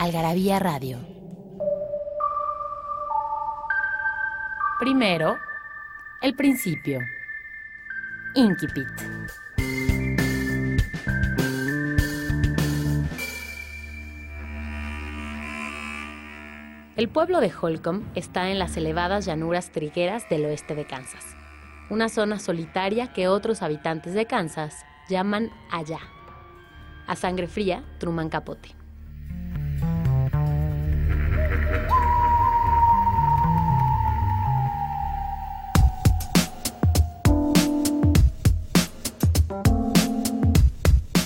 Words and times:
Algarabía 0.00 0.58
Radio. 0.58 0.98
Primero, 4.78 5.36
el 6.22 6.34
principio. 6.34 7.00
Inquipit. 8.34 8.86
El 16.96 17.10
pueblo 17.10 17.40
de 17.40 17.52
Holcomb 17.52 18.06
está 18.14 18.48
en 18.48 18.58
las 18.58 18.78
elevadas 18.78 19.26
llanuras 19.26 19.70
trigueras 19.70 20.26
del 20.30 20.46
oeste 20.46 20.74
de 20.74 20.86
Kansas, 20.86 21.36
una 21.90 22.08
zona 22.08 22.38
solitaria 22.38 23.12
que 23.12 23.28
otros 23.28 23.60
habitantes 23.60 24.14
de 24.14 24.24
Kansas 24.24 24.82
llaman 25.10 25.50
allá. 25.70 26.00
A 27.06 27.16
sangre 27.16 27.48
fría, 27.48 27.84
Truman 27.98 28.30
Capote. 28.30 28.79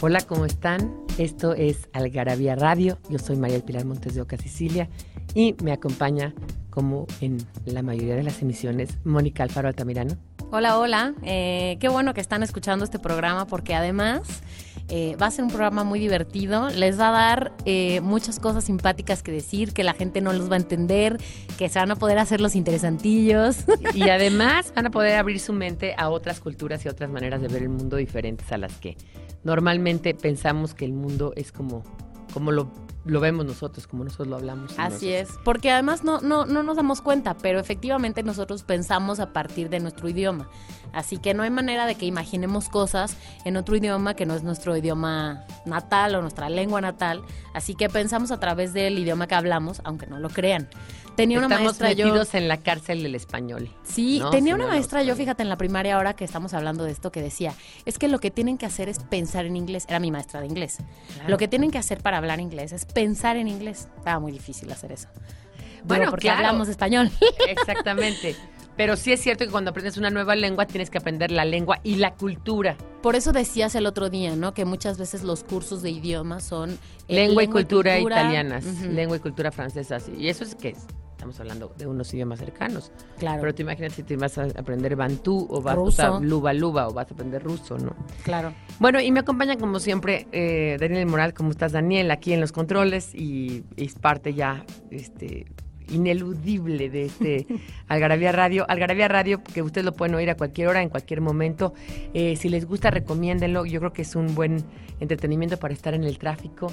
Hola, 0.07 0.21
¿cómo 0.21 0.45
están? 0.45 0.95
Esto 1.17 1.55
es 1.55 1.89
Algarabía 1.95 2.57
Radio. 2.57 2.99
Yo 3.09 3.19
soy 3.19 3.37
María 3.37 3.57
del 3.57 3.65
Pilar 3.65 3.87
Montes 3.87 4.15
de 4.15 4.21
Oca, 4.21 4.37
Sicilia, 4.37 4.91
y 5.35 5.57
me 5.63 5.73
acompaña, 5.73 6.35
como 6.69 7.07
en 7.23 7.39
la 7.65 7.81
mayoría 7.81 8.15
de 8.15 8.23
las 8.23 8.43
emisiones, 8.43 8.99
Mónica 9.05 9.45
Alfaro 9.45 9.67
Altamirano. 9.69 10.15
Hola, 10.51 10.79
hola. 10.79 11.15
Eh, 11.23 11.79
qué 11.81 11.89
bueno 11.89 12.13
que 12.13 12.21
están 12.21 12.43
escuchando 12.43 12.85
este 12.85 12.99
programa 12.99 13.47
porque 13.47 13.75
además 13.75 14.43
eh, 14.89 15.17
va 15.17 15.29
a 15.29 15.31
ser 15.31 15.45
un 15.45 15.51
programa 15.51 15.85
muy 15.85 16.01
divertido. 16.01 16.69
Les 16.69 17.01
va 17.01 17.09
a 17.09 17.13
dar 17.13 17.53
eh, 17.65 18.03
muchas 18.03 18.39
cosas 18.39 18.65
simpáticas 18.65 19.23
que 19.23 19.33
decir, 19.33 19.73
que 19.73 19.85
la 19.85 19.95
gente 19.95 20.21
no 20.21 20.35
los 20.35 20.51
va 20.51 20.57
a 20.57 20.59
entender, 20.59 21.17
que 21.57 21.71
se 21.71 21.79
van 21.79 21.91
a 21.91 21.97
poder 21.97 22.19
hacer 22.19 22.43
los 22.43 22.57
interesantillos. 22.57 23.65
Y 23.95 24.11
además 24.11 24.71
van 24.77 24.87
a 24.87 24.91
poder 24.91 25.17
abrir 25.17 25.41
su 25.41 25.55
mente 25.55 25.95
a 25.97 26.11
otras 26.11 26.41
culturas 26.41 26.85
y 26.85 26.89
otras 26.89 27.09
maneras 27.09 27.41
de 27.41 27.49
ver 27.49 27.63
el 27.63 27.71
mundo 27.71 27.97
diferentes 27.97 28.53
a 28.53 28.59
las 28.59 28.77
que 28.77 28.99
normalmente 29.45 30.15
pensamos 30.15 30.75
que 30.75 30.85
el 30.85 30.93
mundo 30.93 31.33
es 31.37 31.53
como, 31.53 31.85
como 32.33 32.51
lo, 32.51 32.71
lo 33.05 33.21
vemos 33.21 33.45
nosotros, 33.45 33.87
como 33.87 34.05
nosotros 34.05 34.29
lo 34.29 34.37
hablamos. 34.37 34.75
Así 34.79 35.13
es, 35.13 35.29
porque 35.45 35.71
además 35.71 36.05
no, 36.05 36.21
no, 36.21 36.47
no 36.47 36.63
nos 36.63 36.77
damos 36.77 37.01
cuenta, 37.01 37.35
pero 37.35 37.61
efectivamente 37.61 38.23
nosotros 38.23 38.63
pensamos 38.63 39.21
a 39.21 39.33
partir 39.33 39.69
de 39.69 39.81
nuestro 39.81 40.09
idioma. 40.09 40.49
Así 40.93 41.19
que 41.19 41.35
no 41.35 41.43
hay 41.43 41.51
manera 41.51 41.87
de 41.87 41.97
que 41.97 42.07
imaginemos 42.07 42.69
cosas 42.69 43.17
en 43.45 43.57
otro 43.57 43.77
idioma 43.77 44.15
que 44.15 44.27
no 44.27 44.35
es 44.35 44.43
nuestro 44.43 44.77
idioma 44.77 45.45
natal 45.67 46.15
o 46.15 46.23
nuestra 46.23 46.49
lengua 46.49 46.81
natal. 46.81 47.23
Así 47.53 47.75
que 47.75 47.89
pensamos 47.89 48.31
a 48.31 48.41
través 48.41 48.73
del 48.73 48.99
idioma 48.99 49.27
que 49.27 49.35
hablamos, 49.35 49.81
aunque 49.85 50.07
no 50.07 50.19
lo 50.19 50.31
crean. 50.31 50.69
Tenía 51.17 51.39
una 51.39 51.47
Estamos 51.47 51.65
maestra 51.65 51.93
yo. 51.93 52.07
metidos 52.07 52.35
en 52.35 52.49
la 52.49 52.57
cárcel 52.59 53.03
del 53.03 53.15
español. 53.15 53.71
Sí, 53.85 54.19
¿no? 54.19 54.31
tenía 54.31 54.55
una 54.55 54.67
maestra 54.67 55.03
yo, 55.03 55.15
fíjate, 55.15 55.43
en 55.43 55.49
la 55.49 55.57
primaria 55.57 55.97
ahora 55.97 56.15
que 56.15 56.25
estamos 56.25 56.55
hablando 56.55 56.85
de 56.85 56.91
esto, 56.91 57.13
que 57.13 57.23
decía, 57.23 57.55
es 57.85 57.99
que 57.99 58.09
lo 58.09 58.19
que 58.19 58.31
tienen 58.31 58.59
que 58.59 58.67
hacer 58.67 58.89
es 58.89 58.99
pensar 58.99 59.47
en 59.47 59.57
inglés. 59.57 59.85
Era 59.89 60.01
mi 60.01 60.11
maestra 60.11 60.41
de 60.41 60.47
inglés. 60.47 60.79
Claro. 61.15 61.29
Lo 61.31 61.39
que 61.39 61.47
tienen 61.49 61.71
que 61.71 61.79
hacer 61.79 61.99
para 62.03 62.19
hablar 62.19 62.41
inglés 62.41 62.73
es 62.73 62.85
pensar 62.85 63.37
en 63.37 63.49
inglés. 63.49 63.89
Estaba 63.97 64.19
muy 64.19 64.33
difícil 64.33 64.71
hacer 64.73 64.93
eso. 64.93 65.09
Bueno, 65.85 66.07
porque 66.11 66.23
claro. 66.23 66.39
hablamos 66.39 66.69
español. 66.69 67.11
Exactamente. 67.49 68.35
Pero 68.77 68.97
sí 68.97 69.13
es 69.13 69.21
cierto 69.21 69.45
que 69.45 69.53
cuando 69.53 69.71
aprendes 69.71 69.97
una 69.99 70.11
nueva 70.11 70.35
lengua 70.35 70.67
tienes 70.67 70.91
que 70.91 70.99
aprender 70.99 71.31
la 71.31 71.45
lengua 71.45 71.79
y 71.85 71.95
la 71.97 72.15
cultura. 72.15 72.77
Por 73.03 73.15
eso 73.15 73.33
decías 73.33 73.75
el 73.77 73.87
otro 73.87 74.11
día, 74.11 74.35
¿no? 74.35 74.53
Que 74.53 74.65
muchas 74.65 74.99
veces 74.99 75.23
los 75.23 75.45
cursos 75.45 75.81
de 75.83 75.91
idioma 75.91 76.41
son 76.41 76.71
eh, 77.07 77.15
lengua 77.15 77.45
y 77.45 77.47
cultura 77.49 77.99
italianas, 78.01 78.65
Ujú, 78.65 78.87
lengua 78.91 79.17
y 79.19 79.21
cultura 79.21 79.53
francesas. 79.53 80.07
Y 80.19 80.29
eso 80.29 80.43
es 80.43 80.57
que 80.57 80.71
es. 80.71 80.79
Estamos 81.25 81.41
hablando 81.41 81.75
de 81.79 81.87
unos 81.87 82.13
idiomas 82.13 82.39
cercanos. 82.39 82.93
Claro, 83.19 83.41
Pero 83.41 83.55
tú 83.55 83.63
imagínate 83.63 83.95
si 83.95 84.03
te 84.03 84.15
vas 84.19 84.37
a 84.37 84.43
aprender 84.45 84.95
bantú 84.95 85.47
o 85.49 85.63
vas 85.63 85.75
Ruso. 85.75 86.03
a 86.03 86.11
usar 86.11 86.23
luba 86.23 86.53
luba 86.53 86.87
o 86.87 86.93
vas 86.93 87.11
a 87.11 87.15
aprender 87.15 87.43
ruso, 87.43 87.79
¿no? 87.79 87.97
claro. 88.25 88.53
Bueno, 88.79 89.01
y 89.01 89.11
me 89.11 89.21
acompaña 89.21 89.57
como 89.57 89.81
siempre 89.81 90.27
eh, 90.33 90.77
Daniel 90.79 91.07
Moral. 91.07 91.33
¿Cómo 91.33 91.51
estás, 91.51 91.73
Daniel? 91.73 92.11
Aquí 92.11 92.35
en 92.35 92.43
los 92.43 92.53
controles 92.53 93.15
y 93.15 93.65
es 93.79 93.95
parte 93.95 94.35
ya 94.35 94.67
este, 94.91 95.47
ineludible 95.89 96.91
de 96.91 97.07
este 97.07 97.47
Algarabía 97.89 98.31
Radio. 98.31 98.67
Algarabía 98.69 99.09
Radio, 99.09 99.43
que 99.43 99.63
ustedes 99.63 99.87
lo 99.87 99.93
pueden 99.93 100.15
oír 100.17 100.29
a 100.29 100.37
cualquier 100.37 100.69
hora, 100.69 100.83
en 100.83 100.91
cualquier 100.91 101.23
momento. 101.23 101.73
Eh, 102.13 102.37
si 102.37 102.51
les 102.51 102.67
gusta, 102.67 102.91
recomiéndenlo. 102.91 103.65
Yo 103.65 103.81
creo 103.81 103.95
que 103.95 104.03
es 104.03 104.15
un 104.15 104.35
buen 104.35 104.63
entretenimiento 105.01 105.57
para 105.57 105.73
estar 105.73 105.95
en 105.95 106.05
el 106.05 106.19
tráfico, 106.19 106.71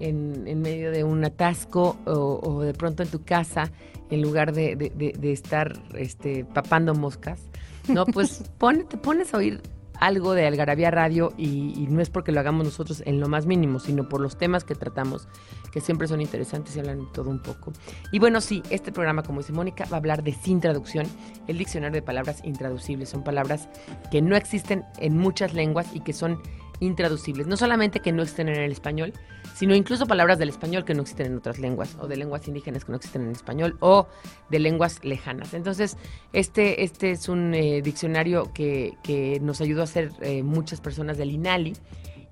en, 0.00 0.44
en 0.46 0.60
medio 0.62 0.90
de 0.90 1.04
un 1.04 1.24
atasco 1.24 1.96
o, 2.06 2.40
o 2.42 2.62
de 2.62 2.74
pronto 2.74 3.02
en 3.02 3.08
tu 3.10 3.22
casa, 3.24 3.70
en 4.10 4.22
lugar 4.22 4.52
de, 4.52 4.74
de- 4.76 4.90
de- 4.90 5.12
de 5.18 5.32
estar 5.32 5.72
este, 5.94 6.44
papando 6.44 6.94
moscas. 6.94 7.40
No, 7.88 8.04
pues 8.06 8.42
pon- 8.58 8.86
te 8.88 8.96
pones 8.96 9.32
a 9.34 9.38
oír 9.38 9.60
algo 9.94 10.32
de 10.32 10.46
Algarabía 10.46 10.90
Radio 10.90 11.34
y, 11.36 11.74
y 11.78 11.86
no 11.90 12.00
es 12.00 12.08
porque 12.08 12.32
lo 12.32 12.40
hagamos 12.40 12.64
nosotros 12.64 13.02
en 13.04 13.20
lo 13.20 13.28
más 13.28 13.44
mínimo, 13.44 13.78
sino 13.80 14.08
por 14.08 14.22
los 14.22 14.38
temas 14.38 14.64
que 14.64 14.74
tratamos, 14.74 15.28
que 15.72 15.82
siempre 15.82 16.08
son 16.08 16.22
interesantes 16.22 16.74
y 16.74 16.80
hablan 16.80 17.12
todo 17.12 17.28
un 17.28 17.38
poco. 17.42 17.72
Y 18.10 18.18
bueno, 18.18 18.40
sí, 18.40 18.62
este 18.70 18.92
programa, 18.92 19.22
como 19.22 19.40
dice 19.40 19.52
Mónica, 19.52 19.84
va 19.92 19.96
a 19.96 20.00
hablar 20.00 20.22
de 20.24 20.32
sin 20.32 20.58
traducción, 20.60 21.06
el 21.48 21.58
diccionario 21.58 21.94
de 21.96 22.02
palabras 22.02 22.40
intraducibles. 22.44 23.10
Son 23.10 23.22
palabras 23.22 23.68
que 24.10 24.22
no 24.22 24.36
existen 24.36 24.84
en 25.00 25.18
muchas 25.18 25.52
lenguas 25.52 25.86
y 25.92 26.00
que 26.00 26.14
son 26.14 26.40
intraducibles. 26.80 27.46
No 27.46 27.58
solamente 27.58 28.00
que 28.00 28.10
no 28.12 28.22
existen 28.22 28.48
en 28.48 28.56
el 28.58 28.72
español, 28.72 29.12
sino 29.60 29.74
incluso 29.74 30.06
palabras 30.06 30.38
del 30.38 30.48
español 30.48 30.86
que 30.86 30.94
no 30.94 31.02
existen 31.02 31.26
en 31.26 31.36
otras 31.36 31.58
lenguas, 31.58 31.94
o 32.00 32.08
de 32.08 32.16
lenguas 32.16 32.48
indígenas 32.48 32.86
que 32.86 32.92
no 32.92 32.96
existen 32.96 33.26
en 33.26 33.32
español, 33.32 33.76
o 33.80 34.06
de 34.48 34.58
lenguas 34.58 35.04
lejanas. 35.04 35.52
Entonces, 35.52 35.98
este, 36.32 36.82
este 36.82 37.10
es 37.10 37.28
un 37.28 37.52
eh, 37.52 37.82
diccionario 37.82 38.54
que, 38.54 38.94
que 39.02 39.38
nos 39.40 39.60
ayudó 39.60 39.82
a 39.82 39.84
hacer 39.84 40.12
eh, 40.22 40.42
muchas 40.42 40.80
personas 40.80 41.18
del 41.18 41.30
INALI. 41.30 41.74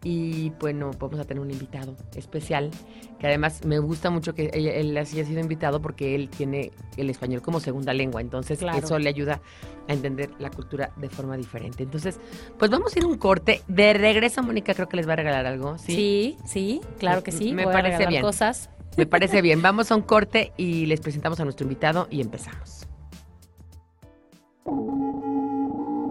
Y 0.04 0.50
bueno, 0.60 0.92
vamos 0.98 1.18
a 1.18 1.24
tener 1.24 1.40
un 1.42 1.50
invitado 1.50 1.96
especial, 2.14 2.70
que 3.18 3.26
además 3.26 3.64
me 3.64 3.80
gusta 3.80 4.10
mucho 4.10 4.32
que 4.32 4.46
él 4.54 4.96
haya 4.96 5.04
sido 5.24 5.40
invitado 5.40 5.82
porque 5.82 6.14
él 6.14 6.28
tiene 6.28 6.70
el 6.96 7.10
español 7.10 7.42
como 7.42 7.58
segunda 7.58 7.92
lengua, 7.92 8.20
entonces 8.20 8.60
Claro. 8.60 8.78
eso 8.78 8.96
le 9.00 9.08
ayuda 9.08 9.40
a 9.88 9.92
entender 9.92 10.30
la 10.38 10.50
cultura 10.50 10.92
de 10.96 11.08
forma 11.08 11.36
diferente. 11.36 11.82
Entonces, 11.82 12.20
pues 12.58 12.70
vamos 12.70 12.94
a 12.94 12.98
ir 13.00 13.04
a 13.04 13.08
un 13.08 13.18
corte. 13.18 13.62
De 13.66 13.92
regreso, 13.92 14.40
Mónica 14.42 14.72
creo 14.72 14.88
que 14.88 14.96
les 14.96 15.08
va 15.08 15.14
a 15.14 15.16
regalar 15.16 15.46
algo. 15.46 15.78
Sí, 15.78 15.94
Sí, 15.94 16.36
sí, 16.44 16.80
claro 16.98 17.24
que 17.24 17.32
sí. 17.32 17.52
Me 17.52 17.64
Voy 17.64 17.72
parece 17.72 18.06
bien. 18.06 18.22
cosas. 18.22 18.70
me 18.96 19.06
parece 19.06 19.42
bien. 19.42 19.62
Vamos 19.62 19.90
a 19.90 19.96
un 19.96 20.02
corte 20.02 20.52
y 20.56 20.86
les 20.86 21.00
presentamos 21.00 21.40
a 21.40 21.44
nuestro 21.44 21.64
invitado 21.64 22.06
y 22.10 22.20
empezamos. 22.20 22.86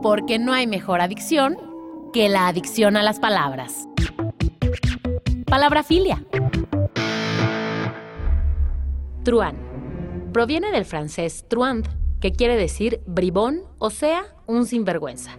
Porque 0.02 0.40
no 0.40 0.54
hay 0.54 0.68
mejor 0.68 1.02
adicción 1.02 1.58
que 2.14 2.30
la 2.30 2.48
adicción 2.48 2.98
a 2.98 3.04
las 3.04 3.20
palabras. 3.20 3.88
Palabrafilia. 5.46 6.24
Truán. 9.24 9.58
Proviene 10.34 10.72
del 10.72 10.86
francés 10.86 11.46
truand, 11.48 11.88
que 12.20 12.32
quiere 12.32 12.56
decir 12.56 13.02
bribón, 13.06 13.62
o 13.80 13.90
sea, 13.90 14.24
un 14.46 14.66
sinvergüenza. 14.66 15.32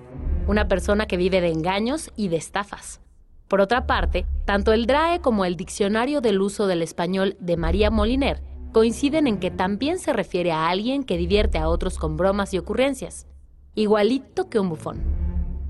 Una 0.47 0.69
persona 0.69 1.07
que 1.07 1.17
vive 1.17 1.41
de 1.41 1.51
engaños 1.51 2.11
y 2.17 2.29
de 2.29 2.37
estafas. 2.37 3.01
Por 3.49 3.61
otra 3.61 3.87
parte, 3.87 4.27
tanto 4.45 4.73
el 4.73 4.87
DRAE 4.87 5.21
como 5.21 5.45
el 5.45 5.57
Diccionario 5.57 6.21
del 6.21 6.41
Uso 6.41 6.67
del 6.67 6.83
Español 6.83 7.37
de 7.41 7.57
María 7.57 7.91
Moliner 7.91 8.43
coinciden 8.73 9.27
en 9.27 9.39
que 9.39 9.51
también 9.51 9.99
se 9.99 10.13
refiere 10.13 10.53
a 10.53 10.69
alguien 10.69 11.05
que 11.05 11.17
divierte 11.17 11.59
a 11.59 11.69
otros 11.69 11.99
con 11.99 12.17
bromas 12.17 12.53
y 12.53 12.59
ocurrencias, 12.59 13.27
igualito 13.75 14.51
que 14.51 14.61
un 14.61 14.69
bufón. 14.69 15.28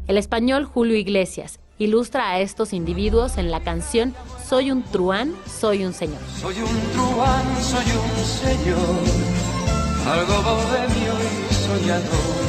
El 0.09 0.17
español 0.17 0.65
Julio 0.65 0.97
Iglesias 0.97 1.61
ilustra 1.79 2.31
a 2.31 2.41
estos 2.41 2.73
individuos 2.73 3.37
en 3.37 3.51
la 3.51 3.61
canción 3.61 4.15
Soy 4.43 4.71
un 4.71 4.83
truán, 4.83 5.35
soy 5.47 5.85
un 5.85 5.93
señor. 5.93 6.19
Soy 6.41 6.55
un 6.55 6.81
truán, 6.93 7.45
soy 7.63 7.85
un 7.93 8.25
señor, 8.25 8.79
algo 10.07 10.43
bohemio 10.43 11.13
y 11.51 11.55
soñador. 11.55 12.48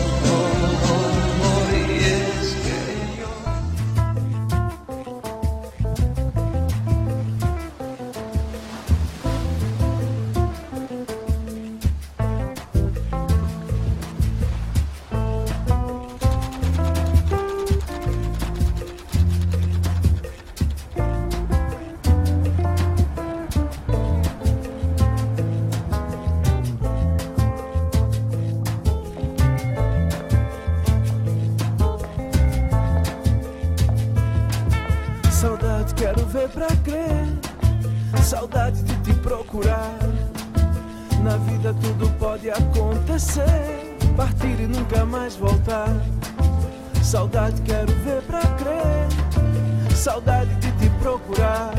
Pra 36.59 36.75
crer. 36.83 38.21
Saudade 38.21 38.83
de 38.83 38.95
te 38.97 39.13
procurar. 39.21 39.97
Na 41.23 41.38
vida 41.38 41.73
tudo 41.81 42.09
pode 42.19 42.50
acontecer. 42.50 43.95
Partir 44.17 44.59
e 44.59 44.67
nunca 44.67 45.06
mais 45.06 45.38
voltar. 45.38 45.89
Saudade 47.01 47.61
quero 47.61 47.94
ver 48.03 48.21
pra 48.23 48.41
crer. 48.41 49.95
Saudade 49.95 50.53
de 50.56 50.71
te 50.73 50.89
procurar. 51.01 51.73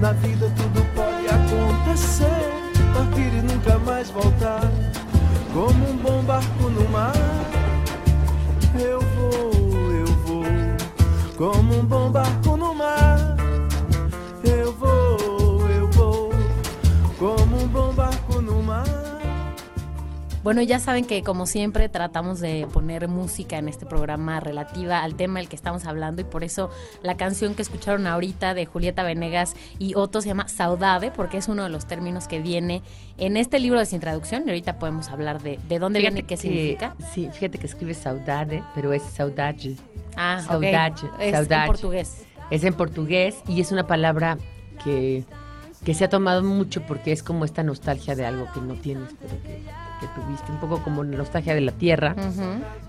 Na 0.00 0.12
vida 0.12 0.50
tudo 0.56 0.84
pode 0.96 1.26
acontecer. 1.28 2.50
Partir 2.92 3.32
e 3.32 3.42
nunca 3.42 3.78
mais 3.78 4.10
voltar. 4.10 4.68
Como 5.54 5.88
um 5.88 5.96
bom 5.98 6.20
barco 6.24 6.68
no 6.68 6.88
mar. 6.88 7.12
Eu 8.74 9.00
vou, 9.00 9.92
eu 9.92 10.06
vou. 10.26 10.44
Como 11.36 11.78
um 11.78 11.84
bom 11.84 12.10
barco 12.10 12.56
no 12.56 12.61
Bueno, 20.42 20.60
ya 20.60 20.80
saben 20.80 21.04
que 21.04 21.22
como 21.22 21.46
siempre 21.46 21.88
tratamos 21.88 22.40
de 22.40 22.66
poner 22.72 23.06
música 23.06 23.58
en 23.58 23.68
este 23.68 23.86
programa 23.86 24.40
relativa 24.40 25.02
al 25.04 25.14
tema 25.14 25.38
del 25.38 25.48
que 25.48 25.54
estamos 25.54 25.84
hablando 25.84 26.20
y 26.20 26.24
por 26.24 26.42
eso 26.42 26.68
la 27.00 27.16
canción 27.16 27.54
que 27.54 27.62
escucharon 27.62 28.08
ahorita 28.08 28.52
de 28.52 28.66
Julieta 28.66 29.04
Venegas 29.04 29.54
y 29.78 29.94
Otto 29.94 30.20
se 30.20 30.26
llama 30.28 30.48
Saudade 30.48 31.12
porque 31.12 31.36
es 31.36 31.46
uno 31.46 31.62
de 31.62 31.68
los 31.68 31.86
términos 31.86 32.26
que 32.26 32.40
viene 32.40 32.82
en 33.18 33.36
este 33.36 33.60
libro 33.60 33.78
de 33.78 33.86
Sin 33.86 34.00
Traducción 34.00 34.42
y 34.44 34.48
ahorita 34.50 34.80
podemos 34.80 35.10
hablar 35.10 35.40
de, 35.42 35.60
de 35.68 35.78
dónde 35.78 36.00
viene 36.00 36.20
y 36.20 36.22
qué 36.24 36.28
que- 36.30 36.36
significa. 36.36 36.96
Sí, 37.14 37.28
fíjate 37.32 37.58
que 37.58 37.66
escribe 37.68 37.94
saudade, 37.94 38.64
pero 38.74 38.92
es 38.92 39.02
saudade. 39.04 39.76
Ah. 40.16 40.42
Saudade, 40.44 41.02
Es 41.20 41.32
saudade. 41.36 41.60
en 41.62 41.66
portugués. 41.68 42.24
Es 42.50 42.64
en 42.64 42.74
portugués 42.74 43.36
y 43.46 43.60
es 43.60 43.70
una 43.70 43.86
palabra 43.86 44.38
que, 44.82 45.24
que 45.84 45.94
se 45.94 46.04
ha 46.04 46.08
tomado 46.08 46.42
mucho 46.42 46.82
porque 46.82 47.12
es 47.12 47.22
como 47.22 47.44
esta 47.44 47.62
nostalgia 47.62 48.16
de 48.16 48.26
algo 48.26 48.48
que 48.52 48.60
no 48.60 48.74
tienes, 48.74 49.08
pero 49.20 49.40
que, 49.44 49.62
que 50.02 50.20
tuviste. 50.20 50.50
Un 50.52 50.58
poco 50.58 50.82
como 50.82 51.02
nostalgia 51.04 51.54
de 51.54 51.60
la 51.62 51.72
tierra. 51.72 52.14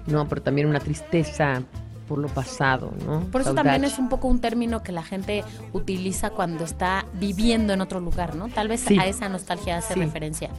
¿no? 0.08 0.28
Pero 0.28 0.42
también 0.42 0.68
una 0.68 0.80
tristeza 0.80 1.62
por 2.08 2.18
lo 2.20 2.28
pasado, 2.28 2.92
¿no? 3.06 3.22
Por 3.32 3.42
eso 3.42 3.52
Saudade. 3.52 3.70
también 3.70 3.86
es 3.92 3.98
un 3.98 4.10
poco 4.10 4.28
un 4.28 4.40
término 4.42 4.84
que 4.84 4.92
la 4.92 5.04
gente 5.04 5.44
utiliza 5.72 6.32
cuando 6.32 6.66
está 6.66 7.06
viviendo 7.14 7.72
en 7.72 7.80
otro 7.80 8.02
lugar, 8.02 8.36
¿no? 8.36 8.50
Tal 8.50 8.68
vez 8.68 8.82
Sí. 8.82 9.00
a 9.00 9.06
esa 9.08 9.30
nostalgia 9.30 9.78
hace 9.78 9.94
Sí. 9.94 10.00
referencia. 10.02 10.50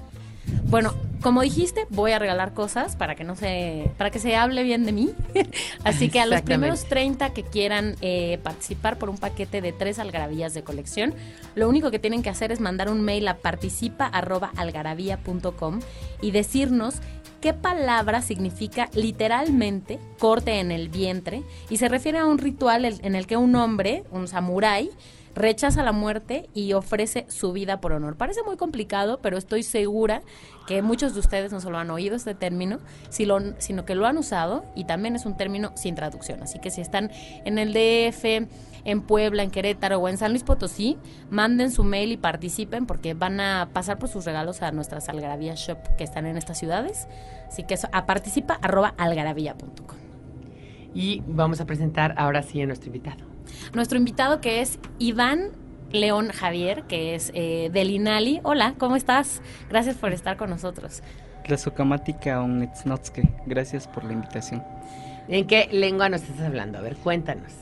Bueno, 0.67 0.93
como 1.25 1.41
dijiste, 1.41 1.87
voy 1.89 2.13
a 2.13 2.19
regalar 2.19 2.53
cosas 2.53 2.97
para 2.97 3.15
que 3.15 3.25
no 3.25 3.35
se, 3.35 3.91
para 3.97 4.11
que 4.11 4.19
se 4.19 4.37
hable 4.37 4.63
bien 4.63 4.85
de 4.85 4.93
mí. 4.93 5.15
Así 5.85 6.11
que 6.11 6.21
a 6.21 6.27
los 6.27 6.43
primeros 6.43 6.85
30 6.85 7.33
que 7.33 7.43
quieran 7.43 7.97
eh, 8.03 8.39
participar 8.43 8.99
por 8.99 9.09
un 9.09 9.17
paquete 9.17 9.63
de 9.63 9.73
tres 9.73 9.99
algarabías 9.99 10.53
de 10.53 10.63
colección, 10.63 11.15
lo 11.55 11.67
único 11.67 11.91
que 11.91 11.99
tienen 11.99 12.23
que 12.23 12.29
hacer 12.29 12.53
es 12.53 12.61
mandar 12.61 12.91
un 12.91 13.01
mail 13.01 13.27
a 13.29 13.39
participa@algarabía.com 13.39 15.81
y 16.21 16.31
decirnos 16.31 16.97
qué 17.41 17.55
palabra 17.55 18.21
significa 18.21 18.91
literalmente 18.93 19.99
corte 20.19 20.61
en 20.61 20.71
el 20.71 20.91
vientre 20.91 21.43
y 21.71 21.79
se 21.79 21.89
refiere 21.89 22.19
a 22.19 22.27
un 22.27 22.37
ritual 22.37 22.85
en 22.85 23.15
el 23.15 23.27
que 23.27 23.39
un 23.39 23.57
hombre, 23.57 24.05
un 24.11 24.29
samurái, 24.29 24.91
rechaza 25.35 25.83
la 25.83 25.93
muerte 25.93 26.49
y 26.55 26.73
ofrece 26.73 27.27
su 27.29 27.53
vida 27.53 27.81
por 27.81 27.93
honor. 27.93 28.17
Parece 28.17 28.43
muy 28.43 28.57
complicado, 28.57 29.21
pero 29.21 29.37
estoy 29.37 29.63
segura 29.63 30.23
que 30.67 30.83
muchos 30.83 31.15
de 31.15 31.21
ustedes 31.21 31.53
no 31.53 31.61
solo 31.61 31.79
han 31.79 31.91
oído 31.91 32.17
este 32.17 32.35
término, 32.35 32.79
sino 33.11 33.85
que 33.85 33.95
lo 33.95 34.07
han 34.07 34.17
usado 34.17 34.65
y 34.75 34.85
también 34.85 35.17
es 35.17 35.27
un 35.27 35.37
término 35.37 35.73
sin 35.77 35.95
traducción. 35.95 36.43
Así 36.43 36.59
que 36.59 36.71
si 36.71 36.81
están 36.81 37.11
en 37.45 37.59
el 37.59 37.73
DF, 37.73 38.49
en 38.85 39.01
Puebla, 39.03 39.43
en 39.43 39.51
Querétaro 39.51 39.99
o 39.99 40.09
en 40.09 40.19
San 40.19 40.31
Luis 40.31 40.45
Potosí, 40.45 40.99
manden 41.31 41.71
su 41.71 41.85
mail 41.85 42.13
y 42.13 42.17
participen 42.17 42.87
porque 42.87 43.15
van 43.15 43.41
a 43.41 43.71
pasar 43.73 43.99
por 43.99 44.09
sus 44.09 44.25
regalos 44.25 44.63
a 44.63 44.73
nuestras 44.73 45.09
Algarabía 45.09 45.55
Shop 45.55 45.79
que 45.97 46.05
están 46.05 46.27
en 46.27 46.37
estas 46.37 46.59
ciudades. 46.59 47.09
Así 47.49 47.65
que 47.65 47.75
eso, 47.75 47.89
a 47.93 48.07
participa 48.07 48.59
arroba 48.63 48.95
algarabía.com. 48.97 49.99
Y 50.95 51.23
vamos 51.27 51.61
a 51.61 51.67
presentar 51.67 52.15
ahora 52.17 52.43
sí 52.43 52.61
a 52.63 52.67
nuestro 52.67 52.87
invitado. 52.87 53.34
Nuestro 53.73 53.99
invitado 53.99 54.41
que 54.41 54.61
es 54.61 54.79
Iván 54.99 55.51
León 55.93 56.31
Javier, 56.31 56.83
que 56.85 57.15
es 57.15 57.31
eh, 57.35 57.71
del 57.73 57.91
INALI. 57.91 58.41
Hola, 58.43 58.75
¿cómo 58.79 58.97
estás? 58.97 59.41
Gracias 59.69 59.97
por 59.97 60.13
estar 60.13 60.37
con 60.37 60.51
nosotros. 60.51 61.03
Gracias 63.47 63.87
por 63.87 64.05
la 64.05 64.13
invitación. 64.13 64.63
¿En 65.29 65.47
qué 65.47 65.69
lengua 65.71 66.09
nos 66.09 66.23
estás 66.23 66.41
hablando? 66.41 66.79
A 66.79 66.81
ver, 66.81 66.97
cuéntanos. 66.97 67.53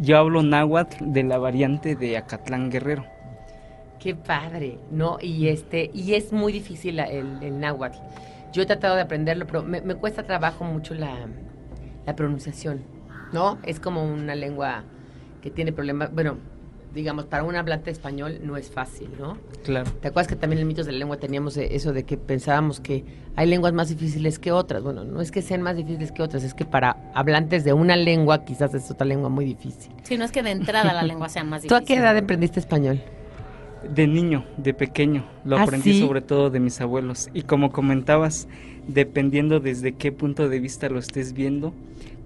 Yo 0.00 0.16
hablo 0.16 0.42
náhuatl 0.42 1.12
de 1.12 1.22
la 1.24 1.38
variante 1.38 1.96
de 1.96 2.16
Acatlán 2.16 2.70
Guerrero. 2.70 3.04
Qué 3.98 4.14
padre, 4.14 4.78
¿no? 4.90 5.18
Y 5.20 5.48
este, 5.48 5.90
y 5.92 6.14
es 6.14 6.32
muy 6.32 6.52
difícil 6.52 6.98
el, 6.98 7.42
el 7.42 7.60
náhuatl. 7.60 7.98
Yo 8.52 8.62
he 8.62 8.66
tratado 8.66 8.96
de 8.96 9.02
aprenderlo, 9.02 9.46
pero 9.46 9.62
me, 9.62 9.80
me 9.80 9.94
cuesta 9.94 10.24
trabajo 10.24 10.64
mucho 10.64 10.94
la, 10.94 11.26
la 12.06 12.16
pronunciación, 12.16 12.82
¿no? 13.32 13.58
Es 13.62 13.80
como 13.80 14.04
una 14.04 14.34
lengua 14.34 14.84
que 15.42 15.50
tiene 15.50 15.72
problemas, 15.72 16.14
bueno, 16.14 16.36
digamos, 16.94 17.24
para 17.24 17.42
un 17.42 17.56
hablante 17.56 17.90
español 17.90 18.40
no 18.42 18.56
es 18.56 18.70
fácil, 18.70 19.08
¿no? 19.18 19.38
Claro. 19.64 19.90
¿Te 20.00 20.08
acuerdas 20.08 20.28
que 20.28 20.36
también 20.36 20.60
en 20.60 20.68
mitos 20.68 20.86
de 20.86 20.92
la 20.92 20.98
lengua 20.98 21.16
teníamos 21.16 21.56
eh, 21.56 21.74
eso 21.74 21.92
de 21.92 22.04
que 22.04 22.16
pensábamos 22.16 22.80
que 22.80 23.04
hay 23.34 23.48
lenguas 23.48 23.72
más 23.72 23.88
difíciles 23.88 24.38
que 24.38 24.52
otras? 24.52 24.82
Bueno, 24.82 25.04
no 25.04 25.20
es 25.20 25.30
que 25.30 25.42
sean 25.42 25.62
más 25.62 25.76
difíciles 25.76 26.12
que 26.12 26.22
otras, 26.22 26.44
es 26.44 26.54
que 26.54 26.64
para 26.64 27.10
hablantes 27.14 27.64
de 27.64 27.72
una 27.72 27.96
lengua 27.96 28.44
quizás 28.44 28.74
es 28.74 28.90
otra 28.90 29.06
lengua 29.06 29.30
muy 29.30 29.44
difícil. 29.44 29.92
Si 30.02 30.16
no 30.18 30.24
es 30.24 30.32
que 30.32 30.42
de 30.42 30.50
entrada 30.50 30.92
la 30.92 31.02
lengua 31.02 31.28
sea 31.28 31.44
más 31.44 31.62
¿Tú 31.62 31.74
difícil. 31.74 31.82
a 31.82 31.86
qué 31.86 31.94
edad 31.94 32.16
aprendiste 32.16 32.60
español? 32.60 33.00
De 33.88 34.06
niño, 34.06 34.44
de 34.58 34.74
pequeño, 34.74 35.24
lo 35.44 35.56
¿Ah, 35.56 35.62
aprendí 35.62 35.94
sí? 35.94 36.00
sobre 36.00 36.20
todo 36.20 36.50
de 36.50 36.60
mis 36.60 36.80
abuelos. 36.80 37.30
Y 37.34 37.42
como 37.42 37.72
comentabas, 37.72 38.46
dependiendo 38.86 39.60
desde 39.60 39.92
qué 39.92 40.12
punto 40.12 40.48
de 40.48 40.60
vista 40.60 40.88
lo 40.88 40.98
estés 41.00 41.32
viendo, 41.32 41.72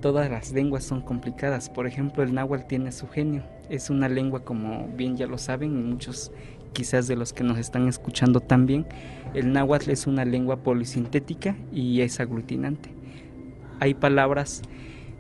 todas 0.01 0.31
las 0.31 0.53
lenguas 0.53 0.85
son 0.85 1.01
complicadas. 1.01 1.71
Por 1.71 1.87
ejemplo, 1.87 2.23
el 2.23 2.35
náhuatl 2.35 2.67
tiene 2.67 2.93
su 2.93 3.09
genio. 3.09 3.43
Es 3.69 3.91
una 3.91 4.09
lengua, 4.09 4.45
como 4.45 4.89
bien 4.97 5.17
ya 5.17 5.27
lo 5.27 5.39
saben, 5.39 5.79
y 5.79 5.83
muchos 5.83 6.33
quizás 6.73 7.09
de 7.09 7.17
los 7.17 7.33
que 7.33 7.43
nos 7.43 7.59
están 7.59 7.89
escuchando 7.89 8.41
también. 8.41 8.87
El 9.35 9.53
náhuatl 9.53 9.91
es 9.91 10.07
una 10.07 10.25
lengua 10.25 10.59
polisintética 10.59 11.57
y 11.73 12.03
es 12.03 12.21
aglutinante. 12.21 12.91
Hay 13.81 13.95
palabras 13.95 14.63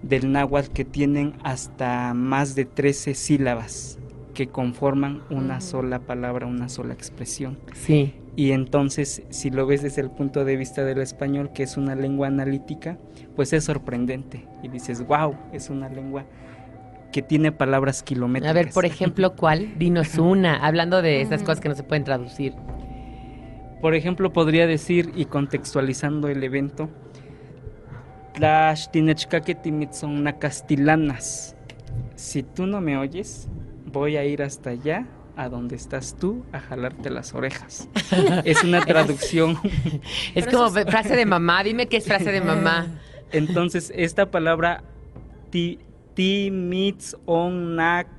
del 0.02 0.32
náhuatl 0.32 0.72
que 0.72 0.84
tienen 0.84 1.34
hasta 1.42 2.14
más 2.14 2.54
de 2.54 2.64
13 2.64 3.14
sílabas 3.14 3.98
que 4.34 4.48
conforman 4.48 5.22
una 5.30 5.62
sola 5.62 5.98
palabra, 6.00 6.46
una 6.46 6.68
sola 6.68 6.92
expresión. 6.92 7.58
Sí. 7.72 8.12
Y 8.36 8.52
entonces, 8.52 9.22
si 9.30 9.50
lo 9.50 9.66
ves 9.66 9.82
desde 9.82 10.02
el 10.02 10.10
punto 10.10 10.44
de 10.44 10.56
vista 10.56 10.84
del 10.84 11.00
español, 11.00 11.52
que 11.54 11.62
es 11.62 11.78
una 11.78 11.94
lengua 11.94 12.28
analítica, 12.28 12.98
pues 13.34 13.54
es 13.54 13.64
sorprendente. 13.64 14.46
Y 14.62 14.68
dices, 14.68 15.06
wow, 15.06 15.34
es 15.52 15.70
una 15.70 15.88
lengua 15.88 16.26
que 17.12 17.22
tiene 17.22 17.50
palabras 17.50 18.02
kilométricas. 18.02 18.50
A 18.50 18.52
ver, 18.52 18.70
por 18.74 18.84
ejemplo, 18.84 19.34
¿cuál? 19.34 19.78
Dinos 19.78 20.18
una, 20.18 20.56
hablando 20.56 21.00
de 21.00 21.22
esas 21.22 21.40
cosas 21.40 21.60
que 21.60 21.70
no 21.70 21.74
se 21.74 21.82
pueden 21.82 22.04
traducir. 22.04 22.52
Por 23.80 23.94
ejemplo, 23.94 24.32
podría 24.34 24.66
decir, 24.66 25.12
y 25.16 25.24
contextualizando 25.24 26.28
el 26.28 26.44
evento, 26.44 26.90
castilanas. 30.38 31.56
Si 32.16 32.42
tú 32.42 32.66
no 32.66 32.82
me 32.82 32.98
oyes, 32.98 33.48
voy 33.90 34.18
a 34.18 34.24
ir 34.24 34.42
hasta 34.42 34.70
allá, 34.70 35.06
a 35.36 35.48
donde 35.48 35.76
estás 35.76 36.16
tú, 36.18 36.44
a 36.52 36.60
jalarte 36.60 37.10
las 37.10 37.34
orejas. 37.34 37.88
es 38.44 38.64
una 38.64 38.84
traducción. 38.84 39.58
Es 40.34 40.46
como 40.46 40.70
frase 40.70 41.14
de 41.14 41.26
mamá, 41.26 41.62
dime 41.62 41.86
qué 41.86 41.98
es 41.98 42.06
frase 42.06 42.32
de 42.32 42.40
mamá. 42.40 42.86
Entonces, 43.32 43.92
esta 43.94 44.30
palabra 44.30 44.82
ti, 45.50 45.78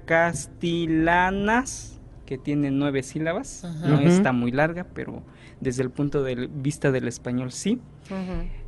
castilanas, 0.06 2.00
que 2.26 2.38
tiene 2.38 2.72
nueve 2.72 3.04
sílabas, 3.04 3.64
no 3.86 4.00
está 4.00 4.32
muy 4.32 4.52
larga, 4.52 4.86
pero 4.94 5.24
desde 5.62 5.82
el 5.84 5.90
punto 5.90 6.24
de 6.24 6.48
vista 6.52 6.92
del 6.92 7.08
español 7.08 7.52
sí, 7.52 7.80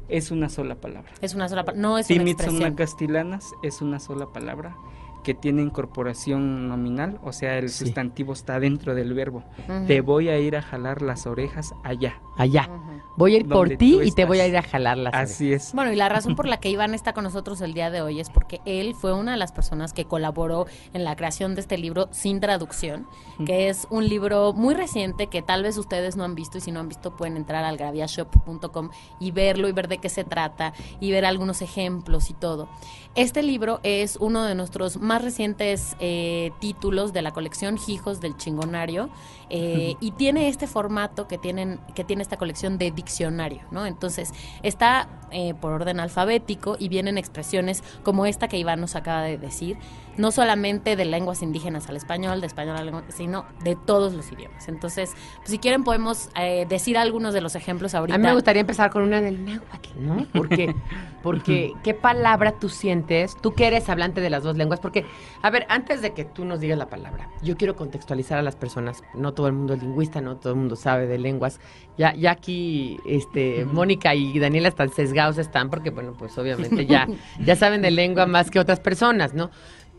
es 0.07 0.31
una 0.31 0.49
sola 0.49 0.75
palabra. 0.75 1.11
Es 1.21 1.35
una 1.35 1.47
sola 1.49 1.65
pa- 1.65 1.73
no 1.73 1.97
es 1.97 2.09
una 2.09 2.21
expresión. 2.23 2.55
Timitsonacastilanas 2.57 3.45
es 3.61 3.81
una 3.81 3.99
sola 3.99 4.27
palabra 4.33 4.75
que 5.23 5.33
tiene 5.33 5.61
incorporación 5.61 6.67
nominal, 6.69 7.19
o 7.23 7.31
sea, 7.33 7.57
el 7.57 7.69
Sí. 7.69 7.85
sustantivo 7.85 8.33
está 8.33 8.59
dentro 8.59 8.95
del 8.95 9.13
verbo. 9.13 9.43
Te 9.87 10.01
voy 10.01 10.29
a 10.29 10.39
ir 10.39 10.55
a 10.55 10.61
jalar 10.61 11.01
las 11.01 11.27
orejas 11.27 11.73
allá. 11.83 12.19
Allá. 12.37 12.69
Voy 13.17 13.35
a 13.35 13.37
ir 13.39 13.49
por 13.49 13.69
ti 13.71 13.99
y 14.01 14.11
te 14.11 14.23
voy 14.23 14.39
a 14.39 14.47
ir 14.47 14.55
a 14.55 14.61
jalar 14.61 14.97
las 14.97 15.13
orejas. 15.13 15.31
Así 15.31 15.51
es. 15.51 15.73
Bueno, 15.73 15.91
y 15.91 15.97
la 15.97 16.07
razón 16.07 16.35
por 16.37 16.47
la 16.47 16.57
que 16.61 16.69
Iván 16.69 16.93
está 16.93 17.11
con 17.13 17.25
nosotros 17.25 17.59
el 17.59 17.73
día 17.73 17.89
de 17.91 18.01
hoy 18.01 18.21
es 18.21 18.29
porque 18.29 18.61
él 18.65 18.95
fue 18.95 19.13
una 19.13 19.33
de 19.33 19.37
las 19.37 19.51
personas 19.51 19.91
que 19.91 20.05
colaboró 20.05 20.65
en 20.93 21.03
la 21.03 21.17
creación 21.17 21.53
de 21.55 21.61
este 21.61 21.77
libro 21.77 22.07
sin 22.11 22.39
traducción, 22.39 23.07
que 23.45 23.67
es 23.67 23.87
un 23.89 24.07
libro 24.07 24.53
muy 24.53 24.73
reciente 24.73 25.27
que 25.27 25.41
tal 25.41 25.63
vez 25.63 25.77
ustedes 25.77 26.15
no 26.15 26.23
han 26.23 26.33
visto 26.35 26.57
y 26.57 26.61
si 26.61 26.71
no 26.71 26.79
han 26.79 26.87
visto 26.87 27.15
pueden 27.17 27.35
entrar 27.35 27.65
al 27.65 27.75
graviashop.com 27.75 28.89
y 29.19 29.31
verlo 29.31 29.67
y 29.67 29.73
ver 29.73 29.87
de 29.89 29.97
qué 29.97 30.07
se 30.09 30.23
trata 30.23 30.73
y 31.01 31.11
ver 31.11 31.25
algunos 31.25 31.61
ejemplos 31.61 32.29
y 32.29 32.33
todo. 32.33 32.69
Este 33.15 33.43
libro 33.43 33.79
es 33.83 34.15
uno 34.21 34.43
de 34.45 34.55
nuestros 34.55 34.97
más 35.09 35.23
recientes 35.23 35.95
eh, 35.99 36.51
títulos 36.59 37.13
de 37.13 37.23
la 37.23 37.31
colección 37.31 37.79
Hijos 37.87 38.21
del 38.21 38.37
Chingonario 38.37 39.09
eh, 39.49 39.95
y 39.99 40.11
tiene 40.11 40.47
este 40.47 40.67
formato 40.67 41.27
que 41.27 41.37
tienen 41.37 41.79
que 41.95 42.03
tiene 42.03 42.21
esta 42.21 42.37
colección 42.37 42.77
de 42.77 42.91
diccionario, 42.91 43.61
¿no? 43.71 43.85
Entonces 43.85 44.31
está 44.63 45.07
eh, 45.31 45.53
por 45.53 45.73
orden 45.73 45.99
alfabético 45.99 46.75
y 46.79 46.89
vienen 46.89 47.17
expresiones 47.17 47.83
como 48.03 48.25
esta 48.25 48.47
que 48.47 48.57
Iván 48.57 48.81
nos 48.81 48.95
acaba 48.95 49.21
de 49.21 49.37
decir, 49.37 49.77
no 50.17 50.31
solamente 50.31 50.95
de 50.95 51.05
lenguas 51.05 51.41
indígenas 51.41 51.87
al 51.87 51.95
español, 51.95 52.41
de 52.41 52.47
español 52.47 52.77
al 52.77 52.85
lengua, 52.85 53.03
sino 53.09 53.45
de 53.63 53.75
todos 53.75 54.13
los 54.13 54.31
idiomas. 54.31 54.67
Entonces, 54.67 55.11
pues, 55.37 55.49
si 55.49 55.59
quieren 55.59 55.83
podemos 55.83 56.29
eh, 56.35 56.65
decir 56.67 56.97
algunos 56.97 57.33
de 57.33 57.41
los 57.41 57.55
ejemplos 57.55 57.93
ahorita. 57.95 58.15
A 58.15 58.17
mí 58.17 58.25
me 58.25 58.33
gustaría 58.33 58.61
empezar 58.61 58.89
con 58.89 59.03
una 59.03 59.21
del 59.21 59.45
náhuatl, 59.45 59.89
¿no? 59.97 60.25
Porque, 60.33 60.75
porque 61.23 61.73
¿qué 61.83 61.93
palabra 61.93 62.53
tú 62.59 62.69
sientes? 62.69 63.37
Tú 63.39 63.53
que 63.53 63.67
eres 63.67 63.87
hablante 63.87 64.21
de 64.21 64.29
las 64.29 64.43
dos 64.43 64.57
lenguas, 64.57 64.79
porque, 64.79 65.05
a 65.41 65.49
ver, 65.49 65.65
antes 65.69 66.01
de 66.01 66.13
que 66.13 66.25
tú 66.25 66.43
nos 66.43 66.59
digas 66.59 66.77
la 66.77 66.89
palabra, 66.89 67.29
yo 67.43 67.55
quiero 67.55 67.75
contextualizar 67.75 68.39
a 68.39 68.41
las 68.41 68.55
personas, 68.55 69.03
no 69.13 69.33
todo 69.39 69.47
el 69.47 69.53
mundo 69.53 69.73
es 69.73 69.81
lingüista, 69.81 70.19
no 70.19 70.35
todo 70.35 70.51
el 70.51 70.59
mundo 70.59 70.75
sabe 70.75 71.07
de 71.07 71.17
lenguas. 71.17 71.61
Ya, 71.97 72.13
ya 72.13 72.31
aquí, 72.31 72.97
este, 73.05 73.63
Mónica 73.63 74.13
y 74.13 74.37
Daniela 74.37 74.67
están 74.67 74.91
sesgados 74.91 75.37
están, 75.37 75.69
porque, 75.69 75.91
bueno, 75.91 76.13
pues 76.19 76.37
obviamente 76.37 76.85
ya, 76.85 77.07
ya 77.39 77.55
saben 77.55 77.81
de 77.81 77.89
lengua 77.89 78.25
más 78.25 78.51
que 78.51 78.59
otras 78.59 78.81
personas, 78.81 79.33
¿no? 79.33 79.49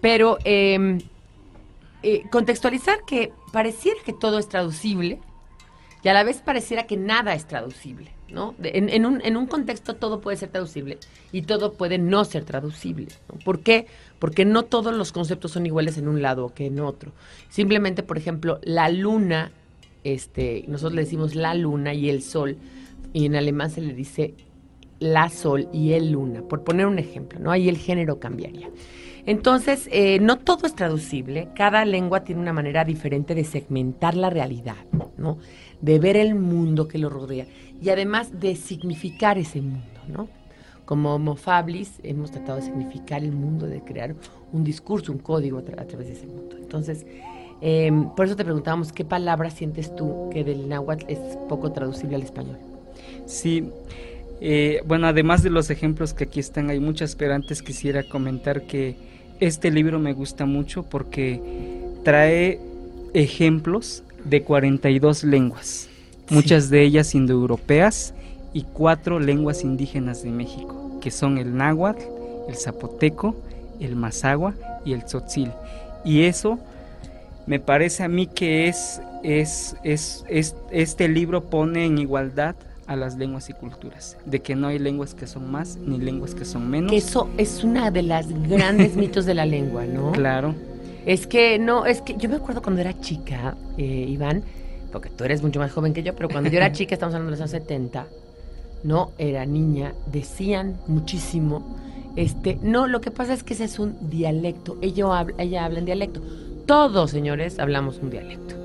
Pero 0.02 0.36
eh, 0.44 0.98
eh, 2.02 2.24
contextualizar 2.30 2.98
que 3.06 3.32
pareciera 3.50 3.98
que 4.04 4.12
todo 4.12 4.38
es 4.38 4.46
traducible 4.46 5.20
y 6.02 6.08
a 6.08 6.14
la 6.14 6.24
vez 6.24 6.38
pareciera 6.38 6.86
que 6.86 6.96
nada 6.96 7.34
es 7.34 7.46
traducible, 7.46 8.10
¿no? 8.30 8.54
En, 8.62 9.04
un, 9.04 9.20
en 9.22 9.36
un 9.36 9.46
contexto 9.46 9.96
todo 9.96 10.20
puede 10.20 10.36
ser 10.36 10.48
traducible 10.48 10.98
y 11.32 11.42
todo 11.42 11.74
puede 11.74 11.98
no 11.98 12.24
ser 12.24 12.44
traducible. 12.44 13.08
¿Por 13.44 13.60
qué? 13.60 13.86
Porque 14.18 14.44
no 14.44 14.64
todos 14.64 14.94
los 14.94 15.12
conceptos 15.12 15.52
son 15.52 15.66
iguales 15.66 15.98
en 15.98 16.08
un 16.08 16.22
lado 16.22 16.54
que 16.54 16.66
en 16.66 16.80
otro. 16.80 17.12
Simplemente, 17.48 18.02
por 18.02 18.16
ejemplo, 18.16 18.58
la 18.62 18.88
luna, 18.88 19.52
este, 20.04 20.64
nosotros 20.68 20.94
le 20.94 21.02
decimos 21.02 21.34
la 21.34 21.54
luna 21.54 21.92
y 21.92 22.08
el 22.08 22.22
sol, 22.22 22.56
y 23.12 23.26
en 23.26 23.36
alemán 23.36 23.70
se 23.70 23.80
le 23.80 23.92
dice 23.92 24.34
la 25.00 25.28
sol 25.30 25.68
y 25.72 25.92
el 25.92 26.12
luna, 26.12 26.42
por 26.42 26.62
poner 26.62 26.86
un 26.86 26.98
ejemplo, 26.98 27.38
¿no? 27.40 27.50
Ahí 27.50 27.68
el 27.68 27.78
género 27.78 28.20
cambiaría. 28.20 28.68
Entonces, 29.26 29.88
eh, 29.92 30.18
no 30.20 30.38
todo 30.38 30.66
es 30.66 30.74
traducible, 30.74 31.48
cada 31.54 31.84
lengua 31.84 32.24
tiene 32.24 32.40
una 32.40 32.52
manera 32.52 32.84
diferente 32.84 33.34
de 33.34 33.44
segmentar 33.44 34.14
la 34.14 34.30
realidad, 34.30 34.76
¿no? 35.16 35.38
De 35.80 35.98
ver 35.98 36.16
el 36.16 36.34
mundo 36.34 36.88
que 36.88 36.98
lo 36.98 37.08
rodea 37.08 37.46
y 37.82 37.88
además 37.88 38.40
de 38.40 38.54
significar 38.56 39.38
ese 39.38 39.60
mundo, 39.62 40.00
¿no? 40.08 40.28
Como 40.84 41.14
Homo 41.14 41.36
Fablis 41.36 41.92
hemos 42.02 42.30
tratado 42.32 42.58
de 42.58 42.64
significar 42.66 43.22
el 43.22 43.32
mundo, 43.32 43.66
de 43.66 43.80
crear 43.80 44.14
un 44.52 44.64
discurso, 44.64 45.12
un 45.12 45.18
código 45.18 45.58
a, 45.58 45.62
tra- 45.62 45.80
a 45.80 45.86
través 45.86 46.08
de 46.08 46.14
ese 46.14 46.26
mundo. 46.26 46.56
Entonces, 46.60 47.06
eh, 47.62 47.90
por 48.16 48.26
eso 48.26 48.36
te 48.36 48.44
preguntábamos, 48.44 48.92
¿qué 48.92 49.04
palabra 49.04 49.50
sientes 49.50 49.94
tú 49.94 50.28
que 50.32 50.44
del 50.44 50.68
náhuatl 50.68 51.04
es 51.08 51.18
poco 51.48 51.72
traducible 51.72 52.16
al 52.16 52.22
español? 52.22 52.58
Sí, 53.26 53.68
eh, 54.40 54.82
bueno, 54.86 55.06
además 55.06 55.42
de 55.42 55.50
los 55.50 55.70
ejemplos 55.70 56.12
que 56.12 56.24
aquí 56.24 56.40
están, 56.40 56.70
hay 56.70 56.80
muchas, 56.80 57.14
pero 57.14 57.34
antes 57.34 57.62
quisiera 57.62 58.02
comentar 58.02 58.62
que 58.62 58.96
este 59.38 59.70
libro 59.70 59.98
me 59.98 60.12
gusta 60.12 60.44
mucho 60.44 60.82
porque 60.82 61.40
trae 62.02 62.58
ejemplos 63.14 64.02
de 64.24 64.42
42 64.42 65.24
lenguas, 65.24 65.88
muchas 66.30 66.70
de 66.70 66.82
ellas 66.82 67.14
indoeuropeas 67.14 68.14
y 68.52 68.62
cuatro 68.62 69.18
lenguas 69.20 69.62
indígenas 69.64 70.22
de 70.22 70.30
México, 70.30 70.98
que 71.00 71.10
son 71.10 71.38
el 71.38 71.56
náhuatl, 71.56 72.02
el 72.48 72.56
zapoteco, 72.56 73.36
el 73.80 73.96
mazagua 73.96 74.54
y 74.84 74.92
el 74.92 75.04
tzotzil. 75.04 75.50
Y 76.04 76.22
eso 76.22 76.58
me 77.46 77.60
parece 77.60 78.02
a 78.04 78.08
mí 78.08 78.26
que 78.26 78.68
es, 78.68 79.00
es, 79.22 79.76
es, 79.84 80.24
es- 80.28 80.56
este 80.70 81.08
libro 81.08 81.44
pone 81.44 81.84
en 81.86 81.98
igualdad 81.98 82.54
a 82.86 82.96
las 82.96 83.16
lenguas 83.16 83.48
y 83.48 83.52
culturas, 83.52 84.16
de 84.26 84.40
que 84.40 84.56
no 84.56 84.66
hay 84.66 84.80
lenguas 84.80 85.14
que 85.14 85.28
son 85.28 85.48
más 85.50 85.76
ni 85.76 85.98
lenguas 85.98 86.34
que 86.34 86.44
son 86.44 86.68
menos. 86.68 86.90
Que 86.90 86.96
eso 86.96 87.28
es 87.38 87.62
una 87.62 87.90
de 87.92 88.02
las 88.02 88.26
grandes 88.48 88.96
mitos 88.96 89.26
de 89.26 89.34
la 89.34 89.46
lengua, 89.46 89.84
¿no? 89.86 90.10
Claro, 90.10 90.54
Es 91.06 91.26
que 91.26 91.58
no, 91.58 91.86
es 91.86 92.02
que 92.02 92.16
yo 92.16 92.28
me 92.28 92.36
acuerdo 92.36 92.62
cuando 92.62 92.80
era 92.80 92.98
chica, 93.00 93.56
eh, 93.78 94.06
Iván, 94.08 94.42
porque 94.92 95.08
tú 95.10 95.24
eres 95.24 95.42
mucho 95.42 95.58
más 95.58 95.72
joven 95.72 95.94
que 95.94 96.02
yo, 96.02 96.14
pero 96.14 96.28
cuando 96.28 96.50
yo 96.50 96.56
era 96.56 96.72
chica, 96.72 96.94
estamos 96.94 97.14
hablando 97.14 97.34
de 97.34 97.40
los 97.40 97.52
años 97.52 97.62
70, 97.62 98.06
no 98.84 99.12
era 99.18 99.46
niña, 99.46 99.94
decían 100.06 100.78
muchísimo, 100.86 101.76
este, 102.16 102.58
no, 102.62 102.86
lo 102.86 103.00
que 103.00 103.10
pasa 103.10 103.32
es 103.32 103.42
que 103.42 103.54
ese 103.54 103.64
es 103.64 103.78
un 103.78 104.10
dialecto, 104.10 104.76
ella 104.82 105.18
habla, 105.18 105.34
ella 105.38 105.64
habla 105.64 105.78
en 105.78 105.84
dialecto. 105.84 106.20
Todos, 106.66 107.10
señores, 107.10 107.58
hablamos 107.58 107.98
un 107.98 108.10
dialecto. 108.10 108.56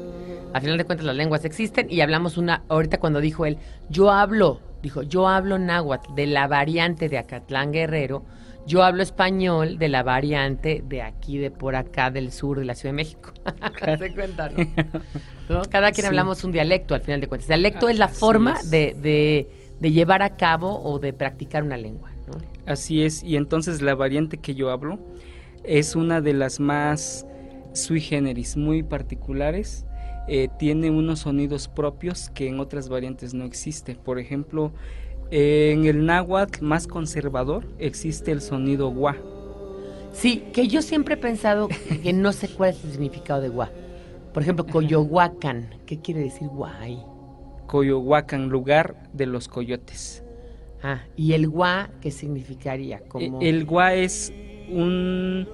Al 0.53 0.61
final 0.61 0.77
de 0.77 0.85
cuentas 0.85 1.05
las 1.05 1.15
lenguas 1.15 1.43
existen 1.45 1.87
y 1.89 2.01
hablamos 2.01 2.37
una, 2.37 2.63
ahorita 2.69 2.99
cuando 2.99 3.19
dijo 3.19 3.45
él, 3.45 3.57
yo 3.89 4.09
hablo, 4.11 4.59
dijo, 4.81 5.03
yo 5.03 5.27
hablo 5.27 5.59
náhuatl 5.59 6.15
de 6.15 6.27
la 6.27 6.47
variante 6.47 7.09
de 7.09 7.17
Acatlán 7.17 7.71
Guerrero, 7.71 8.23
yo 8.65 8.84
hablo 8.84 9.03
español 9.03 9.77
de 9.77 9.89
la 9.89 10.03
variante 10.03 10.84
de 10.88 11.01
aquí, 11.01 11.38
de 11.38 11.51
por 11.51 11.75
acá, 11.75 12.10
del 12.12 12.31
sur 12.31 12.60
de 12.60 12.65
la 12.65 12.75
Ciudad 12.75 12.93
de 12.93 12.98
México. 12.98 13.31
¿Se 14.00 14.13
cuenta, 14.13 14.50
no? 14.50 14.63
¿No? 15.50 15.62
Cada 15.69 15.91
quien 15.91 16.03
Sí. 16.03 16.07
hablamos 16.07 16.43
un 16.43 16.51
dialecto, 16.51 16.95
al 16.95 17.01
final 17.01 17.22
de 17.22 17.27
cuentas. 17.27 17.48
Dialecto 17.48 17.89
es 17.89 17.98
la 18.00 18.07
forma 18.07 18.53
es. 18.53 18.72
de, 18.72 18.95
de- 19.01 19.50
de 19.79 19.91
llevar 19.91 20.22
a 20.22 20.38
cabo 20.38 20.81
o 20.84 21.00
de 21.00 21.12
practicar 21.12 21.62
una 21.63 21.75
lengua, 21.75 22.10
¿no? 22.27 22.38
así 22.65 23.03
es. 23.03 23.22
Y 23.24 23.36
entonces 23.36 23.81
la 23.81 23.93
variante 23.93 24.38
que 24.38 24.55
yo 24.55 24.69
hablo 24.72 25.00
es 25.65 25.95
una 25.98 26.22
de 26.22 26.34
las 26.34 26.62
más 26.62 27.25
sui 27.74 28.00
generis, 28.00 28.55
muy 28.55 28.84
particulares. 28.84 29.86
Eh, 30.29 30.48
tiene 30.57 30.89
unos 30.91 31.19
sonidos 31.19 31.67
propios 31.67 32.29
que 32.29 32.48
en 32.48 32.60
otras 32.62 32.88
variantes 32.89 33.34
no 33.34 33.43
existe. 33.43 33.95
Por 33.95 34.17
ejemplo, 34.17 34.72
en 35.32 35.86
el 35.86 36.05
náhuatl 36.05 36.63
más 36.63 36.88
conservador 36.88 37.65
existe 37.79 38.32
el 38.32 38.41
sonido 38.41 38.89
gua. 38.89 39.17
Sí, 40.12 40.44
que 40.53 40.67
yo 40.67 40.82
siempre 40.82 41.15
he 41.15 41.17
pensado 41.17 41.67
que 42.03 42.13
no 42.13 42.32
sé 42.32 42.48
cuál 42.50 42.72
es 42.72 42.84
el 42.84 42.91
significado 42.91 43.41
de 43.41 43.50
gua. 43.50 43.70
Por 44.34 44.44
ejemplo, 44.44 44.65
Coyohuacan, 44.65 45.75
¿qué 45.86 46.00
quiere 46.00 46.22
decir 46.22 46.48
guay? 46.48 47.00
Coyohuacan, 47.67 48.50
lugar 48.50 49.10
de 49.13 49.25
los 49.25 49.48
coyotes. 49.48 50.24
Ah, 50.84 51.01
y 51.15 51.34
el 51.34 51.48
gua, 51.48 51.89
¿qué 52.01 52.12
significaría? 52.12 53.00
Como... 53.08 53.41
El 53.41 53.65
gua 53.65 53.94
es 53.94 54.32
un 54.70 55.48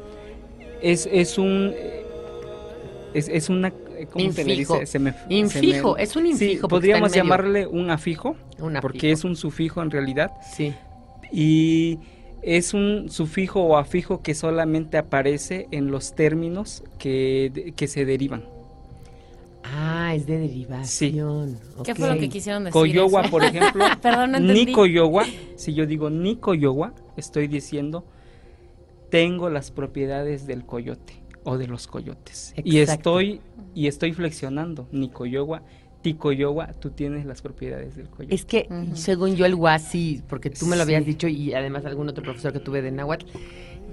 es, 0.82 1.08
es 1.12 1.38
un 1.38 1.74
es, 3.13 3.30
es 3.30 3.50
una 3.50 3.72
¿cómo 4.08 4.31
se 4.31 4.43
le 4.43 4.53
Infijo. 4.53 4.74
dice? 4.75 4.86
Se 4.86 5.00
me- 5.00 5.12
se 5.13 5.17
Infijo, 5.29 5.96
me- 5.96 6.03
es 6.03 6.15
un 6.15 6.24
Sí, 6.25 6.29
infijo. 6.31 6.67
podríamos 6.67 7.10
medio. 7.12 7.24
llamarle 7.24 7.67
un 7.67 7.89
afijo 7.89 8.36
Un 8.60 8.77
porque 8.81 9.12
es 9.12 9.24
un 9.24 9.36
sufijo 9.36 9.81
en 9.81 9.91
realidad 9.91 10.31
Sí. 10.55 10.74
y 11.31 12.00
es 12.41 12.74
un 12.74 13.10
sufijo 13.10 13.62
o 13.62 13.77
afijo 13.77 14.22
que 14.22 14.34
solamente 14.34 14.98
aparece 14.98 15.67
en 15.72 15.91
los 15.91 16.13
términos 16.15 16.84
que, 16.98 17.74
que 17.75 17.88
se 17.88 18.05
derivan. 18.05 18.43
Ah, 19.63 20.13
es 20.15 20.25
de 20.25 20.39
derivación. 20.39 21.58
¿Qué 21.84 21.93
fue 21.96 22.10
lo 22.10 22.17
que 22.20 22.29
quisieron 22.29 22.63
decir? 22.63 22.74
Coyohua, 22.74 23.22
eso? 23.22 23.29
por 23.29 23.43
ejemplo, 23.43 23.86
Perdón, 24.01 24.31
no 24.31 24.38
entendí. 24.39 24.65
ni 24.65 24.74
coyohua, 24.74 25.25
si 25.55 25.74
yo 25.75 25.86
digo 25.86 26.10
ni 26.10 26.36
coyohua, 26.38 26.93
estoy 27.15 27.48
diciendo 27.48 28.03
tengo 29.12 29.50
las 29.50 29.72
propiedades 29.72 30.48
del 30.48 30.65
coyote 30.65 31.13
o 31.43 31.57
de 31.57 31.67
los 31.67 31.88
coyotes. 31.88 32.53
Y 32.63 32.79
estoy 32.79 33.41
y 33.74 33.88
estoy 33.88 34.13
flexionando 34.13 34.88
ni 34.91 35.10
coyohua, 35.10 35.63
ti 36.01 36.15
coyohua, 36.15 36.67
tú 36.74 36.89
tienes 36.89 37.25
las 37.25 37.41
propiedades 37.41 37.95
del 37.95 38.10
coyote. 38.10 38.33
Es 38.36 38.43
que, 38.45 38.67
según 38.95 39.36
yo, 39.36 39.45
el 39.45 39.55
gua 39.55 39.79
sí, 39.79 40.21
porque 40.27 40.50
tú 40.50 40.65
me 40.65 40.75
lo 40.75 40.81
habías 40.83 41.03
Sí. 41.03 41.12
dicho 41.12 41.27
y 41.27 41.53
además 41.53 41.86
algún 41.86 42.10
otro 42.10 42.24
profesor 42.24 42.51
que 42.53 42.60
tuve 42.60 42.81
de 42.81 42.91
náhuatl, 42.91 43.25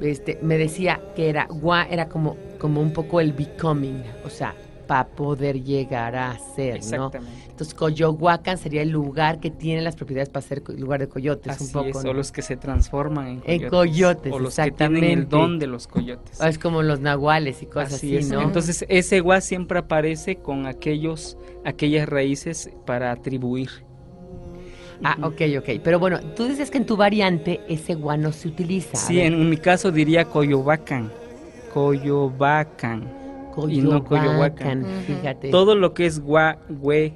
este, 0.00 0.38
me 0.42 0.58
decía 0.58 1.00
que 1.14 1.28
era, 1.28 1.46
gua 1.46 1.84
era 1.84 2.08
como, 2.08 2.36
como 2.58 2.80
un 2.80 2.92
poco 2.92 3.20
el 3.20 3.32
becoming, 3.32 4.02
o 4.24 4.30
sea, 4.30 4.54
para 4.88 5.06
poder 5.06 5.62
llegar 5.62 6.16
a 6.16 6.36
ser, 6.56 6.70
¿no? 6.70 6.76
Exactamente. 6.76 7.44
Entonces, 7.50 7.74
Coyohuacan 7.74 8.58
sería 8.58 8.82
el 8.82 8.90
lugar 8.90 9.38
que 9.38 9.50
tiene 9.50 9.82
las 9.82 9.94
propiedades 9.94 10.28
para 10.30 10.44
ser 10.44 10.62
lugar 10.70 10.98
de 11.00 11.08
coyotes, 11.08 11.52
Así 11.52 11.64
un 11.66 11.72
poco. 11.72 11.98
es, 11.98 12.04
¿no? 12.04 12.10
o 12.10 12.14
los 12.14 12.32
que 12.32 12.42
se 12.42 12.56
transforman 12.56 13.28
en 13.28 13.40
coyotes. 13.40 13.62
En 13.62 13.68
coyotes, 13.68 14.32
o 14.32 14.38
los 14.40 14.56
que 14.56 14.70
tienen 14.72 15.04
el 15.04 15.28
don 15.28 15.58
de 15.60 15.66
los 15.68 15.86
coyotes. 15.86 16.40
Es 16.40 16.58
como 16.58 16.82
los 16.82 16.98
nahuales 17.00 17.62
y 17.62 17.66
cosas 17.66 17.94
Así 17.94 18.16
así, 18.16 18.26
es. 18.26 18.32
¿no? 18.32 18.42
Entonces 18.42 18.84
ese 18.88 19.20
gua 19.20 19.40
siempre 19.40 19.78
aparece 19.78 20.36
con 20.36 20.66
aquellos, 20.66 21.36
aquellas 21.64 22.08
raíces 22.08 22.70
para 22.86 23.12
atribuir. 23.12 23.68
ah, 25.04 25.16
ok, 25.22 25.40
ok. 25.58 25.80
Pero 25.84 25.98
bueno, 25.98 26.18
tú 26.34 26.46
dices 26.46 26.70
que 26.70 26.78
en 26.78 26.86
tu 26.86 26.96
variante 26.96 27.60
ese 27.68 27.94
gua 27.94 28.16
no 28.16 28.32
se 28.32 28.48
utiliza. 28.48 28.96
Sí, 28.96 29.20
en 29.20 29.48
mi 29.50 29.56
caso 29.58 29.90
diría 29.92 30.24
Coyovacan. 30.24 31.10
Coyovacan. 31.74 33.18
Y 33.68 33.80
no 33.80 34.04
Coyohuacan. 34.04 34.82
Ujú. 34.82 34.90
Fíjate. 35.06 35.50
Todo 35.50 35.74
lo 35.74 35.94
que 35.94 36.06
es 36.06 36.20
gua, 36.20 36.58
güe, 36.68 37.14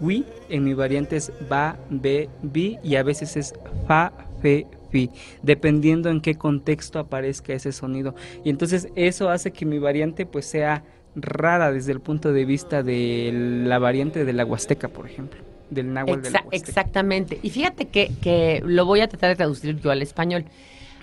wi, 0.00 0.24
en 0.48 0.64
mi 0.64 0.74
variante 0.74 1.16
es 1.16 1.32
ba, 1.48 1.76
be, 1.90 2.28
bi 2.42 2.78
y 2.82 2.96
a 2.96 3.02
veces 3.02 3.36
es 3.36 3.54
fa, 3.86 4.12
fe, 4.40 4.66
fi, 4.90 5.10
dependiendo 5.42 6.08
en 6.10 6.20
qué 6.20 6.36
contexto 6.36 6.98
aparezca 6.98 7.52
ese 7.52 7.72
sonido. 7.72 8.14
Y 8.44 8.50
entonces 8.50 8.88
eso 8.94 9.28
hace 9.28 9.50
que 9.50 9.66
mi 9.66 9.78
variante 9.78 10.26
pues 10.26 10.46
sea 10.46 10.84
rara 11.14 11.72
desde 11.72 11.92
el 11.92 12.00
punto 12.00 12.32
de 12.32 12.44
vista 12.44 12.82
de 12.82 13.30
la 13.64 13.78
variante 13.78 14.24
de 14.24 14.32
la 14.32 14.44
Huasteca, 14.44 14.88
por 14.88 15.06
ejemplo, 15.06 15.40
del 15.70 15.92
náhuatl 15.92 16.22
de 16.22 16.30
la 16.30 16.40
Huasteca. 16.40 16.56
Exactamente. 16.56 17.38
Y 17.42 17.50
fíjate 17.50 17.86
que, 17.86 18.12
que 18.20 18.62
lo 18.64 18.84
voy 18.84 19.00
a 19.00 19.08
tratar 19.08 19.30
de 19.30 19.36
traducir 19.36 19.80
yo 19.80 19.90
al 19.90 20.02
español. 20.02 20.44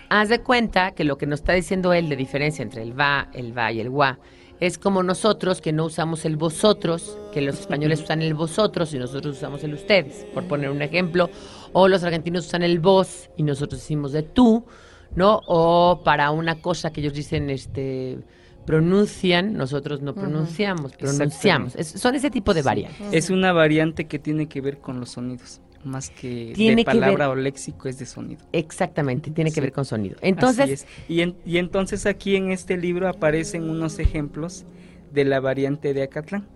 Haz 0.09 0.29
de 0.29 0.39
cuenta 0.39 0.91
que 0.91 1.03
lo 1.03 1.17
que 1.17 1.25
nos 1.25 1.39
está 1.39 1.53
diciendo 1.53 1.91
él 1.93 2.09
de 2.09 2.15
diferencia 2.15 2.61
entre 2.61 2.83
el 2.83 2.97
va, 2.97 3.29
el 3.33 3.57
va 3.57 3.71
y 3.71 3.79
el 3.79 3.89
gua 3.89 4.19
es 4.59 4.77
como 4.77 5.03
nosotros 5.03 5.59
que 5.61 5.71
no 5.73 5.85
usamos 5.85 6.25
el 6.25 6.37
vosotros, 6.37 7.17
que 7.33 7.41
los 7.41 7.59
españoles 7.59 8.01
usan 8.01 8.21
el 8.21 8.33
vosotros 8.33 8.93
y 8.93 8.99
nosotros 8.99 9.37
usamos 9.37 9.63
el 9.63 9.73
ustedes, 9.73 10.25
por 10.33 10.45
poner 10.47 10.69
un 10.69 10.81
ejemplo, 10.81 11.29
o 11.73 11.87
los 11.87 12.03
argentinos 12.03 12.45
usan 12.47 12.63
el 12.63 12.79
vos 12.79 13.29
y 13.35 13.43
nosotros 13.43 13.81
decimos 13.81 14.11
de 14.13 14.23
tú, 14.23 14.65
¿no? 15.15 15.41
O 15.47 16.01
para 16.03 16.31
una 16.31 16.55
cosa 16.61 16.91
que 16.93 17.01
ellos 17.01 17.13
dicen, 17.13 17.49
este 17.49 18.19
pronuncian, 18.65 19.53
nosotros 19.57 20.01
no 20.01 20.13
pronunciamos, 20.15 20.93
pronunciamos. 20.93 21.75
Es- 21.75 21.89
son 21.99 22.15
ese 22.15 22.31
tipo 22.31 22.53
de 22.53 22.61
variantes. 22.61 23.07
Es 23.11 23.29
una 23.29 23.51
variante 23.51 24.07
que 24.07 24.19
tiene 24.19 24.47
que 24.47 24.61
ver 24.61 24.77
con 24.79 24.99
los 25.01 25.09
sonidos, 25.11 25.59
más 25.85 26.09
que 26.09 26.53
Tiene 26.55 26.77
de 26.77 26.85
que 26.85 26.91
ver- 26.91 26.99
palabra 27.01 27.29
o 27.29 27.35
léxico 27.35 27.87
es 27.89 27.97
de 27.99 28.05
sonido. 28.05 28.43
Exactamente, 28.51 29.31
tiene 29.31 29.49
que 29.51 29.55
Sí. 29.55 29.61
ver 29.61 29.71
con 29.71 29.85
sonido. 29.85 30.17
Entonces, 30.21 30.69
es. 30.69 30.87
Y, 31.07 31.21
en- 31.21 31.35
y 31.45 31.57
entonces 31.57 32.05
aquí 32.05 32.35
en 32.35 32.51
este 32.51 32.77
libro 32.77 33.07
aparecen 33.07 33.69
unos 33.69 33.99
ejemplos 33.99 34.65
de 35.11 35.25
la 35.25 35.39
variante 35.39 35.93
de 35.93 36.03
Acatlán. 36.03 36.47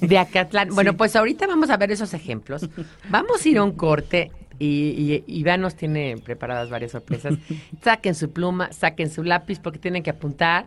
de 0.00 0.18
Acatlán. 0.18 0.70
Bueno, 0.74 0.90
Sí. 0.92 0.96
pues 0.96 1.14
ahorita 1.16 1.46
vamos 1.46 1.68
a 1.70 1.76
ver 1.76 1.90
esos 1.92 2.14
ejemplos. 2.14 2.68
Vamos 3.10 3.44
a 3.44 3.48
ir 3.48 3.58
a 3.58 3.62
un 3.64 3.72
corte 3.72 4.30
y, 4.58 5.22
y 5.26 5.38
Iván 5.40 5.60
nos 5.60 5.74
tiene 5.76 6.16
preparadas 6.24 6.70
varias 6.70 6.92
sorpresas. 6.92 7.34
Saquen 7.82 8.14
su 8.14 8.32
pluma, 8.32 8.72
saquen 8.72 9.10
su 9.10 9.22
lápiz 9.24 9.58
porque 9.60 9.78
tienen 9.78 10.02
que 10.02 10.10
apuntar, 10.10 10.64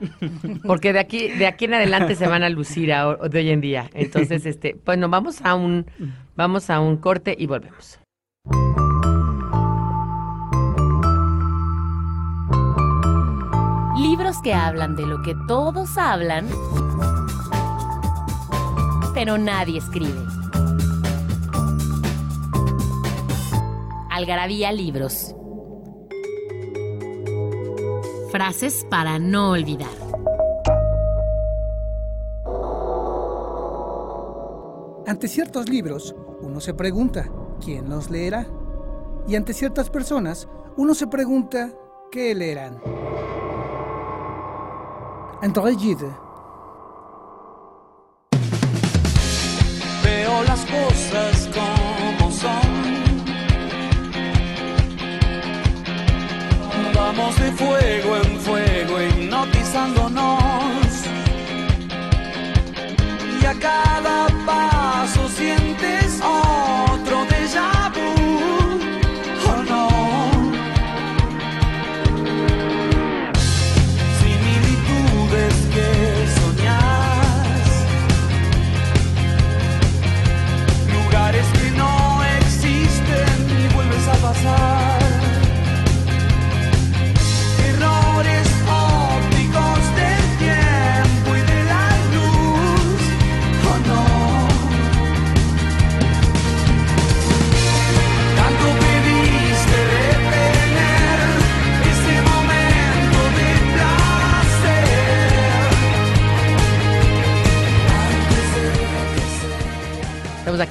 porque 0.65 0.93
de 0.93 0.99
aquí 0.99 1.27
de 1.29 1.47
aquí 1.47 1.65
en 1.65 1.73
adelante 1.75 2.15
se 2.15 2.27
van 2.27 2.43
a 2.43 2.49
lucir 2.49 2.93
a- 2.93 3.15
de 3.15 3.39
hoy 3.39 3.49
en 3.49 3.61
día. 3.61 3.89
Entonces, 3.93 4.45
este, 4.45 4.75
bueno, 4.85 5.09
vamos 5.09 5.41
a 5.43 5.55
un 5.55 5.85
vamos 6.35 6.69
a 6.69 6.79
un 6.79 6.97
corte 6.97 7.35
y 7.37 7.45
volvemos. 7.47 7.99
Libros 13.97 14.37
que 14.41 14.53
hablan 14.53 14.95
de 14.95 15.05
lo 15.05 15.21
que 15.21 15.35
todos 15.47 15.97
hablan, 15.97 16.47
pero 19.13 19.37
nadie 19.37 19.77
escribe. 19.77 20.19
Algarabía 24.21 24.71
Libros. 24.71 25.35
Frases 28.31 28.85
para 28.87 29.17
no 29.17 29.49
olvidar. 29.49 29.89
Ante 35.07 35.27
ciertos 35.27 35.67
libros, 35.69 36.15
uno 36.41 36.59
se 36.59 36.75
pregunta, 36.75 37.31
¿quién 37.65 37.89
los 37.89 38.11
leerá? 38.11 38.45
Y 39.27 39.35
ante 39.35 39.55
ciertas 39.55 39.89
personas, 39.89 40.47
uno 40.77 40.93
se 40.93 41.07
pregunta, 41.07 41.73
¿qué 42.11 42.35
leerán? 42.35 42.79
André 45.41 45.75
Gide, 45.77 46.11
Veo 50.03 50.43
las 50.43 50.63
cosas 50.67 51.49
como 51.51 51.70
de 57.39 57.51
fuego 57.53 58.17
en 58.17 58.39
fuego, 58.39 59.01
hipnotizándonos. 59.01 60.40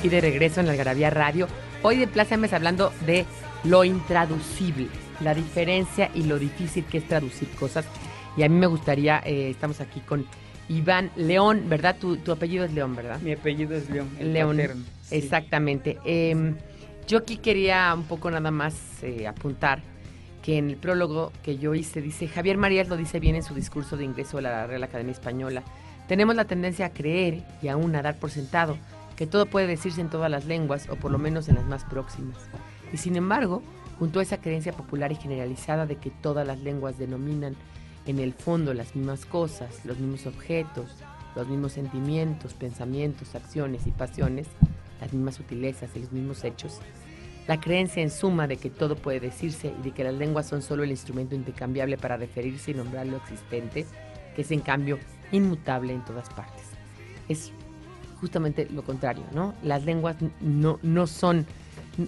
Aquí 0.00 0.08
de 0.08 0.22
regreso 0.22 0.60
en 0.60 0.66
la 0.66 0.72
Algarabía 0.72 1.10
Radio. 1.10 1.46
Hoy 1.82 1.98
de 1.98 2.06
Plaza 2.06 2.38
Mes 2.38 2.54
hablando 2.54 2.90
de 3.04 3.26
lo 3.64 3.84
intraducible, 3.84 4.88
la 5.20 5.34
diferencia 5.34 6.10
y 6.14 6.22
lo 6.22 6.38
difícil 6.38 6.86
que 6.86 6.96
es 6.96 7.06
traducir 7.06 7.48
cosas. 7.50 7.84
Y 8.34 8.42
a 8.42 8.48
mí 8.48 8.56
me 8.56 8.66
gustaría, 8.66 9.20
eh, 9.26 9.50
estamos 9.50 9.78
aquí 9.82 10.00
con 10.00 10.24
Iván 10.70 11.10
León, 11.16 11.64
¿verdad? 11.68 11.96
Tu, 12.00 12.16
tu 12.16 12.32
apellido 12.32 12.64
es 12.64 12.72
León, 12.72 12.96
¿verdad? 12.96 13.20
Mi 13.20 13.32
apellido 13.32 13.76
es 13.76 13.90
León. 13.90 14.08
el 14.18 14.32
León. 14.32 14.56
paterno, 14.56 14.84
sí. 15.02 15.16
Exactamente. 15.16 15.98
Eh, 16.06 16.54
yo 17.06 17.18
aquí 17.18 17.36
quería 17.36 17.92
un 17.94 18.04
poco 18.04 18.30
nada 18.30 18.50
más 18.50 19.02
eh, 19.02 19.26
apuntar 19.26 19.82
que 20.42 20.56
en 20.56 20.70
el 20.70 20.76
prólogo 20.78 21.30
que 21.42 21.58
yo 21.58 21.74
hice 21.74 22.00
dice, 22.00 22.26
Javier 22.26 22.56
Marías 22.56 22.88
lo 22.88 22.96
dice 22.96 23.20
bien 23.20 23.36
en 23.36 23.42
su 23.42 23.52
discurso 23.54 23.98
de 23.98 24.04
ingreso 24.04 24.38
a 24.38 24.40
la 24.40 24.66
Real 24.66 24.82
Academia 24.82 25.12
Española, 25.12 25.62
tenemos 26.08 26.34
la 26.36 26.46
tendencia 26.46 26.86
a 26.86 26.90
creer 26.90 27.42
y 27.60 27.68
aún 27.68 27.94
a 27.94 28.00
dar 28.00 28.18
por 28.18 28.30
sentado 28.30 28.78
que 29.20 29.26
todo 29.26 29.44
puede 29.44 29.66
decirse 29.66 30.00
en 30.00 30.08
todas 30.08 30.30
las 30.30 30.46
lenguas 30.46 30.88
o 30.88 30.96
por 30.96 31.10
lo 31.10 31.18
menos 31.18 31.50
en 31.50 31.56
las 31.56 31.66
más 31.66 31.84
próximas. 31.84 32.38
Y 32.90 32.96
sin 32.96 33.16
embargo, 33.16 33.62
junto 33.98 34.18
a 34.18 34.22
esa 34.22 34.40
creencia 34.40 34.72
popular 34.72 35.12
y 35.12 35.16
generalizada 35.16 35.84
de 35.84 35.96
que 35.96 36.08
todas 36.08 36.46
las 36.46 36.58
lenguas 36.60 36.96
denominan 36.96 37.54
en 38.06 38.18
el 38.18 38.32
fondo 38.32 38.72
las 38.72 38.96
mismas 38.96 39.26
cosas, 39.26 39.84
los 39.84 39.98
mismos 39.98 40.24
objetos, 40.24 40.96
los 41.36 41.46
mismos 41.48 41.72
sentimientos, 41.72 42.54
pensamientos, 42.54 43.34
acciones 43.34 43.86
y 43.86 43.90
pasiones, 43.90 44.46
las 45.02 45.12
mismas 45.12 45.34
sutilezas 45.34 45.90
y 45.96 45.98
los 45.98 46.12
mismos 46.12 46.42
hechos, 46.42 46.78
la 47.46 47.60
creencia 47.60 48.02
en 48.02 48.10
suma 48.10 48.46
de 48.46 48.56
que 48.56 48.70
todo 48.70 48.96
puede 48.96 49.20
decirse 49.20 49.74
y 49.78 49.82
de 49.82 49.90
que 49.90 50.02
las 50.02 50.14
lenguas 50.14 50.48
son 50.48 50.62
solo 50.62 50.82
el 50.82 50.92
instrumento 50.92 51.34
intercambiable 51.34 51.98
para 51.98 52.16
referirse 52.16 52.70
y 52.70 52.74
nombrar 52.74 53.06
lo 53.06 53.18
existente, 53.18 53.84
que 54.34 54.40
es 54.40 54.50
en 54.50 54.60
cambio 54.60 54.98
inmutable 55.30 55.92
en 55.92 56.06
todas 56.06 56.30
partes. 56.30 56.64
Es 57.28 57.52
justamente 58.20 58.68
lo 58.72 58.82
contrario, 58.82 59.24
¿no? 59.34 59.54
Las 59.62 59.84
lenguas 59.84 60.16
no, 60.40 60.78
no 60.82 61.06
son, 61.06 61.46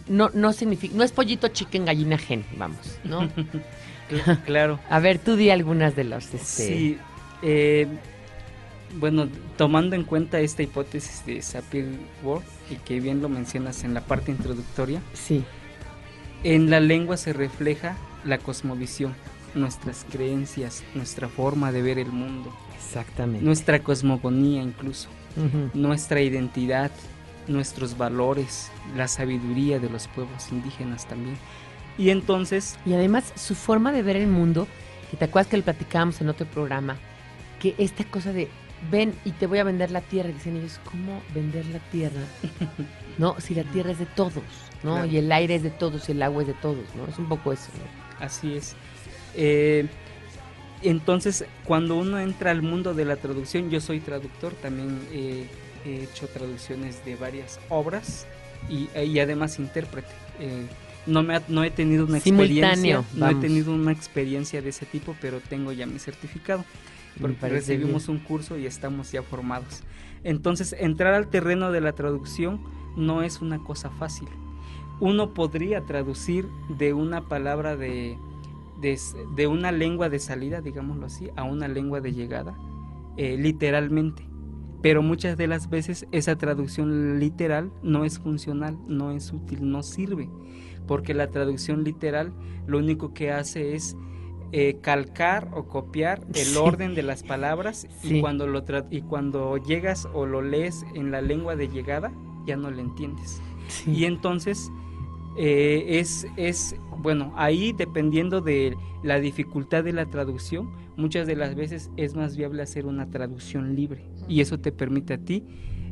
no, 0.08 0.30
no 0.34 0.52
significa, 0.52 0.94
no 0.96 1.02
es 1.02 1.12
pollito 1.12 1.48
chicken 1.48 1.84
gallina 1.84 2.18
gen, 2.18 2.44
vamos, 2.56 2.98
¿no? 3.04 3.22
Cl- 4.10 4.42
Claro. 4.44 4.78
A 4.90 4.98
ver, 5.00 5.18
tú 5.18 5.36
di 5.36 5.50
algunas 5.50 5.96
de 5.96 6.04
los, 6.04 6.24
este, 6.34 6.38
Sí, 6.66 6.98
eh, 7.42 7.86
bueno, 8.98 9.26
tomando 9.56 9.96
en 9.96 10.04
cuenta 10.04 10.38
esta 10.40 10.62
hipótesis 10.62 11.24
de 11.24 11.40
Sapir-Whorf 11.40 12.44
y 12.70 12.76
que 12.76 13.00
bien 13.00 13.22
lo 13.22 13.28
mencionas 13.30 13.84
en 13.84 13.94
la 13.94 14.02
parte 14.02 14.30
introductoria, 14.30 15.00
sí, 15.14 15.42
en 16.44 16.68
la 16.70 16.80
lengua 16.80 17.16
se 17.16 17.32
refleja 17.32 17.96
la 18.24 18.36
cosmovisión, 18.38 19.14
nuestras 19.54 20.04
creencias, 20.10 20.82
nuestra 20.94 21.28
forma 21.28 21.72
de 21.72 21.80
ver 21.82 21.98
el 21.98 22.12
mundo, 22.12 22.54
exactamente. 22.76 23.44
nuestra 23.44 23.82
cosmogonía 23.82 24.62
incluso, 24.62 25.08
Nuestra 25.74 26.20
identidad, 26.20 26.90
nuestros 27.48 27.96
valores, 27.96 28.70
la 28.96 29.08
sabiduría 29.08 29.78
de 29.78 29.88
los 29.88 30.08
pueblos 30.08 30.50
indígenas 30.50 31.06
también. 31.06 31.36
Y 31.98 32.10
entonces, 32.10 32.78
Y 32.86 32.94
además 32.94 33.32
su 33.36 33.54
forma 33.54 33.92
de 33.92 34.02
ver 34.02 34.16
el 34.16 34.26
mundo, 34.26 34.66
que 35.10 35.16
te 35.16 35.26
acuerdas 35.26 35.50
que 35.50 35.56
lo 35.58 35.62
platicábamos 35.62 36.20
en 36.20 36.28
otro 36.28 36.46
programa, 36.46 36.96
que 37.60 37.74
esta 37.78 38.04
cosa 38.04 38.32
de 38.32 38.48
ven 38.90 39.14
y 39.24 39.30
te 39.32 39.46
voy 39.46 39.58
a 39.58 39.64
vender 39.64 39.90
la 39.90 40.00
tierra, 40.00 40.30
dicen 40.30 40.56
ellos, 40.56 40.80
¿cómo 40.90 41.22
vender 41.34 41.66
la 41.66 41.78
tierra? 41.90 42.22
No, 43.18 43.38
si 43.38 43.54
la 43.54 43.64
tierra 43.64 43.90
es 43.90 43.98
de 43.98 44.06
todos, 44.06 44.42
¿no? 44.82 44.94
Claro. 44.94 45.06
Y 45.06 45.18
el 45.18 45.30
aire 45.30 45.56
es 45.56 45.62
de 45.62 45.70
todos 45.70 46.08
y 46.08 46.12
el 46.12 46.22
agua 46.22 46.40
es 46.40 46.48
de 46.48 46.54
todos, 46.54 46.86
¿no? 46.96 47.06
Es 47.06 47.18
un 47.18 47.28
poco 47.28 47.52
eso, 47.52 47.68
¿no? 47.76 48.24
Así 48.24 48.54
es. 48.54 48.74
Eh, 49.34 49.86
entonces, 50.88 51.44
cuando 51.64 51.96
uno 51.96 52.18
entra 52.18 52.50
al 52.50 52.62
mundo 52.62 52.94
de 52.94 53.04
la 53.04 53.16
traducción, 53.16 53.70
yo 53.70 53.80
soy 53.80 54.00
traductor, 54.00 54.52
también 54.54 54.98
eh, 55.12 55.46
he 55.84 56.04
hecho 56.04 56.28
traducciones 56.28 57.04
de 57.04 57.16
varias 57.16 57.58
obras 57.68 58.26
y, 58.70 58.88
y 58.98 59.18
además 59.18 59.58
intérprete. 59.58 60.08
Eh, 60.40 60.66
No, 61.06 61.22
me 61.24 61.34
ha- 61.36 61.42
no 61.48 61.64
he 61.64 61.70
tenido 61.70 62.06
una 62.06 62.20
Simultáneo, 62.20 63.00
experiencia, 63.00 63.18
no 63.18 63.28
he 63.28 63.34
tenido 63.40 63.74
una 63.74 63.90
experiencia 63.92 64.62
de 64.62 64.68
ese 64.68 64.86
tipo, 64.86 65.16
pero 65.20 65.40
tengo 65.40 65.72
ya 65.72 65.84
mi 65.86 65.98
certificado. 65.98 66.64
Porque 67.20 67.48
recibimos 67.48 68.06
bien. 68.06 68.18
un 68.18 68.24
curso 68.24 68.56
y 68.56 68.64
estamos 68.66 69.10
ya 69.12 69.22
formados. 69.22 69.82
Entonces, 70.24 70.74
entrar 70.78 71.12
al 71.12 71.26
terreno 71.28 71.70
de 71.72 71.80
la 71.80 71.92
traducción 71.92 72.60
no 72.96 73.22
es 73.22 73.40
una 73.42 73.58
cosa 73.58 73.90
fácil. 73.90 74.28
Uno 75.00 75.34
podría 75.34 75.80
traducir 75.82 76.46
de 76.68 76.92
una 76.94 77.28
palabra 77.28 77.76
de, 77.76 78.16
de, 78.82 79.46
una 79.46 79.72
lengua 79.72 80.08
de 80.08 80.18
salida, 80.18 80.60
digámoslo 80.60 81.06
así, 81.06 81.30
a 81.36 81.44
una 81.44 81.68
lengua 81.68 82.00
de 82.00 82.12
llegada, 82.12 82.54
eh, 83.16 83.36
literalmente. 83.38 84.26
Pero 84.82 85.00
muchas 85.02 85.36
de 85.36 85.46
las 85.46 85.70
veces 85.70 86.06
esa 86.10 86.36
traducción 86.36 87.20
literal 87.20 87.70
no 87.84 88.04
es 88.04 88.18
funcional, 88.18 88.76
no 88.88 89.12
es 89.12 89.32
útil, 89.32 89.70
no 89.70 89.82
sirve. 89.84 90.28
Porque 90.88 91.14
la 91.14 91.30
traducción 91.30 91.84
literal 91.84 92.32
lo 92.66 92.78
único 92.78 93.14
que 93.14 93.30
hace 93.30 93.74
es 93.74 93.96
eh, 94.54 94.80
calcar 94.82 95.48
o 95.54 95.66
copiar 95.68 96.26
el 96.34 96.44
Sí. 96.44 96.56
orden 96.58 96.94
de 96.94 97.02
las 97.02 97.22
palabras 97.22 97.86
Sí. 98.02 98.18
y, 98.18 98.20
cuando 98.20 98.46
lo 98.46 98.64
tra- 98.66 98.86
y 98.90 99.00
cuando 99.00 99.56
llegas 99.56 100.06
o 100.12 100.26
lo 100.26 100.42
lees 100.42 100.84
en 100.94 101.10
la 101.10 101.22
lengua 101.22 101.56
de 101.56 101.68
llegada, 101.68 102.12
ya 102.44 102.56
no 102.56 102.70
le 102.70 102.82
entiendes. 102.82 103.40
Y 103.86 104.04
entonces 104.04 104.70
eh, 105.36 105.98
es, 106.00 106.26
es, 106.36 106.76
bueno, 106.98 107.32
ahí 107.36 107.72
dependiendo 107.72 108.40
de 108.40 108.76
la 109.02 109.18
dificultad 109.18 109.84
de 109.84 109.92
la 109.92 110.06
traducción, 110.06 110.70
muchas 110.96 111.26
de 111.26 111.36
las 111.36 111.54
veces 111.54 111.90
es 111.96 112.14
más 112.14 112.36
viable 112.36 112.62
hacer 112.62 112.86
una 112.86 113.10
traducción 113.10 113.74
libre 113.74 114.04
y 114.28 114.40
eso 114.40 114.60
te 114.60 114.72
permite 114.72 115.14
a 115.14 115.18
ti 115.18 115.44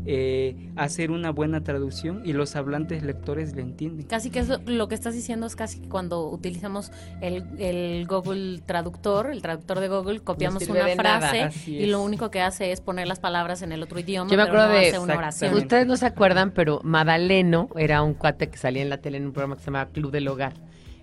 eh, 0.07 0.71
hacer 0.77 1.11
una 1.11 1.31
buena 1.31 1.63
traducción 1.63 2.23
y 2.25 2.33
los 2.33 2.57
hablantes 2.57 3.03
lectores 3.03 3.55
le 3.55 3.63
entienden. 3.63 4.07
Casi 4.07 4.31
que 4.31 4.39
eso, 4.41 4.59
lo 4.67 4.89
que 4.89 4.95
estás 4.95 5.15
diciendo 5.15 5.47
es 5.47 5.57
casi 5.57 5.81
que 5.81 5.89
cuando 5.89 6.29
utilizamos 6.29 6.91
el, 7.21 7.45
el 7.59 8.07
Google 8.07 8.61
Traductor, 8.65 9.31
el 9.31 9.43
traductor 9.43 9.79
de 9.81 9.89
Google, 9.89 10.21
copiamos 10.21 10.67
una 10.69 10.87
frase 10.89 11.51
y 11.71 11.87
lo 11.87 12.01
es. 12.01 12.07
único 12.07 12.31
que 12.31 12.41
hace 12.41 12.73
es 12.73 12.81
poner 12.81 13.07
las 13.09 13.21
palabras 13.21 13.63
en 13.63 13.73
el 13.73 13.83
otro 13.83 14.01
idioma, 14.01 14.31
Yo 14.31 14.37
me 14.37 14.43
acuerdo 14.45 14.69
no 14.69 14.73
de- 14.73 14.89
hace 14.89 14.99
una 14.99 15.17
oración. 15.17 15.55
Ustedes 15.55 15.87
no 15.87 15.97
se 15.97 16.07
acuerdan, 16.07 16.53
pero 16.53 16.81
Madaleno 16.83 17.69
era 17.77 18.03
un 18.03 18.15
cuate 18.15 18.49
que 18.49 18.57
salía 18.57 18.83
en 18.83 18.89
la 18.89 18.99
tele 19.03 19.19
en 19.19 19.27
un 19.27 19.33
programa 19.33 19.57
que 19.57 19.61
se 19.63 19.67
llamaba 19.67 19.91
Club 19.91 20.11
del 20.13 20.29
Hogar. 20.29 20.55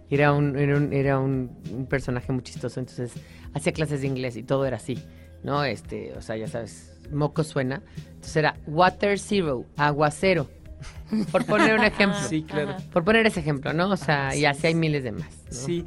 Era 0.10 0.32
un, 0.32 0.58
era 0.58 0.78
un, 0.78 0.94
era 0.94 1.20
un, 1.20 1.52
un 1.72 1.86
personaje 1.86 2.32
muy 2.32 2.42
chistoso, 2.42 2.80
entonces 2.80 3.12
hacía 3.54 3.74
clases 3.74 4.02
de 4.02 4.08
inglés 4.08 4.38
y 4.38 4.44
todo 4.44 4.66
era 4.66 4.78
así, 4.78 4.98
¿no? 5.44 5.66
Este, 5.66 6.14
o 6.14 6.22
sea, 6.22 6.38
ya 6.38 6.48
sabes, 6.48 6.97
moco 7.12 7.44
suena. 7.44 7.82
Entonces 8.08 8.36
era 8.36 8.58
water 8.66 9.20
zero, 9.20 9.66
aguacero. 9.76 10.48
Por 11.32 11.46
poner 11.46 11.74
un 11.80 11.86
ejemplo. 11.86 12.20
Sí, 12.28 12.44
claro. 12.44 12.76
Por 12.92 13.04
poner 13.04 13.26
ese 13.26 13.40
ejemplo, 13.40 13.72
¿no? 13.74 13.90
O 13.90 13.98
sea, 13.98 14.36
y 14.36 14.46
así 14.46 14.68
hay 14.68 14.76
miles 14.76 15.04
de 15.04 15.14
más. 15.14 15.30
¿no? 15.46 15.52
Sí, 15.52 15.86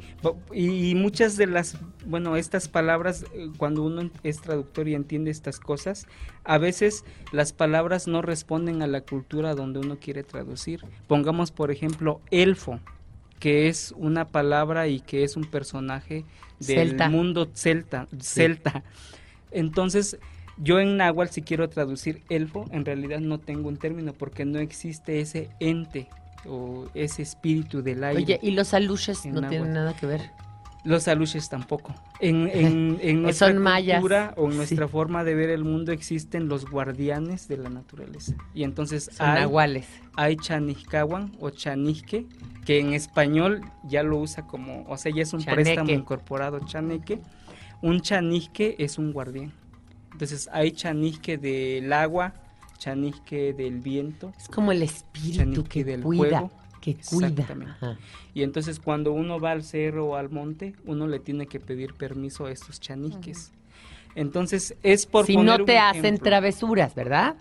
y, 0.51 0.95
muchas 0.95 1.37
de 1.37 1.45
las, 1.45 1.77
bueno, 2.05 2.35
estas 2.35 2.67
palabras, 2.67 3.25
eh, 3.33 3.49
cuando 3.57 3.83
uno 3.83 4.09
es 4.23 4.41
traductor 4.41 4.87
y 4.87 4.95
entiende 4.95 5.29
estas 5.29 5.59
cosas, 5.59 6.07
a 6.43 6.57
veces 6.57 7.05
las 7.31 7.53
palabras 7.53 8.07
no 8.07 8.21
responden 8.21 8.81
a 8.81 8.87
la 8.87 9.01
cultura 9.01 9.53
donde 9.53 9.79
uno 9.79 9.97
quiere 9.99 10.23
traducir. 10.23 10.83
Pongamos, 11.07 11.51
por 11.51 11.69
ejemplo, 11.69 12.19
elfo, 12.31 12.79
que 13.39 13.67
es 13.67 13.93
una 13.97 14.25
palabra 14.25 14.87
y 14.87 15.01
que 15.01 15.23
es 15.23 15.35
un 15.35 15.45
personaje 15.45 16.25
del 16.59 16.89
Celta. 16.89 17.09
mundo 17.09 17.49
celta, 17.53 18.07
celta. 18.19 18.83
Entonces, 19.51 20.17
yo 20.57 20.79
en 20.79 20.97
náhuatl 20.97 21.31
si 21.31 21.41
quiero 21.41 21.69
traducir 21.69 22.21
elfo, 22.29 22.65
en 22.71 22.85
realidad 22.85 23.19
no 23.19 23.39
tengo 23.39 23.67
un 23.69 23.77
término 23.77 24.13
porque 24.13 24.45
no 24.45 24.59
existe 24.59 25.19
ese 25.21 25.49
ente 25.59 26.07
o 26.45 26.87
ese 26.93 27.21
espíritu 27.21 27.81
del 27.81 28.03
aire. 28.03 28.23
Oye, 28.23 28.39
y 28.41 28.51
los 28.51 28.73
aluches 28.73 29.25
no 29.25 29.47
tienen 29.47 29.73
nada 29.73 29.95
que 29.95 30.05
ver. 30.07 30.21
Los 30.83 31.07
aluches 31.07 31.47
tampoco. 31.47 31.93
En, 32.19 32.47
en, 32.51 32.97
en 33.03 33.21
nuestra 33.21 33.49
Son 33.49 33.59
mayas. 33.59 33.99
cultura 33.99 34.33
o 34.35 34.45
en 34.45 34.51
Sí. 34.53 34.57
nuestra 34.57 34.87
forma 34.87 35.23
de 35.23 35.35
ver 35.35 35.51
el 35.51 35.63
mundo 35.63 35.91
existen 35.91 36.47
los 36.47 36.65
guardianes 36.65 37.47
de 37.47 37.57
la 37.57 37.69
naturaleza. 37.69 38.33
Y 38.55 38.63
entonces 38.63 39.11
Son 39.13 39.29
hay, 39.29 39.41
nahuales. 39.41 39.85
hay 40.15 40.37
chanizcahuan 40.37 41.33
o 41.39 41.51
chanisque, 41.51 42.25
que 42.65 42.79
en 42.79 42.93
español 42.93 43.61
ya 43.83 44.01
lo 44.01 44.17
usa 44.17 44.47
como, 44.47 44.83
o 44.89 44.97
sea, 44.97 45.11
ya 45.15 45.21
es 45.21 45.33
un 45.33 45.41
Chaneque. 45.41 45.63
préstamo 45.63 45.91
incorporado, 45.91 46.59
chaneque. 46.65 47.19
Un 47.83 48.01
chanisque 48.01 48.75
es 48.79 48.97
un 48.97 49.11
guardián. 49.13 49.51
Entonces 50.21 50.47
hay 50.53 50.71
chanisque 50.73 51.39
del 51.39 51.91
agua, 51.91 52.33
chanisque 52.77 53.53
del 53.53 53.79
viento, 53.79 54.31
Es 54.37 54.47
como 54.49 54.71
el 54.71 54.83
espíritu 54.83 55.63
que 55.63 55.83
del 55.83 56.01
cuida, 56.03 56.41
fuego. 56.41 56.51
que 56.79 56.95
cuida. 57.09 57.27
Exactamente. 57.29 57.71
Ajá. 57.71 57.97
Y 58.35 58.43
entonces 58.43 58.79
cuando 58.79 59.13
uno 59.13 59.39
va 59.39 59.49
al 59.49 59.63
cerro 59.63 60.09
o 60.09 60.15
al 60.15 60.29
monte, 60.29 60.75
uno 60.85 61.07
le 61.07 61.17
tiene 61.19 61.47
que 61.47 61.59
pedir 61.59 61.95
permiso 61.95 62.45
a 62.45 62.51
estos 62.51 62.79
chaniques. 62.79 63.51
Entonces 64.13 64.75
es 64.83 65.07
por 65.07 65.25
si 65.25 65.33
poner 65.33 65.57
no 65.57 65.63
un 65.63 65.65
te 65.65 65.79
hacen 65.79 66.05
ejemplo. 66.05 66.25
travesuras, 66.25 66.93
¿verdad? 66.93 67.35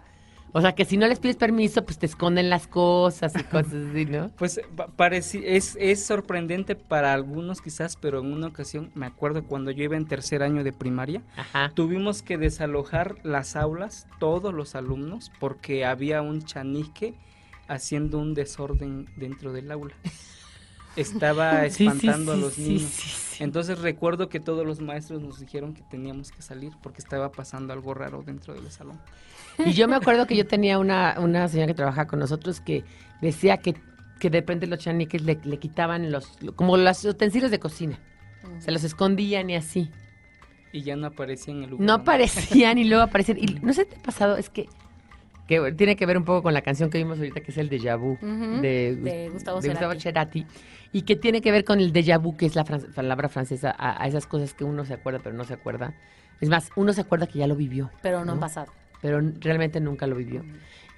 O 0.52 0.60
sea, 0.60 0.74
que 0.74 0.84
si 0.84 0.96
no 0.96 1.06
les 1.06 1.20
pides 1.20 1.36
permiso, 1.36 1.84
pues 1.84 1.98
te 1.98 2.06
esconden 2.06 2.50
las 2.50 2.66
cosas 2.66 3.32
y 3.38 3.42
cosas 3.44 3.72
así, 3.90 4.04
¿no? 4.06 4.30
Pues 4.36 4.60
pa- 4.76 4.88
pareci- 4.88 5.42
es, 5.44 5.76
es 5.80 6.04
sorprendente 6.04 6.74
para 6.74 7.12
algunos 7.14 7.60
quizás, 7.60 7.96
pero 7.96 8.18
en 8.20 8.32
una 8.32 8.48
ocasión, 8.48 8.90
me 8.94 9.06
acuerdo 9.06 9.44
cuando 9.44 9.70
yo 9.70 9.84
iba 9.84 9.96
en 9.96 10.06
tercer 10.06 10.42
año 10.42 10.64
de 10.64 10.72
primaria, 10.72 11.22
Ajá. 11.36 11.70
tuvimos 11.74 12.22
que 12.22 12.36
desalojar 12.38 13.16
las 13.22 13.54
aulas, 13.56 14.06
todos 14.18 14.52
los 14.52 14.74
alumnos, 14.74 15.30
porque 15.38 15.84
había 15.84 16.20
un 16.22 16.42
chanique 16.42 17.14
haciendo 17.68 18.18
un 18.18 18.34
desorden 18.34 19.06
dentro 19.16 19.52
del 19.52 19.70
aula. 19.70 19.94
Estaba 20.96 21.62
Sí, 21.70 21.70
sí, 21.70 21.86
espantando 21.86 22.32
sí, 22.34 22.38
a 22.38 22.42
los 22.42 22.58
niños. 22.58 23.36
Entonces 23.40 23.78
recuerdo 23.78 24.28
que 24.28 24.40
todos 24.40 24.66
los 24.66 24.80
maestros 24.80 25.22
nos 25.22 25.38
dijeron 25.40 25.72
que 25.72 25.82
teníamos 25.82 26.30
que 26.32 26.42
salir 26.42 26.72
porque 26.82 26.98
estaba 27.00 27.30
pasando 27.32 27.72
algo 27.72 27.94
raro 27.94 28.22
dentro 28.26 28.52
del 28.54 28.70
salón. 28.70 29.00
Y 29.66 29.72
yo 29.72 29.88
me 29.88 29.96
acuerdo 29.96 30.26
que 30.26 30.36
yo 30.36 30.46
tenía 30.46 30.78
una, 30.78 31.16
una 31.18 31.48
señora 31.48 31.66
que 31.68 31.74
trabajaba 31.74 32.06
con 32.06 32.18
nosotros 32.18 32.60
que 32.60 32.84
decía 33.20 33.58
que, 33.58 33.74
que 34.18 34.30
de 34.30 34.40
repente 34.40 34.66
los 34.66 34.78
chaniques 34.78 35.22
le, 35.22 35.38
le 35.44 35.58
quitaban 35.58 36.10
los, 36.10 36.26
como 36.56 36.76
los 36.76 37.04
utensilios 37.04 37.50
de 37.50 37.58
cocina. 37.58 37.98
Se 38.58 38.70
los 38.70 38.84
escondían 38.84 39.50
y 39.50 39.56
así. 39.56 39.90
Y 40.72 40.82
ya 40.82 40.96
no 40.96 41.08
aparecía 41.08 41.52
en 41.54 41.64
el 41.64 41.70
lugar. 41.70 41.86
No 41.86 41.92
aparecían 41.94 42.78
y 42.78 42.84
luego 42.84 43.02
aparecían. 43.04 43.38
Y 43.38 43.46
no 43.62 43.72
sé 43.72 43.84
qué 43.86 43.94
te 43.94 44.00
ha 44.00 44.02
pasado, 44.02 44.36
es 44.36 44.48
que, 44.50 44.66
que 45.48 45.72
tiene 45.72 45.96
que 45.96 46.06
ver 46.06 46.16
un 46.16 46.24
poco 46.24 46.42
con 46.44 46.54
la 46.54 46.62
canción 46.62 46.90
que 46.90 46.98
vimos 46.98 47.18
ahorita, 47.18 47.40
que 47.40 47.50
es 47.50 47.58
el 47.58 47.68
déjà 47.68 47.98
vu 47.98 48.16
de, 48.62 48.96
de 48.96 49.28
Gustavo 49.30 49.60
de 49.60 49.68
Gustavo 49.68 49.92
Cerati. 49.98 50.00
Cerati. 50.00 50.46
Y 50.92 51.02
que 51.02 51.16
tiene 51.16 51.40
que 51.40 51.52
ver 51.52 51.64
con 51.64 51.80
el 51.80 51.92
déjà 51.92 52.20
vu, 52.20 52.36
que 52.36 52.46
es 52.46 52.54
la 52.54 52.64
fran- 52.64 52.92
palabra 52.94 53.28
francesa, 53.28 53.74
a, 53.76 54.02
a 54.02 54.06
esas 54.06 54.26
cosas 54.26 54.54
que 54.54 54.64
uno 54.64 54.84
se 54.84 54.94
acuerda 54.94 55.20
pero 55.22 55.36
no 55.36 55.44
se 55.44 55.54
acuerda. 55.54 55.94
Es 56.40 56.48
más, 56.48 56.70
uno 56.76 56.92
se 56.92 57.00
acuerda 57.02 57.26
que 57.26 57.38
ya 57.38 57.46
lo 57.46 57.54
vivió, 57.56 57.90
Pero 58.00 58.20
no, 58.20 58.26
¿No? 58.26 58.32
han 58.32 58.40
pasado. 58.40 58.72
Pero 59.00 59.20
realmente 59.40 59.80
nunca 59.80 60.06
lo 60.06 60.16
vivió. 60.16 60.44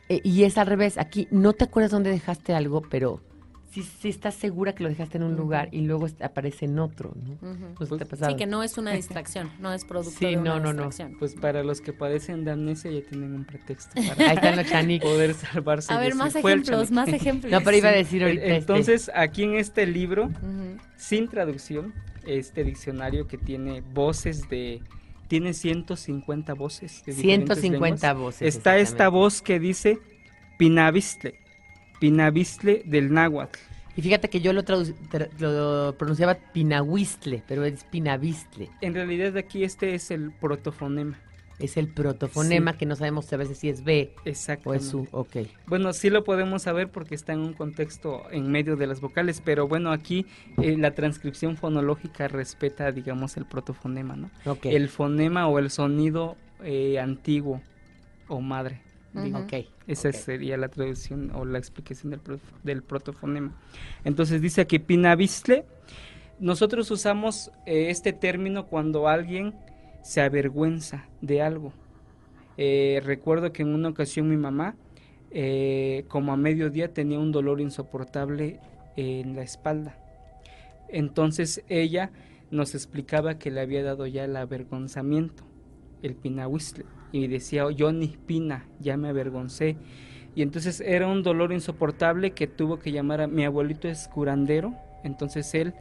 Eh, 0.09 0.21
y 0.25 0.45
es 0.45 0.59
al 0.59 0.67
revés, 0.67 0.99
aquí 0.99 1.29
no 1.31 1.53
te 1.53 1.65
acuerdas 1.65 1.91
dónde 1.93 2.11
dejaste 2.11 2.55
algo, 2.55 2.83
pero 2.83 3.21
sí, 3.71 3.83
sí 3.83 4.09
estás 4.11 4.35
segura 4.35 4.75
que 4.75 4.83
lo 4.83 4.89
dejaste 4.91 5.17
en 5.17 5.23
un 5.25 5.33
Ujú. 5.35 5.43
lugar 5.43 5.69
y 5.73 5.81
luego 5.83 6.07
aparece 6.21 6.67
en 6.67 6.79
otro, 6.79 7.15
¿no? 7.15 7.39
No 7.79 7.87
sé 7.87 7.99
si 7.99 8.05
te. 8.05 8.27
Sí, 8.27 8.37
que 8.37 8.47
no 8.47 8.63
es 8.63 8.77
una 8.77 8.91
distracción, 9.01 9.51
no 9.61 9.73
es 9.73 9.85
producto 9.85 10.19
Sí, 10.19 10.27
de 10.27 10.37
una 10.37 10.51
no, 10.51 10.57
no, 10.61 10.73
no. 10.75 10.83
distracción. 10.89 11.17
Pues 11.19 11.35
para 11.37 11.63
los 11.63 11.81
que 11.81 11.93
padecen 11.93 12.45
de 12.45 12.51
amnesia 12.51 12.91
ya 12.91 13.01
tienen 13.09 13.33
un 13.35 13.45
pretexto 13.45 13.95
para 13.95 14.29
Ahí 14.31 14.37
están 14.37 14.57
los 14.57 14.67
chaniques. 14.67 15.09
poder 15.09 15.35
salvarse. 15.35 15.93
A 15.95 15.99
ver, 15.99 16.15
más 16.17 16.33
"Fue 16.33 16.53
el 16.53 16.59
ejemplos, 16.61 16.89
chanique". 16.89 16.95
más 16.95 17.09
ejemplos. 17.21 17.53
No, 17.53 17.61
pero 17.63 17.77
iba 17.77 17.89
a 17.89 17.93
decir 17.93 18.23
ahorita. 18.25 18.43
este, 18.43 18.57
Entonces, 18.57 19.11
aquí 19.15 19.45
en 19.45 19.55
este 19.55 19.87
libro, 19.87 20.25
Ujú. 20.27 20.77
sin 20.97 21.29
traducción, 21.29 21.95
este 22.27 22.65
diccionario 22.65 23.27
que 23.29 23.39
tiene 23.39 23.81
voces 23.95 24.49
de... 24.51 24.83
Tiene 25.33 25.55
150 25.55 26.53
voces. 26.53 27.03
de 27.07 27.15
diferentes 27.15 27.59
150 27.59 28.07
lenguas. 28.07 28.23
voces. 28.23 28.55
Está 28.55 28.77
esta 28.77 29.09
voz 29.09 29.41
que 29.41 29.59
dice 29.59 29.99
Pinavistle. 30.59 31.41
Pinavistle 32.01 32.83
del 32.85 33.11
náhuatl. 33.11 33.59
Y 33.97 34.03
fíjate 34.03 34.29
que 34.29 34.43
yo 34.43 34.53
lo, 34.53 34.63
lo 35.39 35.97
pronunciaba 35.97 36.35
pinahuistle, 36.35 37.43
pero 37.49 37.65
es 37.65 37.83
pinavistle. 37.85 38.69
En 38.83 38.93
realidad 38.93 39.35
aquí 39.39 39.65
este 39.65 39.95
es 39.95 40.11
el 40.11 40.33
protofonema. 40.33 41.19
Es 41.63 41.77
el 41.77 41.89
protofonema 41.89 42.77
que 42.77 42.87
no 42.87 42.97
sabemos 42.97 43.33
a 43.33 43.37
veces 43.37 43.59
si 43.59 43.69
es 43.69 43.85
B 43.85 44.13
o 44.17 44.21
Exactamente. 44.29 44.85
es 44.85 44.95
U. 44.95 45.07
Ok. 45.13 45.37
Bueno, 45.67 45.93
sí 45.93 46.11
lo 46.11 46.25
podemos 46.25 46.63
saber 46.63 46.91
porque 46.91 47.15
está 47.15 47.33
en 47.33 47.41
un 47.41 47.53
contexto 47.53 48.25
en 48.31 48.51
medio 48.51 48.77
de 48.77 48.87
las 48.87 49.01
vocales, 49.01 49.41
pero 49.45 49.69
bueno, 49.69 49.93
aquí 49.93 50.27
eh, 50.61 50.77
la 50.77 50.95
transcripción 50.95 51.57
fonológica 51.57 52.27
respeta, 52.29 52.91
digamos, 52.91 53.37
el 53.37 53.47
protofonema, 53.47 54.17
¿no? 54.17 54.31
El 54.65 54.89
fonema 54.89 55.47
o 55.47 55.59
el 55.59 55.71
sonido 55.71 56.37
eh, 56.65 56.99
antiguo 56.99 57.61
o 58.29 58.41
madre. 58.41 58.81
digo. 59.15 59.39
Ujú. 59.39 59.47
ok. 59.47 59.67
Esa 59.87 60.13
sería 60.13 60.57
la 60.57 60.69
traducción 60.69 61.31
o 61.35 61.45
la 61.45 61.59
explicación 61.59 62.11
del, 62.11 62.21
del 62.63 62.83
protofonema. 62.83 63.53
Entonces 64.05 64.41
dice 64.41 64.61
aquí 64.61 64.79
pinavistle. 64.79 65.65
Nosotros 66.39 66.91
usamos 66.91 67.53
eh, 67.67 67.91
este 67.91 68.13
término 68.13 68.67
cuando 68.67 69.07
alguien 69.07 69.55
se 70.03 70.21
avergüenza 70.21 71.07
de 71.21 71.43
algo. 71.43 71.73
Eh, 72.57 73.01
recuerdo 73.05 73.53
que 73.53 73.63
en 73.63 73.75
una 73.75 73.89
ocasión 73.89 74.29
mi 74.29 74.37
mamá, 74.37 74.75
eh, 75.31 76.05
como 76.09 76.33
a 76.33 76.37
mediodía, 76.37 76.93
tenía 76.93 77.19
un 77.19 77.33
dolor 77.33 77.61
insoportable 77.61 78.61
en 78.97 79.35
la 79.35 79.43
espalda. 79.43 79.97
Entonces 80.89 81.65
ella 81.69 82.11
nos 82.51 82.75
explicaba 82.75 83.39
que 83.39 83.51
le 83.51 83.61
había 83.61 83.83
dado 83.83 84.07
ya 84.07 84.25
el 84.25 84.37
avergonzamiento, 84.37 85.45
el 86.03 86.15
pinahuistle, 86.15 86.85
y 87.11 87.27
decía, 87.29 87.71
yo 87.71 87.93
ni 87.93 88.09
pina, 88.09 88.67
ya 88.81 88.97
me 88.97 89.09
avergoncé. 89.09 89.77
Y 90.35 90.43
entonces 90.43 90.81
era 90.81 91.07
un 91.07 91.23
dolor 91.23 91.53
insoportable 91.53 92.33
que 92.33 92.47
tuvo 92.47 92.79
que 92.79 92.93
llamar 92.93 93.21
a 93.23 93.27
mi 93.27 93.45
abuelito 93.45 93.89
es 93.89 94.09
curandero, 94.09 94.75
entonces 95.03 95.55
él 95.55 95.75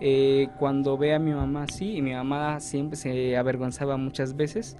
eh, 0.00 0.48
cuando 0.58 0.98
ve 0.98 1.14
a 1.14 1.18
mi 1.18 1.32
mamá 1.32 1.64
así, 1.64 1.96
y 1.96 2.02
mi 2.02 2.12
mamá 2.12 2.60
siempre 2.60 2.96
se 2.96 3.36
avergonzaba 3.36 3.96
muchas 3.96 4.36
veces, 4.36 4.76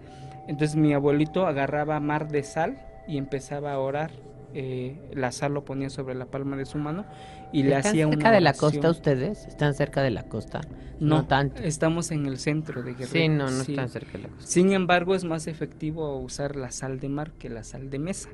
entonces 0.47 0.77
mi 0.77 0.93
abuelito 0.95 1.47
agarraba 1.47 2.01
mar 2.01 2.29
de 2.29 2.43
sal 2.43 2.79
y 3.07 3.19
empezaba 3.19 3.73
a 3.73 3.79
orar. 3.79 4.13
eh, 4.57 5.11
la 5.13 5.33
sal 5.33 5.53
lo 5.55 5.65
ponía 5.65 5.91
sobre 5.91 6.15
la 6.15 6.27
palma 6.27 6.57
de 6.57 6.65
su 6.65 6.79
mano 6.79 7.07
y 7.51 7.65
le 7.65 7.77
¿Están 7.77 7.81
hacía 7.81 8.07
una 8.07 8.29
cerca 8.29 8.31
de 8.31 8.41
la 8.41 8.55
costa 8.55 8.91
ustedes? 8.91 9.47
¿Están 9.47 9.75
cerca 9.75 10.03
de 10.03 10.11
la 10.13 10.29
costa? 10.29 10.69
No, 11.01 11.23
No 11.23 11.27
tanto. 11.27 11.63
Estamos 11.63 12.11
en 12.13 12.27
el 12.27 12.39
centro 12.39 12.83
de 12.83 12.95
Guerrero. 12.95 13.25
Sí, 13.25 13.29
no, 13.29 13.51
no 13.51 13.65
sí. 13.65 13.73
están 13.73 13.89
cerca 13.89 14.13
de 14.13 14.19
la 14.21 14.29
costa. 14.31 14.51
Sin 14.51 14.73
embargo, 14.73 15.15
es 15.15 15.25
más 15.25 15.47
efectivo 15.49 16.19
usar 16.21 16.57
la 16.57 16.71
sal 16.71 17.01
de 17.01 17.09
mar 17.09 17.33
que 17.35 17.49
la 17.51 17.65
sal 17.65 17.91
de 17.91 17.99
mesa. 17.99 18.31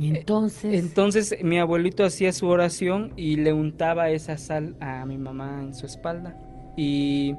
Y 0.00 0.16
entonces, 0.16 0.72
Entonces 0.82 1.36
mi 1.42 1.58
abuelito 1.58 2.04
hacía 2.04 2.32
su 2.32 2.46
oración 2.48 3.12
y 3.16 3.36
le 3.36 3.52
untaba 3.52 4.08
esa 4.10 4.38
sal 4.38 4.74
a 4.80 5.04
mi 5.04 5.18
mamá 5.18 5.60
en 5.62 5.74
su 5.74 5.84
espalda 5.84 6.34
y, 6.76 7.34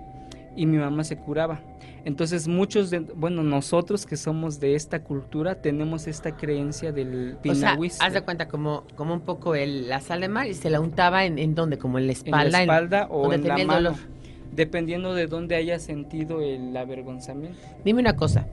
y 0.56 0.65
mi 0.67 0.78
mamá 0.78 1.04
se 1.04 1.17
curaba. 1.17 1.60
Entonces 2.06 2.47
muchos 2.47 2.89
de, 2.91 3.00
bueno, 3.00 3.41
nosotros 3.43 4.06
que 4.06 4.15
somos 4.17 4.60
de 4.60 4.76
esta 4.76 5.04
cultura 5.04 5.62
tenemos 5.62 6.06
esta 6.08 6.36
creencia 6.38 6.91
del 6.91 7.38
o 7.47 7.56
sea, 7.56 7.78
haz 8.00 8.13
de 8.13 8.21
cuenta 8.21 8.47
como, 8.47 8.84
como 8.95 9.13
un 9.15 9.21
poco 9.21 9.56
el, 9.56 9.88
la 9.89 10.00
sal 10.00 10.21
de 10.21 10.28
mar 10.30 10.47
y 10.47 10.54
se 10.54 10.69
la 10.69 10.80
untaba 10.80 11.26
en, 11.26 11.39
en 11.39 11.56
donde, 11.56 11.78
como 11.80 11.97
en 12.00 12.06
la 12.08 12.13
en 12.13 12.17
espalda. 12.17 12.50
la 12.52 12.58
en- 12.63 12.69
espalda 12.69 13.08
o 13.10 13.21
donde 13.24 13.36
en 13.38 13.47
la 13.47 13.58
mano, 13.65 13.74
dolor. 13.91 13.95
dependiendo 14.52 15.13
de 15.15 15.26
dónde 15.28 15.56
haya 15.56 15.80
sentido 15.80 16.41
el 16.41 16.76
avergonzamiento. 16.78 17.58
Dime 17.86 18.02
una 18.02 18.15
cosa. 18.15 18.47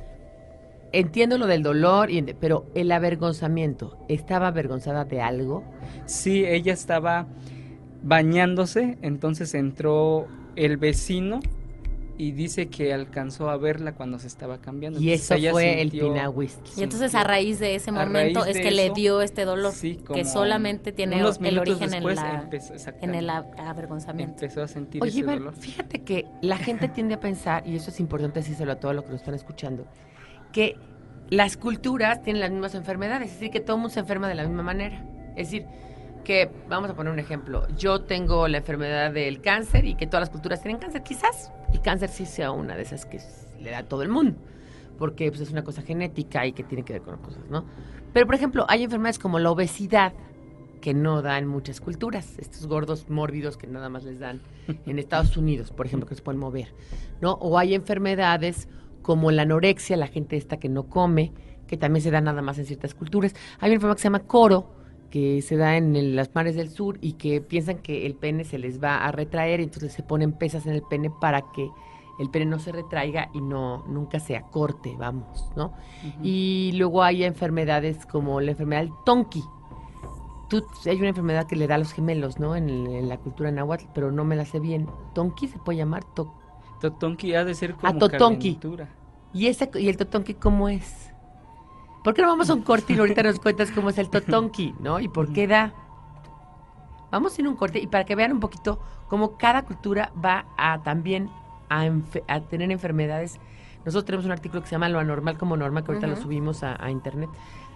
Entiendo 0.93 1.37
lo 1.39 1.47
del 1.47 1.63
dolor, 1.63 2.11
y, 2.11 2.23
pero 2.41 2.67
el 2.75 2.91
avergonzamiento, 2.93 3.99
¿estaba 4.09 4.49
avergonzada 4.49 5.05
de 5.05 5.21
algo? 5.21 5.63
Sí, 6.07 6.45
ella 6.47 6.73
estaba 6.73 7.27
bañándose, 8.03 8.99
entonces 9.03 9.55
entró 9.55 10.27
el 10.57 10.77
vecino 10.77 11.41
y 12.17 12.33
dice 12.33 12.67
que 12.67 12.93
alcanzó 12.93 13.49
a 13.49 13.57
verla 13.57 13.93
cuando 13.95 14.19
se 14.19 14.27
estaba 14.27 14.59
cambiando. 14.59 14.99
Y 14.99 15.13
Entonces 15.13 15.39
eso 15.45 15.51
fue 15.53 15.81
el 15.83 15.91
sintió- 15.93 16.13
pinahuistle. 16.13 16.65
Y 16.77 16.83
entonces 16.83 17.15
a 17.15 17.23
raíz 17.23 17.61
de 17.61 17.77
ese 17.77 17.93
momento 17.93 18.45
es 18.45 18.59
que 18.59 18.73
le 18.73 18.91
dio 18.91 19.21
este 19.21 19.45
dolor, 19.45 19.73
sí, 19.73 20.01
que 20.13 20.25
solamente 20.25 20.91
tiene 20.91 21.19
el 21.21 21.27
origen 21.59 21.95
en, 21.95 22.03
la, 22.17 22.43
empezó- 22.43 22.75
en 23.03 23.15
el 23.15 23.31
avergonzamiento. 23.31 24.33
empezó 24.35 24.63
a 24.63 24.69
sentir 24.69 25.01
Oye, 25.01 25.11
ese 25.11 25.21
Iván, 25.21 25.39
dolor. 25.39 25.55
fíjate 25.55 26.03
que 26.03 26.27
la 26.43 26.57
gente 26.57 26.89
tiende 26.89 27.15
a 27.15 27.21
pensar, 27.21 27.63
y 27.69 27.77
eso 27.77 27.91
es 27.91 28.01
importante 28.01 28.41
decírselo 28.41 28.73
a 28.73 28.77
todos 28.81 28.97
los 28.97 29.05
que 29.05 29.11
nos 29.13 29.21
están 29.21 29.35
escuchando, 29.35 29.87
que 30.53 30.77
las 31.31 31.57
culturas 31.57 32.23
tienen 32.23 32.41
las 32.41 32.51
mismas 32.51 32.75
enfermedades, 32.75 33.29
es 33.29 33.35
decir, 33.35 33.51
que 33.51 33.61
todo 33.61 33.77
el 33.77 33.83
mundo 33.83 33.95
se 33.95 34.01
enferma 34.01 34.29
de 34.29 34.35
la 34.35 34.45
misma 34.45 34.63
manera. 34.63 35.05
Es 35.37 35.51
decir, 35.51 35.67
que, 36.25 36.51
vamos 36.69 36.91
a 36.91 36.95
poner 36.95 37.13
un 37.13 37.19
ejemplo, 37.19 37.67
yo 37.77 38.03
tengo 38.03 38.49
la 38.49 38.59
enfermedad 38.59 39.13
del 39.13 39.41
cáncer 39.41 39.85
y 39.85 39.95
que 39.95 40.07
todas 40.07 40.23
las 40.23 40.31
culturas 40.31 40.61
tienen 40.61 40.81
cáncer, 40.81 41.03
quizás 41.03 41.53
el 41.73 41.81
cáncer 41.81 42.09
sí 42.11 42.27
sea 42.27 42.51
una 42.51 42.77
de 42.77 42.83
esas 42.83 43.07
que 43.07 43.19
le 43.61 43.71
da 43.71 43.79
a 43.79 43.83
todo 43.85 44.03
el 44.03 44.09
mundo, 44.09 44.37
porque 44.99 45.31
pues, 45.31 45.41
es 45.41 45.51
una 45.51 45.65
cosa 45.65 45.83
genética 45.83 46.45
y 46.47 46.53
que 46.53 46.65
tiene 46.65 46.85
que 46.85 46.95
ver 46.95 47.03
con 47.03 47.19
cosas, 47.19 47.45
¿no? 47.49 47.65
Pero, 48.13 48.27
por 48.27 48.35
ejemplo, 48.35 48.67
hay 48.69 48.85
enfermedades 48.85 49.19
como 49.19 49.39
la 49.39 49.51
obesidad, 49.51 50.13
que 50.81 50.95
no 50.95 51.23
dan 51.23 51.47
muchas 51.47 51.81
culturas, 51.81 52.39
estos 52.39 52.67
gordos 52.67 53.09
mórbidos 53.09 53.57
que 53.57 53.67
nada 53.67 53.89
más 53.89 54.05
les 54.05 54.19
dan 54.19 54.41
en 54.87 54.99
Estados 54.99 55.37
Unidos, 55.37 55.71
por 55.73 55.87
ejemplo, 55.87 56.09
que 56.09 56.15
se 56.15 56.23
pueden 56.23 56.41
mover, 56.41 56.69
¿no? 57.21 57.33
O 57.33 57.59
hay 57.59 57.75
enfermedades 57.75 58.69
como 59.09 59.31
la 59.31 59.41
anorexia, 59.45 59.97
la 59.97 60.07
gente 60.07 60.37
esta 60.37 60.59
que 60.59 60.69
no 60.69 60.83
come, 60.91 61.33
que 61.67 61.79
también 61.79 62.03
se 62.03 62.11
da 62.11 62.21
nada 62.21 62.43
más 62.43 62.59
en 62.59 62.67
ciertas 62.67 62.95
culturas. 62.95 63.35
Hay 63.59 63.71
una 63.71 63.77
enfermedad 63.77 63.97
que 63.97 64.03
se 64.03 64.09
llama 64.09 64.27
coro, 64.27 64.67
que 65.09 65.41
se 65.41 65.57
da 65.57 65.79
en 65.79 65.97
el- 65.97 66.15
las 66.15 66.35
mares 66.35 66.57
del 66.57 66.69
sur 66.69 66.99
y 67.01 67.15
que 67.15 67.41
piensan 67.41 67.79
que 67.79 68.05
el 68.05 68.15
pene 68.17 68.45
se 68.45 68.59
les 68.59 68.83
va 68.85 68.99
a 69.07 69.11
retraer, 69.11 69.61
y 69.61 69.63
entonces 69.63 69.95
se 69.95 70.03
ponen 70.03 70.33
pesas 70.33 70.67
en 70.67 70.75
el 70.75 70.83
pene 70.83 71.09
para 71.23 71.41
que 71.55 71.71
el 72.19 72.29
pene 72.29 72.45
no 72.45 72.59
se 72.59 72.71
retraiga 72.71 73.31
y 73.33 73.41
no 73.41 73.83
nunca 73.89 74.21
se 74.21 74.37
acorte, 74.37 74.95
vamos, 74.99 75.51
¿no? 75.57 75.73
Y 76.23 76.73
luego 76.75 77.03
hay 77.03 77.25
enfermedades 77.25 78.05
como 78.05 78.43
la 78.43 78.51
enfermedad 78.51 78.83
del 78.83 78.93
tonki. 79.07 79.43
Tú, 80.51 80.63
hay 80.85 80.99
una 80.99 81.09
enfermedad 81.09 81.47
que 81.47 81.57
le 81.57 81.67
da 81.67 81.77
a 81.77 81.79
los 81.79 81.93
gemelos, 81.95 82.39
¿no? 82.39 82.57
En, 82.57 82.69
en 82.69 83.09
la 83.09 83.17
cultura 83.17 83.51
náhuatl, 83.51 83.87
pero 83.95 84.13
no 84.13 84.25
me 84.27 84.37
la 84.37 84.45
sé 84.45 84.61
bien. 84.61 84.87
¿Tonki 85.15 85.49
se 85.49 85.59
puede 85.59 85.79
llamar? 85.79 86.05
To- 86.15 86.31
Totonki 86.81 87.35
ha 87.35 87.45
de 87.45 87.55
ser 87.55 87.75
como 87.75 87.97
Ah, 87.97 87.99
totonki. 87.99 88.55
calentura. 88.55 88.98
¿Y, 89.33 89.47
ese, 89.47 89.71
¿Y 89.75 89.89
el 89.89 89.97
totonki 89.97 90.35
cómo 90.35 90.69
es? 90.69 91.11
¿Por 92.03 92.15
qué 92.15 92.23
no 92.23 92.29
vamos 92.29 92.49
a 92.49 92.55
un 92.55 92.63
corte 92.63 92.93
y 92.95 92.99
ahorita 92.99 93.23
nos 93.23 93.39
cuentas 93.39 93.71
cómo 93.71 93.91
es 93.91 93.99
el 93.99 94.09
totonki, 94.09 94.75
¿no? 94.81 95.01
¿Y 95.01 95.09
por 95.09 95.33
qué 95.33 95.47
da? 95.47 95.75
Vamos 97.11 97.37
a 97.37 97.41
ir 97.41 97.47
a 97.47 97.51
un 97.51 97.57
corte 97.57 97.79
y 97.79 97.87
para 97.87 98.05
que 98.05 98.15
vean 98.15 98.33
un 98.33 98.41
poquito 98.41 98.81
cómo 99.09 99.37
cada 99.37 99.63
cultura 99.63 100.13
va 100.25 100.47
a 100.57 100.83
también 100.83 101.31
a, 101.69 102.41
tener 102.49 102.71
enfermedades. 102.71 103.39
Nosotros 103.85 104.05
tenemos 104.05 104.27
un 104.27 104.33
artículo 104.33 104.63
que 104.63 104.69
se 104.69 104.73
llama 104.73 104.89
Lo 104.89 104.99
anormal 104.99 105.39
como 105.39 105.57
norma, 105.57 105.83
que 105.83 105.93
ahorita 105.93 106.07
lo 106.07 106.17
subimos 106.17 106.63
a, 106.63 106.83
a 106.83 106.91
internet. 106.91 107.31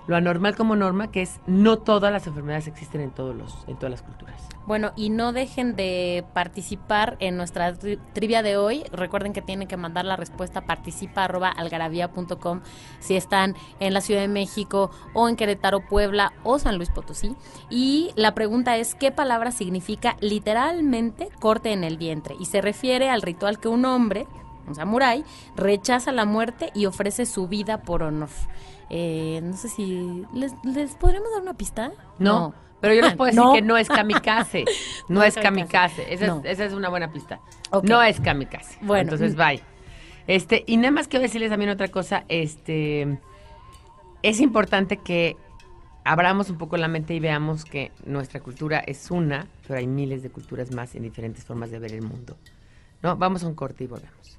Lo 0.08 0.16
anormal 0.16 0.56
como 0.56 0.74
norma, 0.74 1.10
que 1.12 1.22
es 1.22 1.38
no 1.46 1.78
todas 1.78 2.12
las 2.12 2.26
enfermedades 2.26 2.66
existen 2.66 3.00
en 3.00 3.10
todos 3.12 3.36
los, 3.36 3.64
en 3.68 3.76
todas 3.76 3.90
las 3.92 4.02
culturas. 4.02 4.48
Bueno, 4.66 4.92
y 4.96 5.10
no 5.10 5.32
dejen 5.32 5.76
de 5.76 6.24
participar 6.34 7.16
en 7.20 7.36
nuestra 7.36 7.72
tri- 7.74 7.98
trivia 8.12 8.42
de 8.42 8.56
hoy. 8.56 8.84
Recuerden 8.92 9.32
que 9.32 9.42
tienen 9.42 9.68
que 9.68 9.76
mandar 9.76 10.04
la 10.04 10.16
respuesta 10.16 10.60
a 10.60 10.66
participa@algarabía.com 10.66 12.60
si 13.00 13.16
están 13.16 13.54
en 13.80 13.94
la 13.94 14.00
Ciudad 14.00 14.20
de 14.22 14.28
México 14.28 14.90
o 15.14 15.28
en 15.28 15.36
Querétaro, 15.36 15.86
Puebla 15.88 16.32
o 16.42 16.58
San 16.58 16.76
Luis 16.76 16.90
Potosí. 16.90 17.34
Y 17.70 18.10
la 18.16 18.34
pregunta 18.34 18.76
es 18.76 18.94
qué 18.94 19.10
palabra 19.12 19.52
significa 19.52 20.16
literalmente 20.20 21.28
corte 21.40 21.72
en 21.72 21.84
el 21.84 21.96
vientre 21.96 22.34
y 22.38 22.46
se 22.46 22.60
refiere 22.60 23.08
al 23.08 23.22
ritual 23.22 23.58
que 23.60 23.68
un 23.68 23.84
hombre, 23.84 24.26
un 24.66 24.74
samurái, 24.74 25.24
rechaza 25.56 26.12
la 26.12 26.24
muerte 26.24 26.70
y 26.74 26.86
ofrece 26.86 27.26
su 27.26 27.48
vida 27.48 27.82
por 27.82 28.02
honor. 28.02 28.28
Eh, 28.94 29.40
no 29.42 29.56
sé 29.56 29.68
si 29.70 30.22
les, 30.34 30.52
les 30.64 30.94
podremos 30.96 31.30
dar 31.32 31.40
una 31.42 31.54
pista. 31.54 31.92
No, 32.18 32.54
pero 32.80 32.92
yo 32.94 33.00
les 33.00 33.14
puedo 33.16 33.26
decir 33.28 33.42
No. 33.42 33.52
que 33.54 33.62
no 33.62 33.76
es 33.78 33.88
kamikaze. 33.88 34.64
No, 35.08 35.20
No 35.20 35.22
es 35.24 35.34
kamikaze. 35.34 36.02
kamikaze. 36.02 36.14
Esa, 36.14 36.26
No. 36.26 36.38
es, 36.40 36.44
esa 36.44 36.64
es 36.66 36.72
una 36.74 36.88
buena 36.90 37.10
pista. 37.12 37.40
No 37.82 38.02
es 38.02 38.20
kamikaze. 38.20 38.78
Bueno. 38.82 39.02
Entonces, 39.12 39.34
bye. 39.34 39.62
Este, 40.26 40.62
y 40.66 40.76
nada 40.76 40.90
más 40.90 41.08
quiero 41.08 41.22
decirles 41.22 41.50
también 41.50 41.70
otra 41.70 41.88
cosa. 41.88 42.24
Este, 42.28 43.18
es 44.22 44.40
importante 44.40 44.98
que 44.98 45.36
abramos 46.04 46.50
un 46.50 46.58
poco 46.58 46.76
la 46.76 46.86
mente 46.88 47.14
y 47.14 47.20
veamos 47.20 47.64
que 47.64 47.92
nuestra 48.04 48.40
cultura 48.40 48.78
es 48.80 49.10
una, 49.10 49.46
pero 49.66 49.78
hay 49.78 49.86
miles 49.86 50.22
de 50.22 50.30
culturas 50.30 50.70
más 50.70 50.94
en 50.94 51.02
diferentes 51.02 51.44
formas 51.44 51.70
de 51.70 51.78
ver 51.78 51.92
el 51.92 52.02
mundo. 52.02 52.36
¿No? 53.02 53.16
Vamos 53.16 53.42
a 53.42 53.48
un 53.48 53.54
corte 53.54 53.84
y 53.84 53.86
volvemos. 53.86 54.38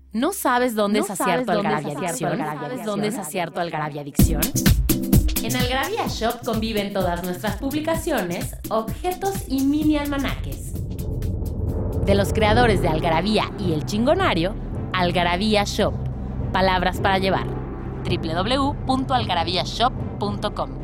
¿No 0.13 0.33
sabes 0.33 0.75
dónde 0.75 0.99
¿No 0.99 1.05
es 1.05 1.11
acierto 1.11 1.53
acierto 1.53 1.97
Adicción? 1.97 2.37
¿Sabes 2.37 2.85
dónde 2.85 3.07
es 3.07 3.17
acierto 3.17 3.61
Adicción? 3.61 4.41
En 5.41 5.55
Algarabía 5.55 6.05
Shop 6.07 6.43
conviven 6.43 6.91
todas 6.91 7.23
nuestras 7.23 7.55
publicaciones, 7.55 8.57
objetos 8.69 9.45
y 9.47 9.63
mini 9.63 9.95
almanaques. 9.97 10.73
De 12.05 12.13
los 12.13 12.33
creadores 12.33 12.81
de 12.81 12.89
Algarabía 12.89 13.49
y 13.57 13.71
El 13.71 13.85
Chingonario, 13.85 14.53
Algarabía 14.91 15.63
Shop. 15.63 15.93
Palabras 16.51 16.99
para 16.99 17.17
llevar. 17.17 17.47
www.algarabíashop.com 18.03 20.80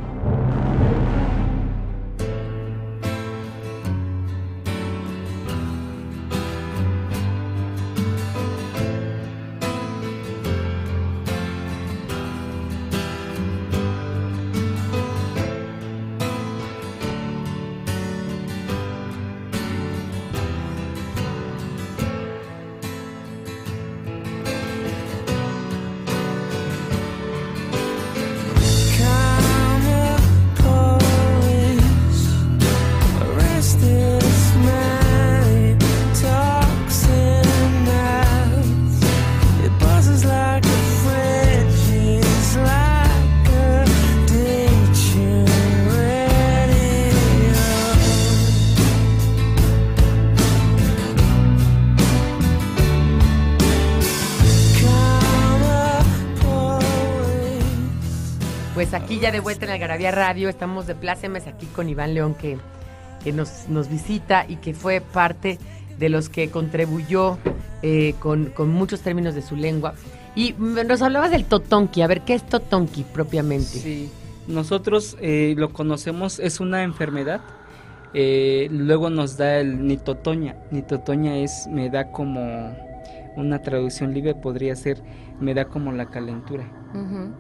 aquí 59.08 59.20
ya 59.22 59.32
de 59.32 59.40
vuelta 59.40 59.64
en 59.64 59.72
Algarabía 59.72 60.12
Radio, 60.12 60.50
estamos 60.50 60.86
de 60.86 60.94
plácemes 60.94 61.48
aquí 61.48 61.66
con 61.68 61.88
Iván 61.88 62.14
León 62.14 62.36
que, 62.36 62.58
que 63.24 63.32
nos, 63.32 63.70
nos 63.70 63.88
visita 63.88 64.46
y 64.46 64.58
que 64.58 64.74
fue 64.74 65.00
parte 65.00 65.60
de 65.98 66.10
los 66.10 66.28
que 66.28 66.50
contribuyó 66.50 67.38
eh, 67.84 68.16
con, 68.20 68.48
con 68.48 68.68
muchos 68.68 69.00
términos 69.00 69.34
de 69.34 69.42
su 69.42 69.56
lengua. 69.56 69.94
Y 70.36 70.56
nos 70.60 71.02
hablabas 71.02 71.32
del 71.32 71.46
totonki, 71.46 72.02
a 72.02 72.08
ver, 72.08 72.20
¿qué 72.26 72.34
es 72.34 72.46
totonki 72.46 73.06
propiamente? 73.06 73.80
Sí, 73.80 74.12
nosotros 74.46 75.16
eh, 75.22 75.56
lo 75.58 75.72
conocemos, 75.72 76.40
es 76.40 76.60
una 76.60 76.84
enfermedad. 76.84 77.40
eh, 78.14 78.68
luego 78.72 79.10
nos 79.10 79.38
da 79.38 79.60
el 79.60 79.88
nitotoña. 79.88 80.58
Nitotoña 80.70 81.38
es, 81.38 81.66
me 81.72 81.90
da 81.90 82.12
como, 82.12 82.76
una 83.38 83.62
traducción 83.62 84.14
libre 84.14 84.36
podría 84.36 84.76
ser, 84.76 85.02
me 85.40 85.54
da 85.54 85.66
como 85.66 85.92
la 85.92 86.08
calentura. 86.08 86.66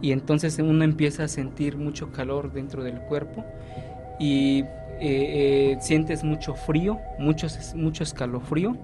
Y 0.01 0.11
entonces 0.11 0.59
uno 0.59 0.83
empieza 0.83 1.23
a 1.23 1.27
sentir 1.27 1.77
mucho 1.77 2.11
calor 2.11 2.53
dentro 2.53 2.83
del 2.83 2.99
cuerpo 2.99 3.43
y 4.19 4.59
eh, 4.59 4.65
eh, 4.99 5.77
sientes 5.81 6.23
mucho 6.23 6.53
frío, 6.53 6.99
mucho, 7.17 7.47
mucho 7.75 8.03
escalofrío 8.03 8.77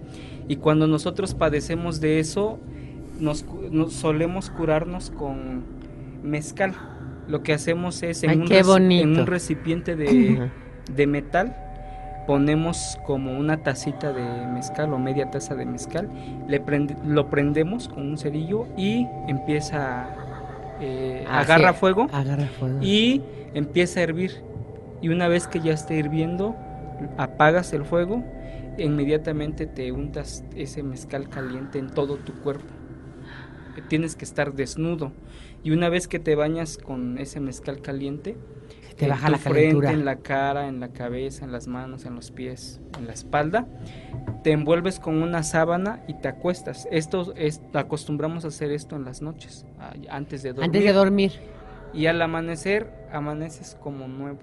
y 0.47 0.55
cuando 0.55 0.87
nosotros 0.87 1.35
padecemos 1.35 2.01
de 2.01 2.19
eso 2.19 2.59
nos, 3.19 3.45
solemos 3.89 4.49
curarnos 4.49 5.11
con 5.11 5.63
mezcal. 6.23 6.73
Lo 7.27 7.43
que 7.43 7.53
hacemos 7.53 8.01
es 8.01 8.23
en, 8.23 8.29
Ay, 8.31 8.37
un, 8.37 8.91
en 8.91 9.19
un 9.19 9.27
recipiente 9.27 9.95
de, 9.95 10.49
de 10.93 11.07
metal 11.07 11.62
ponemos 12.25 12.97
como 13.05 13.37
una 13.37 13.57
tacita 13.57 14.13
de 14.13 14.47
mezcal 14.47 14.93
o 14.93 14.99
media 14.99 15.29
taza 15.31 15.55
de 15.55 15.65
mezcal, 15.65 16.09
le 16.47 16.63
prende- 16.63 16.97
lo 17.05 17.29
prendemos 17.29 17.87
con 17.89 18.07
un 18.07 18.17
cerillo 18.17 18.67
y 18.77 19.07
empieza 19.27 20.07
eh, 20.81 21.25
Ah, 21.29 21.39
agarra 21.41 21.73
sí, 21.73 21.79
fuego 21.79 22.07
Agarra 22.11 22.47
fuego. 22.47 22.79
y 22.81 23.21
empieza 23.53 23.99
a 23.99 24.03
hervir. 24.03 24.31
Y 25.01 25.09
una 25.09 25.27
vez 25.27 25.47
que 25.47 25.59
ya 25.59 25.73
esté 25.73 25.95
hirviendo, 25.95 26.55
apagas 27.17 27.73
el 27.73 27.85
fuego, 27.85 28.23
e 28.77 28.85
inmediatamente 28.85 29.65
te 29.67 29.91
untas 29.91 30.43
ese 30.55 30.81
mezcal 30.81 31.29
caliente 31.29 31.77
en 31.77 31.89
todo 31.89 32.15
tu 32.17 32.33
cuerpo. 32.33 32.65
Tienes 33.87 34.15
que 34.15 34.25
estar 34.25 34.53
desnudo. 34.53 35.11
Y 35.63 35.71
una 35.71 35.89
vez 35.89 36.07
que 36.07 36.19
te 36.19 36.35
bañas 36.35 36.77
con 36.77 37.17
ese 37.17 37.39
mezcal 37.39 37.81
caliente, 37.81 38.35
te 38.95 39.05
en 39.05 39.09
baja 39.11 39.27
tu 39.27 39.31
la 39.33 39.37
calentura. 39.37 39.89
frente, 39.89 39.99
en 39.99 40.05
la 40.05 40.15
cara, 40.17 40.67
en 40.67 40.79
la 40.79 40.89
cabeza, 40.89 41.45
en 41.45 41.51
las 41.51 41.67
manos, 41.67 42.05
en 42.05 42.15
los 42.15 42.31
pies, 42.31 42.81
en 42.97 43.07
la 43.07 43.13
espalda, 43.13 43.67
te 44.43 44.51
envuelves 44.51 44.99
con 44.99 45.21
una 45.21 45.43
sábana 45.43 46.03
y 46.07 46.13
te 46.15 46.27
acuestas. 46.27 46.87
Esto 46.91 47.33
es, 47.35 47.61
acostumbramos 47.73 48.45
a 48.45 48.49
hacer 48.49 48.71
esto 48.71 48.95
en 48.95 49.05
las 49.05 49.21
noches, 49.21 49.65
antes 50.09 50.43
de 50.43 50.49
dormir. 50.53 50.65
Antes 50.65 50.83
de 50.83 50.93
dormir. 50.93 51.31
Y 51.93 52.07
al 52.07 52.21
amanecer, 52.21 52.91
amaneces 53.11 53.77
como 53.81 54.07
nuevo, 54.07 54.39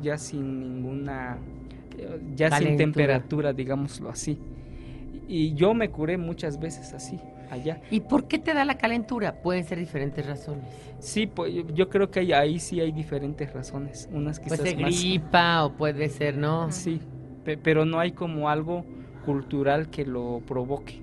ya 0.00 0.16
sin 0.18 0.60
ninguna, 0.60 1.38
eh, 1.98 2.20
ya 2.34 2.48
Calentura. 2.50 2.68
sin 2.68 2.76
temperatura, 2.78 3.52
digámoslo 3.52 4.08
así. 4.08 4.38
Y 5.28 5.54
yo 5.54 5.74
me 5.74 5.90
curé 5.90 6.16
muchas 6.16 6.58
veces 6.58 6.92
así, 6.92 7.18
allá. 7.50 7.80
¿Y 7.90 8.00
por 8.00 8.26
qué 8.28 8.38
te 8.38 8.54
da 8.54 8.64
la 8.64 8.78
calentura? 8.78 9.40
Pueden 9.42 9.64
ser 9.64 9.78
diferentes 9.78 10.24
razones. 10.26 10.64
Sí, 10.98 11.26
pues 11.26 11.52
yo- 11.74 11.88
creo 11.88 12.10
que 12.10 12.20
hay- 12.20 12.32
ahí 12.32 12.58
sí 12.58 12.80
hay 12.80 12.92
diferentes 12.92 13.52
razones, 13.52 14.08
unas 14.12 14.40
quizás 14.40 14.58
Puede 14.58 14.70
ser 14.70 14.80
más. 14.80 14.90
gripa 14.90 15.64
o 15.64 15.72
puede 15.72 16.08
ser, 16.08 16.36
¿no? 16.36 16.70
Sí, 16.72 17.00
pe- 17.44 17.56
pero 17.58 17.84
no 17.84 17.98
hay 18.00 18.12
como 18.12 18.48
algo 18.48 18.84
cultural 19.24 19.88
que 19.90 20.04
lo 20.06 20.40
provoque. 20.46 21.02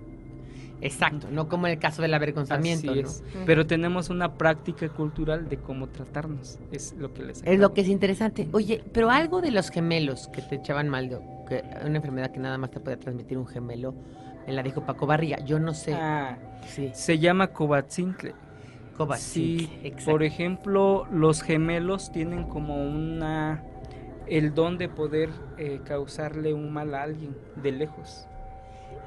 Exacto, 0.82 1.28
no 1.32 1.48
como 1.48 1.68
en 1.68 1.74
el 1.74 1.80
caso 1.80 2.02
del 2.02 2.14
avergonzamiento, 2.14 2.92
Así 2.92 3.02
¿no? 3.04 3.08
es. 3.08 3.24
Pero 3.46 3.66
tenemos 3.66 4.10
una 4.10 4.34
práctica 4.34 4.90
cultural 4.90 5.48
de 5.48 5.56
cómo 5.58 5.88
tratarnos, 5.88 6.60
es 6.74 6.94
lo 6.98 7.14
que 7.14 7.24
les 7.24 7.42
Es 7.46 7.58
lo 7.58 7.74
que 7.74 7.82
es 7.82 7.88
interesante. 7.88 8.50
Oye, 8.52 8.84
pero 8.92 9.10
algo 9.10 9.40
de 9.42 9.52
los 9.52 9.70
gemelos 9.70 10.28
que 10.28 10.42
te 10.42 10.56
echaban 10.56 10.90
mal, 10.90 11.08
de, 11.08 11.20
que 11.48 11.64
una 11.86 11.96
enfermedad 11.98 12.32
que 12.32 12.40
nada 12.42 12.58
más 12.58 12.70
te 12.72 12.82
puede 12.82 12.98
transmitir 12.98 13.38
un 13.38 13.48
gemelo, 13.48 13.96
me 14.46 14.54
la 14.54 14.64
dijo 14.64 14.86
Paco 14.86 15.06
Barriga. 15.08 15.40
Yo 15.46 15.60
no 15.60 15.74
sé. 15.74 15.94
Ah, 15.94 16.38
sí, 16.68 16.92
se 16.94 17.20
llama 17.20 17.48
Cobatzintle. 17.48 18.36
Covaxin, 18.98 19.60
Sí, 19.60 19.80
exacto. 19.84 20.12
por 20.12 20.24
ejemplo, 20.24 21.08
los 21.12 21.42
gemelos 21.42 22.12
tienen 22.12 22.44
como 22.46 22.84
una 22.86 23.64
el 24.28 24.54
don 24.54 24.78
de 24.78 24.88
poder 24.90 25.30
eh, 25.58 25.82
causarle 25.84 26.54
un 26.54 26.72
mal 26.72 26.94
a 26.94 27.04
alguien 27.04 27.36
de 27.56 27.72
lejos. 27.72 28.28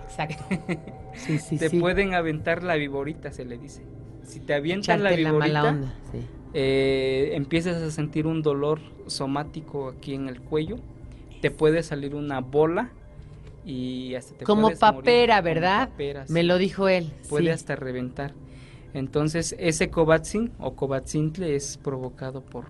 Exacto. 0.05 0.45
Sí, 1.13 1.39
sí, 1.39 1.59
te 1.59 1.71
sí. 1.71 1.81
pueden 1.81 2.15
aventar 2.15 2.63
la 2.63 2.75
viborita, 2.77 3.33
se 3.33 3.45
le 3.47 3.57
dice. 3.59 3.87
Si 4.23 4.41
te 4.41 4.55
avientan 4.55 5.03
la 5.03 5.13
Echarte 5.13 5.23
la 5.23 5.31
viborita, 5.31 5.55
mala 5.63 5.65
onda, 5.71 5.95
sí. 6.13 6.31
eh, 6.53 7.31
empiezas 7.35 7.81
a 7.83 7.91
sentir 7.91 8.27
un 8.27 8.43
dolor 8.43 8.81
somático 9.07 9.89
aquí 9.89 10.15
en 10.15 10.29
el 10.29 10.43
cuello, 10.43 10.79
te 11.41 11.51
puede 11.51 11.83
salir 11.83 12.15
una 12.15 12.41
bola 12.41 12.91
y 13.67 14.15
hasta 14.15 14.35
te 14.39 14.45
Como 14.47 14.63
morir. 14.63 14.79
papera, 14.79 15.37
Como 15.37 15.45
¿verdad? 15.45 15.89
papera, 15.91 16.25
Me 16.29 16.41
sí. 16.41 16.47
lo 16.47 16.57
dijo 16.57 16.89
él. 16.89 17.13
puede 17.29 17.45
sí. 17.47 17.51
hasta 17.51 17.77
reventar. 17.77 18.33
Entonces, 18.95 19.55
ese 19.59 19.91
covaxin 19.91 20.53
o 20.59 20.75
covatzintle 20.77 21.55
es 21.55 21.77
provocado 21.77 22.41
por 22.43 22.65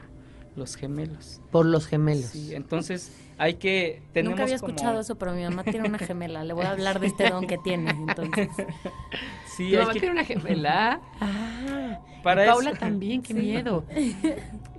los 0.56 0.74
gemelos. 0.74 1.40
Por 1.52 1.66
los 1.66 1.86
gemelos. 1.86 2.30
Sí, 2.30 2.54
entonces 2.54 3.12
hay 3.38 3.54
que 3.54 4.02
tenemos 4.14 4.32
Nunca 4.32 4.44
había 4.44 4.58
como- 4.58 4.70
escuchado 4.72 5.00
eso, 5.00 5.16
pero 5.16 5.32
mi 5.34 5.42
mamá 5.44 5.62
tiene 5.62 5.86
una 5.88 5.98
gemela. 5.98 6.42
Le 6.44 6.54
voy 6.54 6.64
a 6.64 6.70
hablar 6.70 6.98
de 6.98 7.08
este 7.08 7.28
don 7.30 7.46
que 7.46 7.58
tiene. 7.58 7.90
Entonces, 7.90 8.48
Sí, 9.56 9.70
¿Tu 9.70 9.76
hay 9.76 9.80
mamá 9.82 9.92
que- 9.92 10.00
tiene 10.00 10.12
una 10.14 10.24
gemela? 10.24 11.00
Ah, 11.20 12.00
Para 12.22 12.44
y 12.44 12.48
Paula 12.48 12.70
eso- 12.70 12.80
también, 12.80 13.22
qué 13.22 13.34
miedo. 13.34 13.84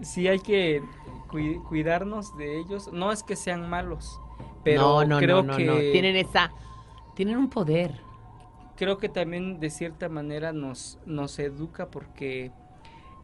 sí 0.01 0.27
hay 0.27 0.39
que 0.39 0.82
cui- 1.30 1.62
cuidarnos 1.63 2.36
de 2.38 2.60
ellos. 2.60 2.89
No 2.91 3.12
es 3.12 3.21
que 3.23 3.36
sean 3.36 3.69
malos, 3.69 4.19
pero 4.71 4.82
no, 4.82 5.06
no, 5.06 5.17
creo 5.19 5.43
no, 5.43 5.51
no, 5.51 5.57
que 5.57 5.65
no. 5.65 5.76
Tienen 5.78 6.15
esa, 6.15 6.51
tienen 7.15 7.38
un 7.38 7.49
poder. 7.49 7.99
creo 8.76 8.97
que 8.97 9.09
también 9.09 9.59
de 9.59 9.70
cierta 9.70 10.09
manera 10.09 10.51
nos 10.51 10.99
nos 11.05 11.39
educa 11.39 11.88
porque 11.88 12.51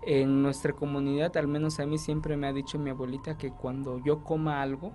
en 0.06 0.42
nuestra 0.42 0.74
comunidad, 0.74 1.36
al 1.38 1.48
menos 1.48 1.80
a 1.80 1.86
mí 1.86 1.98
siempre 1.98 2.38
me 2.38 2.48
ha 2.48 2.54
dicho 2.54 2.78
mi 2.80 2.90
abuelita 2.90 3.38
que 3.38 3.52
cuando 3.52 4.02
yo 4.04 4.24
coma 4.24 4.62
algo, 4.62 4.94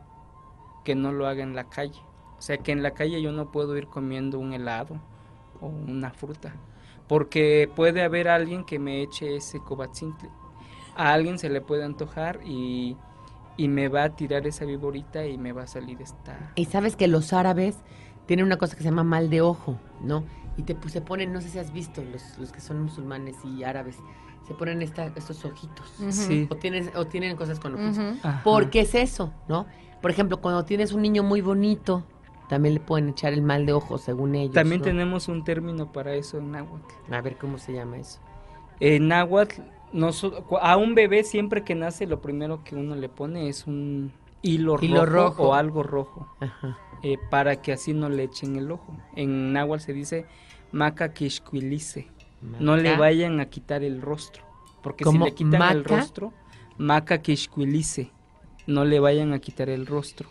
que 0.84 0.94
no 0.94 1.12
lo 1.12 1.26
haga 1.26 1.42
en 1.42 1.54
la 1.54 1.68
calle. 1.68 2.00
O 2.38 2.42
sea, 2.42 2.58
que 2.58 2.72
en 2.72 2.82
la 2.82 2.92
calle 2.92 3.20
yo 3.20 3.32
no 3.32 3.50
puedo 3.50 3.76
ir 3.76 3.88
comiendo 3.88 4.38
un 4.38 4.52
helado 4.52 5.00
o 5.60 5.66
una 5.66 6.10
fruta, 6.10 6.54
porque 7.08 7.70
puede 7.74 8.02
haber 8.02 8.28
alguien 8.28 8.64
que 8.64 8.78
me 8.78 9.02
eche 9.02 9.36
ese 9.36 9.60
cobatzintle. 9.60 10.30
A 10.94 11.12
alguien 11.12 11.38
se 11.38 11.48
le 11.48 11.60
puede 11.60 11.84
antojar 11.84 12.40
y, 12.44 12.96
y 13.58 13.68
me 13.68 13.88
va 13.88 14.04
a 14.04 14.10
tirar 14.10 14.46
esa 14.46 14.64
viborita 14.64 15.26
y 15.26 15.36
me 15.36 15.52
va 15.52 15.64
a 15.64 15.66
salir 15.66 16.00
esta... 16.00 16.52
Y 16.54 16.64
sabes 16.66 16.96
que 16.96 17.08
los 17.08 17.34
árabes 17.34 17.76
tienen 18.24 18.46
una 18.46 18.56
cosa 18.56 18.76
que 18.76 18.82
se 18.82 18.88
llama 18.88 19.04
mal 19.04 19.28
de 19.28 19.42
ojo, 19.42 19.76
¿no? 20.00 20.24
Y 20.56 20.62
te 20.62 20.74
pues, 20.74 20.92
se 20.92 21.02
ponen, 21.02 21.32
no 21.32 21.40
sé 21.40 21.48
si 21.50 21.58
has 21.58 21.72
visto, 21.72 22.02
los, 22.02 22.38
los 22.38 22.52
que 22.52 22.60
son 22.60 22.80
musulmanes 22.80 23.36
y 23.44 23.64
árabes, 23.64 23.96
se 24.46 24.54
ponen 24.54 24.80
esta, 24.80 25.06
estos 25.16 25.44
ojitos. 25.44 25.92
Sí. 26.10 26.46
O, 26.50 26.56
tienen, 26.56 26.90
o 26.94 27.06
tienen 27.06 27.36
cosas 27.36 27.58
con 27.58 27.74
ojitos. 27.74 27.98
ujú. 27.98 28.18
Ajá. 28.22 28.42
¿Por 28.44 28.70
qué 28.70 28.80
es 28.80 28.94
eso, 28.94 29.32
no? 29.48 29.66
Por 30.00 30.12
ejemplo, 30.12 30.40
cuando 30.40 30.64
tienes 30.64 30.92
un 30.92 31.02
niño 31.02 31.24
muy 31.24 31.40
bonito, 31.40 32.04
también 32.48 32.74
le 32.74 32.80
pueden 32.80 33.08
echar 33.08 33.32
el 33.32 33.42
mal 33.42 33.66
de 33.66 33.72
ojo, 33.72 33.98
según 33.98 34.36
ellos. 34.36 34.54
También 34.54 34.80
¿no? 34.80 34.84
tenemos 34.84 35.26
un 35.26 35.42
término 35.42 35.90
para 35.90 36.14
eso 36.14 36.38
en 36.38 36.52
náhuatl. 36.52 37.12
A 37.12 37.20
ver 37.20 37.36
cómo 37.36 37.58
se 37.58 37.72
llama 37.72 37.98
eso. 37.98 38.20
En 38.78 39.08
náhuatl, 39.08 39.62
a 40.60 40.76
un 40.76 40.94
bebé 40.94 41.24
siempre 41.24 41.64
que 41.64 41.74
nace 41.74 42.06
lo 42.06 42.20
primero 42.20 42.62
que 42.64 42.76
uno 42.76 42.94
le 42.94 43.08
pone 43.08 43.48
es 43.48 43.66
un 43.66 44.12
hilo, 44.42 44.76
Hilo 44.80 45.04
rojo, 45.06 45.28
rojo. 45.28 45.48
o 45.48 45.54
algo 45.54 45.82
rojo, 45.82 46.28
Ajá. 46.40 46.78
eh, 47.02 47.16
para 47.30 47.60
que 47.62 47.72
así 47.72 47.92
no 47.94 48.08
le 48.08 48.24
echen 48.24 48.56
el 48.56 48.70
ojo. 48.70 48.96
En 49.16 49.52
náhuatl 49.52 49.82
se 49.84 49.92
dice 49.92 50.26
maca 50.72 51.12
quixcuilice, 51.14 52.08
no 52.60 52.76
le 52.76 52.96
vayan 52.96 53.40
a 53.40 53.46
quitar 53.46 53.82
el 53.82 54.00
rostro, 54.02 54.44
porque 54.82 55.04
si 55.04 55.18
le 55.18 55.34
quitan 55.34 55.62
el 55.62 55.84
rostro, 55.84 56.32
maca 56.76 57.22
quixcuilice, 57.22 58.10
no 58.66 58.84
le 58.84 59.00
vayan 59.00 59.32
a 59.32 59.38
quitar 59.38 59.70
el 59.70 59.86
rostro, 59.86 60.28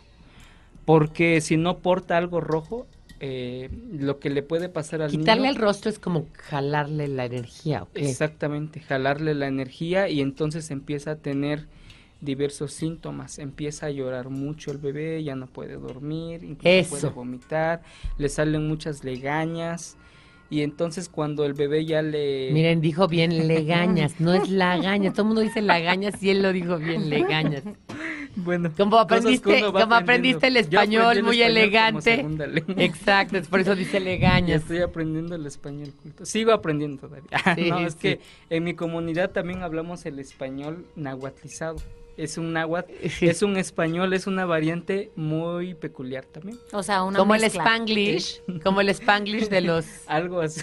porque 0.84 1.40
si 1.40 1.56
no 1.56 1.78
porta 1.78 2.16
algo 2.16 2.40
rojo, 2.40 2.86
eh, 3.20 3.68
lo 3.92 4.18
que 4.18 4.30
le 4.30 4.42
puede 4.42 4.68
pasar 4.68 5.02
al 5.02 5.10
Quitarle 5.10 5.42
niño 5.42 5.54
el 5.54 5.60
rostro 5.60 5.90
es 5.90 5.98
como 5.98 6.26
jalarle 6.34 7.08
la 7.08 7.24
energía. 7.24 7.86
Exactamente, 7.94 8.80
jalarle 8.80 9.34
la 9.34 9.48
energía 9.48 10.08
y 10.08 10.20
entonces 10.20 10.70
empieza 10.70 11.12
a 11.12 11.16
tener 11.16 11.66
diversos 12.20 12.72
síntomas. 12.72 13.38
Empieza 13.38 13.86
a 13.86 13.90
llorar 13.90 14.28
mucho 14.28 14.70
el 14.70 14.78
bebé, 14.78 15.22
ya 15.22 15.34
no 15.34 15.46
puede 15.46 15.74
dormir, 15.74 16.44
incluso 16.44 16.68
Eso. 16.68 16.90
puede 16.90 17.08
vomitar, 17.10 17.82
le 18.18 18.28
salen 18.28 18.66
muchas 18.68 19.04
legañas 19.04 19.96
y 20.50 20.62
entonces 20.62 21.08
cuando 21.08 21.44
el 21.44 21.52
bebé 21.52 21.84
ya 21.84 22.00
le... 22.00 22.50
Miren, 22.52 22.80
dijo 22.80 23.06
bien 23.06 23.30
legañas, 23.48 24.18
no 24.18 24.32
es 24.32 24.48
lagañas. 24.48 25.12
Todo 25.12 25.22
el 25.22 25.26
mundo 25.28 25.40
dice 25.42 25.60
lagañas 25.60 26.22
y 26.22 26.30
él 26.30 26.42
lo 26.42 26.52
dijo 26.52 26.78
bien, 26.78 27.10
legañas. 27.10 27.62
Bueno, 28.36 28.70
Como 28.76 28.98
aprendiste, 28.98 29.60
como 29.62 29.94
aprendiste 29.94 30.46
el 30.48 30.56
español 30.56 31.16
el 31.18 31.22
muy 31.22 31.40
español 31.42 31.56
elegante. 31.58 32.26
Exacto, 32.76 33.36
es 33.38 33.48
por 33.48 33.60
eso 33.60 33.74
dice 33.74 33.94
Ya 33.94 34.00
legañas. 34.04 34.62
estoy 34.62 34.78
aprendiendo 34.82 35.34
el 35.34 35.46
español 35.46 35.92
culto. 36.02 36.24
Sigo 36.26 36.52
aprendiendo 36.52 37.08
todavía. 37.08 37.28
Sí, 37.56 37.70
no, 37.70 37.80
es 37.80 37.94
sí. 37.94 37.98
que 38.00 38.20
en 38.50 38.64
mi 38.64 38.74
comunidad 38.74 39.30
también 39.30 39.62
hablamos 39.62 40.06
el 40.06 40.18
español 40.18 40.84
nahuatlizado. 40.96 41.76
Es 42.16 42.36
un 42.36 42.52
náhuatl, 42.52 42.90
es 43.20 43.42
un 43.42 43.56
español, 43.56 44.12
es 44.12 44.26
una 44.26 44.44
variante 44.44 45.12
muy 45.14 45.74
peculiar 45.74 46.24
también. 46.24 46.58
O 46.72 46.82
sea, 46.82 47.04
una 47.04 47.16
Como 47.16 47.36
el 47.36 47.42
mezcla. 47.42 47.62
Spanglish, 47.62 48.42
como 48.64 48.80
el 48.80 48.88
Spanglish 48.88 49.48
de 49.48 49.60
los... 49.60 49.86
Algo 50.08 50.40
así. 50.40 50.62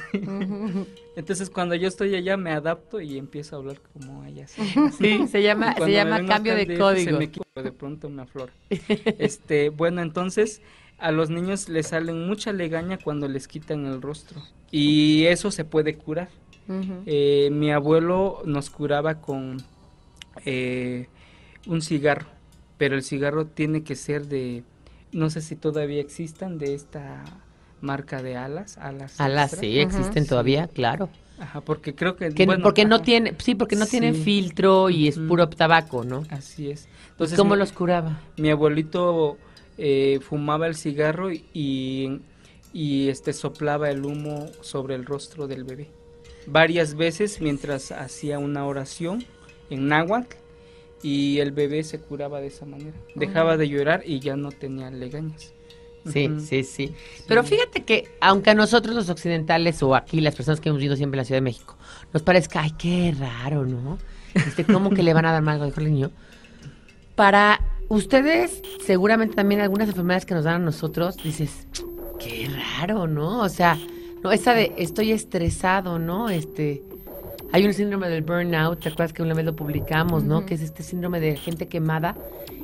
Entonces 1.16 1.50
cuando 1.50 1.76
yo 1.76 1.88
estoy 1.88 2.16
allá 2.16 2.38
me 2.38 2.52
adapto 2.52 3.00
y 3.00 3.18
empiezo 3.18 3.56
a 3.56 3.60
hablar 3.60 3.82
como 3.94 4.22
allá. 4.24 4.48
Sí, 4.98 5.28
se 5.28 5.42
llama, 5.42 5.76
se 5.76 5.92
llama 5.92 6.26
cambio 6.26 6.56
de 6.56 6.66
se 6.66 6.78
código. 6.78 7.18
me 7.20 7.30
quita 7.32 7.62
de 7.62 7.72
pronto 7.72 8.08
una 8.08 8.26
flor. 8.26 8.52
Este, 8.70 9.70
bueno, 9.70 10.02
entonces 10.02 10.62
a 10.98 11.12
los 11.12 11.30
niños 11.30 11.70
les 11.70 11.88
salen 11.88 12.28
mucha 12.28 12.54
legaña 12.54 12.98
cuando 12.98 13.28
les 13.28 13.48
quitan 13.48 13.86
el 13.86 14.02
rostro 14.02 14.42
y 14.72 15.26
eso 15.26 15.52
se 15.52 15.66
puede 15.66 15.96
curar. 15.96 16.30
Eh, 17.06 17.50
mi 17.52 17.72
abuelo 17.72 18.42
nos 18.46 18.72
curaba 18.72 19.22
con 19.22 19.58
eh, 20.46 21.08
un 21.68 21.82
cigarro, 21.82 22.28
pero 22.78 22.96
el 22.96 23.04
cigarro 23.04 23.46
tiene 23.46 23.84
que 23.84 23.96
ser 23.96 24.28
de, 24.28 24.64
no 25.12 25.30
sé 25.30 25.42
si 25.42 25.56
todavía 25.56 26.02
existan, 26.02 26.58
de 26.58 26.74
esta 26.74 27.24
marca 27.86 28.22
de 28.22 28.36
alas, 28.36 28.78
alas. 28.78 29.20
Alas, 29.22 29.54
extra. 29.54 29.62
sí, 29.70 29.80
existen 29.80 30.26
todavía, 30.28 30.68
claro. 30.68 31.10
Ajá, 31.38 31.62
porque 31.62 31.94
creo 31.96 32.16
que, 32.16 32.34
Que- 32.34 32.46
bueno, 32.46 32.64
porque 32.64 32.86
no 32.86 33.02
tiene, 33.02 33.34
sí, 33.40 33.56
porque 33.56 33.76
no 33.76 33.86
tienen 33.86 34.16
filtro 34.16 34.90
y 34.90 35.08
es 35.08 35.18
puro 35.18 35.48
tabaco, 35.50 36.04
¿no? 36.04 36.24
Así 36.30 36.72
es. 36.72 36.88
Entonces, 37.12 37.38
¿Cómo 37.38 37.56
mi- 37.56 37.60
los 37.60 37.72
curaba? 37.72 38.20
mi 38.38 38.50
abuelito 38.50 39.38
eh, 39.78 40.20
fumaba 40.22 40.68
el 40.68 40.76
cigarro 40.76 41.32
y, 41.32 42.22
y 42.74 43.10
este 43.10 43.34
soplaba 43.34 43.90
el 43.92 44.06
humo 44.06 44.50
sobre 44.62 44.96
el 44.96 45.06
rostro 45.06 45.48
del 45.48 45.64
bebé 45.66 45.90
varias 46.48 46.94
veces 46.96 47.42
mientras 47.42 47.92
hacía 47.92 48.38
una 48.38 48.66
oración 48.68 49.26
en 49.72 49.88
náhuatl 49.88 50.36
y 51.02 51.40
el 51.40 51.52
bebé 51.52 51.84
se 51.84 52.00
curaba 52.00 52.40
de 52.40 52.48
esa 52.48 52.66
manera 52.68 52.94
dejaba 53.16 53.58
de 53.58 53.68
llorar 53.68 54.04
y 54.06 54.20
ya 54.20 54.36
no 54.36 54.52
tenía 54.52 54.92
legañas 54.92 55.55
Sí, 56.12 56.30
sí, 56.40 56.64
sí. 56.64 56.96
Pero 57.28 57.44
fíjate 57.44 57.84
que, 57.84 58.16
aunque 58.22 58.52
a 58.52 58.54
nosotros 58.54 58.96
los 58.96 59.10
occidentales 59.10 59.82
o 59.82 59.96
aquí 59.96 60.22
las 60.22 60.36
personas 60.36 60.60
que 60.60 60.70
hemos 60.70 60.80
vivido 60.80 60.96
siempre 60.96 61.18
en 61.18 61.22
la 61.22 61.26
Ciudad 61.26 61.38
de 61.38 61.44
México, 61.44 61.78
nos 62.14 62.22
parezca, 62.22 62.62
ay, 62.62 62.74
qué 62.78 63.16
raro, 63.18 63.66
¿no? 63.66 63.98
Este, 64.34 64.66
¿Cómo 64.66 64.90
que 64.90 65.02
le 65.02 65.14
van 65.14 65.26
a 65.26 65.32
dar 65.32 65.42
mal 65.42 65.62
al 65.62 65.84
niño? 65.84 66.12
Para 67.16 67.62
ustedes, 67.88 68.62
seguramente 68.86 69.36
también 69.36 69.62
algunas 69.62 69.88
enfermedades 69.88 70.26
que 70.26 70.36
nos 70.36 70.44
dan 70.44 70.56
a 70.56 70.66
nosotros, 70.66 71.18
dices, 71.18 71.68
qué 72.20 72.50
raro, 72.78 73.08
¿no? 73.08 73.42
O 73.42 73.50
sea, 73.50 73.78
no, 74.24 74.32
esa 74.32 74.54
de 74.54 74.74
estoy 74.78 75.12
estresado, 75.12 76.00
¿no? 76.00 76.30
Este, 76.30 76.84
hay 77.56 77.66
un 77.66 77.74
síndrome 77.74 78.10
del 78.10 78.22
burnout, 78.22 78.82
¿te 78.82 78.90
acuerdas 78.90 79.14
que 79.14 79.24
una 79.24 79.34
vez 79.34 79.46
lo 79.46 79.56
publicamos, 79.56 80.26
no? 80.26 80.46
Que 80.46 80.56
es 80.56 80.62
este 80.62 80.84
síndrome 80.84 81.22
de 81.22 81.38
gente 81.38 81.70
quemada 81.70 82.14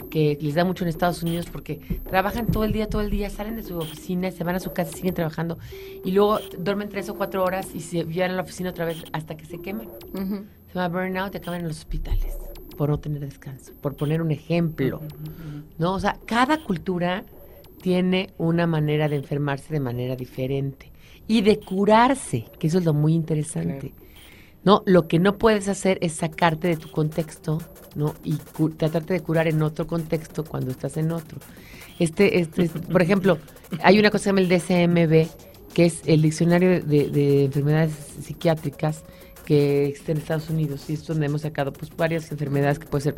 que 0.09 0.37
les 0.41 0.55
da 0.55 0.65
mucho 0.65 0.83
en 0.83 0.89
Estados 0.89 1.23
Unidos 1.23 1.45
porque 1.49 1.79
trabajan 2.09 2.47
todo 2.47 2.65
el 2.65 2.73
día, 2.73 2.89
todo 2.89 3.01
el 3.01 3.09
día, 3.09 3.29
salen 3.29 3.55
de 3.55 3.63
su 3.63 3.77
oficina, 3.77 4.31
se 4.31 4.43
van 4.43 4.55
a 4.55 4.59
su 4.59 4.73
casa, 4.73 4.91
siguen 4.91 5.13
trabajando 5.13 5.57
y 6.03 6.11
luego 6.11 6.39
duermen 6.59 6.89
tres 6.89 7.07
o 7.07 7.15
cuatro 7.15 7.41
horas 7.41 7.69
y 7.73 7.79
se 7.79 8.03
llevan 8.03 8.31
a 8.31 8.33
la 8.33 8.41
oficina 8.41 8.71
otra 8.71 8.83
vez 8.83 9.01
hasta 9.13 9.37
que 9.37 9.45
se 9.45 9.61
queman. 9.61 9.87
Se 10.13 10.73
llama 10.73 10.89
burnout 10.89 11.33
y 11.35 11.37
acaban 11.37 11.61
en 11.61 11.69
los 11.69 11.77
hospitales 11.77 12.37
por 12.75 12.89
no 12.89 12.99
tener 12.99 13.21
descanso, 13.21 13.71
por 13.79 13.95
poner 13.95 14.21
un 14.21 14.31
ejemplo. 14.31 14.99
¿No? 15.77 15.93
O 15.93 15.99
sea, 16.01 16.17
cada 16.25 16.61
cultura 16.65 17.23
tiene 17.81 18.31
una 18.37 18.67
manera 18.67 19.07
de 19.07 19.15
enfermarse 19.15 19.73
de 19.73 19.79
manera 19.79 20.17
diferente 20.17 20.91
y 21.29 21.43
de 21.43 21.61
curarse, 21.61 22.47
que 22.59 22.67
eso 22.67 22.79
es 22.79 22.83
lo 22.83 22.93
muy 22.93 23.13
interesante. 23.13 23.93
No, 24.63 24.83
lo 24.85 25.07
que 25.07 25.19
no 25.19 25.37
puedes 25.37 25.67
hacer 25.67 25.97
es 26.01 26.13
sacarte 26.13 26.67
de 26.67 26.77
tu 26.77 26.89
contexto, 26.91 27.59
¿no? 27.95 28.13
Y 28.23 28.35
tratarte 28.77 29.13
de 29.15 29.21
curar 29.21 29.47
en 29.47 29.61
otro 29.63 29.87
contexto 29.87 30.43
cuando 30.43 30.71
estás 30.71 30.97
en 30.97 31.11
otro. 31.11 31.39
Este, 31.99 32.39
este, 32.39 32.63
es- 32.63 32.71
por 32.71 33.01
ejemplo, 33.01 33.37
hay 33.83 33.99
una 33.99 34.09
cosa 34.11 34.19
que 34.19 34.23
se 34.23 34.29
llama 34.29 34.41
el 34.41 34.49
DSMB, 34.49 35.27
que 35.73 35.85
es 35.85 36.01
el 36.05 36.21
diccionario 36.21 36.81
de, 36.83 37.09
de 37.09 37.45
enfermedades 37.45 37.93
psiquiátricas 38.21 39.03
que 39.45 39.87
existe 39.87 40.11
en 40.11 40.19
Estados 40.19 40.49
Unidos, 40.49 40.89
y 40.89 40.93
es 40.93 41.05
donde 41.07 41.25
hemos 41.25 41.41
sacado 41.41 41.73
pues 41.73 41.95
varias 41.95 42.31
enfermedades 42.31 42.77
que 42.79 42.85
puede 42.87 43.03
ser. 43.03 43.15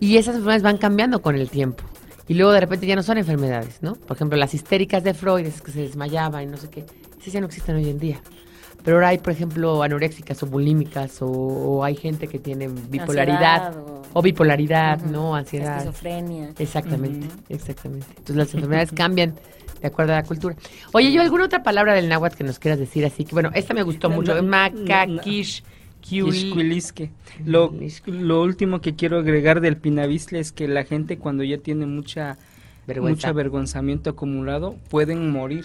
Y 0.00 0.16
esas 0.16 0.34
enfermedades 0.34 0.62
van 0.62 0.78
cambiando 0.78 1.22
con 1.22 1.34
el 1.34 1.48
tiempo. 1.50 1.82
Y 2.28 2.34
luego 2.34 2.52
de 2.52 2.60
repente 2.60 2.86
ya 2.86 2.94
no 2.94 3.02
son 3.02 3.16
enfermedades, 3.18 3.78
¿no? 3.82 3.94
Por 3.94 4.16
ejemplo, 4.16 4.36
las 4.36 4.52
histéricas 4.52 5.02
de 5.02 5.14
Freud, 5.14 5.46
que 5.64 5.72
se 5.72 5.80
desmayaban 5.80 6.42
y 6.42 6.46
no 6.46 6.58
sé 6.58 6.68
qué, 6.68 6.84
esas 7.18 7.32
ya 7.32 7.40
no 7.40 7.46
existen 7.46 7.76
hoy 7.76 7.88
en 7.88 7.98
día. 7.98 8.20
Pero 8.84 8.96
ahora 8.96 9.08
hay, 9.08 9.18
por 9.18 9.32
ejemplo, 9.32 9.82
anoréxicas 9.82 10.42
o 10.42 10.46
bulímicas, 10.46 11.20
o, 11.20 11.26
o 11.28 11.84
hay 11.84 11.96
gente 11.96 12.26
que 12.28 12.38
tiene 12.38 12.68
bipolaridad, 12.68 13.76
o- 13.76 14.02
o 14.14 14.22
bipolaridad. 14.22 15.00
¿no? 15.02 15.34
Ansiedad. 15.34 15.78
Esquizofrenia. 15.78 16.50
Exactamente, 16.58 17.26
exactamente. 17.48 18.06
Entonces 18.10 18.36
las 18.36 18.54
enfermedades 18.54 18.92
cambian 18.92 19.34
de 19.82 19.86
acuerdo 19.86 20.12
a 20.12 20.16
la 20.16 20.22
cultura. 20.24 20.56
Oye, 20.92 21.12
¿yo 21.12 21.20
alguna 21.22 21.44
otra 21.44 21.62
palabra 21.62 21.94
del 21.94 22.08
náhuatl 22.08 22.36
que 22.36 22.44
nos 22.44 22.58
quieras 22.58 22.78
decir 22.78 23.04
así? 23.04 23.24
Que 23.24 23.32
bueno, 23.34 23.50
esta 23.54 23.74
me 23.74 23.82
gustó 23.82 24.08
No, 24.08 24.16
mucho. 24.16 24.34
no, 24.34 24.42
Macaquish. 24.42 25.62
Lo, 27.44 27.74
lo 28.06 28.42
último 28.42 28.80
que 28.80 28.94
quiero 28.94 29.18
agregar 29.18 29.60
del 29.60 29.76
pinavisle 29.76 30.38
es 30.38 30.52
que 30.52 30.68
la 30.68 30.84
gente 30.84 31.18
cuando 31.18 31.42
ya 31.44 31.58
tiene 31.58 31.86
mucha 31.86 32.38
Vergüenza. 32.86 33.16
mucho 33.16 33.28
avergonzamiento 33.28 34.10
acumulado 34.10 34.76
pueden 34.90 35.30
morir. 35.30 35.64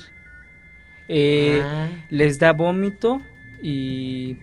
Eh, 1.08 1.62
Ah. 1.64 1.90
Les 2.10 2.40
da 2.40 2.54
vómito 2.54 3.22
y, 3.62 4.38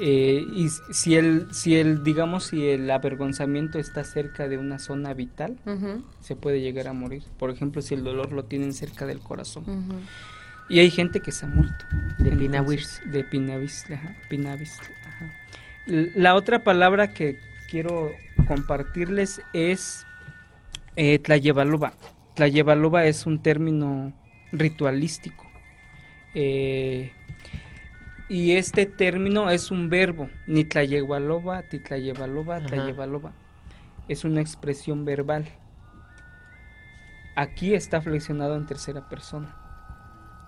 eh, 0.00 0.44
y 0.54 0.68
si 0.92 1.14
el, 1.16 1.46
si 1.52 1.76
el, 1.76 2.02
digamos, 2.04 2.44
si 2.44 2.68
el 2.68 2.90
avergonzamiento 2.90 3.78
está 3.78 4.04
cerca 4.04 4.48
de 4.48 4.58
una 4.58 4.78
zona 4.78 5.14
vital, 5.14 5.56
se 6.20 6.36
puede 6.36 6.60
llegar 6.60 6.88
a 6.88 6.92
morir. 6.92 7.22
Por 7.38 7.50
ejemplo, 7.50 7.82
si 7.82 7.94
el 7.94 8.04
dolor 8.04 8.32
lo 8.32 8.44
tienen 8.44 8.72
cerca 8.72 9.06
del 9.06 9.20
corazón. 9.20 9.64
Y 10.68 10.80
hay 10.80 10.90
gente 10.90 11.20
que 11.20 11.30
se 11.32 11.46
ha 11.46 11.48
muerto. 11.48 11.84
De 12.18 12.30
Pinavis. 12.32 13.00
De 13.06 13.22
ajá, 13.94 14.16
ajá. 15.06 15.32
L- 15.86 16.10
La 16.16 16.34
otra 16.34 16.64
palabra 16.64 17.14
que 17.14 17.38
quiero 17.70 18.10
compartirles 18.48 19.40
es 19.52 20.04
eh. 20.96 21.18
Tlayevaloba 22.34 23.04
es 23.06 23.26
un 23.26 23.40
término 23.42 24.12
ritualístico. 24.52 25.45
Eh, 26.38 27.12
y 28.28 28.52
este 28.52 28.84
término 28.84 29.48
es 29.48 29.70
un 29.70 29.88
verbo, 29.88 30.28
ni 30.46 30.64
Tlayevaloba, 30.64 31.62
Titlayevaloba, 31.62 32.56
Ajá. 32.56 32.66
Tlayevaloba. 32.66 33.32
Es 34.06 34.24
una 34.24 34.42
expresión 34.42 35.06
verbal. 35.06 35.46
Aquí 37.36 37.74
está 37.74 38.02
flexionado 38.02 38.54
en 38.56 38.66
tercera 38.66 39.08
persona. 39.08 39.54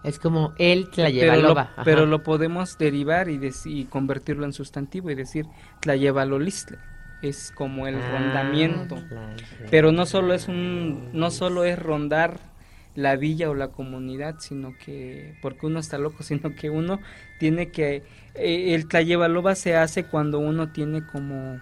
Es 0.05 0.19
como 0.19 0.53
la 0.59 1.11
lleva 1.11 1.35
Pero 1.35 1.85
pero 1.85 2.07
lo 2.07 2.23
podemos 2.23 2.79
derivar 2.79 3.29
y, 3.29 3.85
convertirlo 3.87 4.45
en 4.45 4.53
sustantivo 4.53 5.11
y 5.11 5.15
decir 5.15 5.47
Tlayevalolistle. 5.81 6.79
Es 7.23 7.51
como 7.51 7.87
el 7.87 7.97
Ah, 7.97 8.11
rondamiento. 8.13 8.97
la- 9.11 9.35
Pero 9.71 9.91
no 9.91 10.05
solo 10.07 10.35
es 10.35 10.49
un, 10.49 11.11
no 11.13 11.31
solo 11.31 11.65
es 11.65 11.79
rondar 11.79 12.39
la 12.99 13.15
villa 13.15 13.49
o 13.49 13.55
la 13.55 13.69
comunidad, 13.69 14.41
sino 14.41 14.77
que, 14.77 15.37
porque 15.41 15.67
uno 15.67 15.79
está 15.79 15.99
loco, 15.99 16.23
sino 16.25 16.57
que 16.57 16.69
uno 16.69 17.01
tiene 17.39 17.71
que, 17.71 18.03
eh, 18.35 18.75
el 18.75 18.89
Tlayevaloba 18.89 19.55
se 19.55 19.77
hace 19.77 20.05
cuando 20.05 20.41
uno 20.41 20.73
tiene 20.73 21.07
como, 21.07 21.61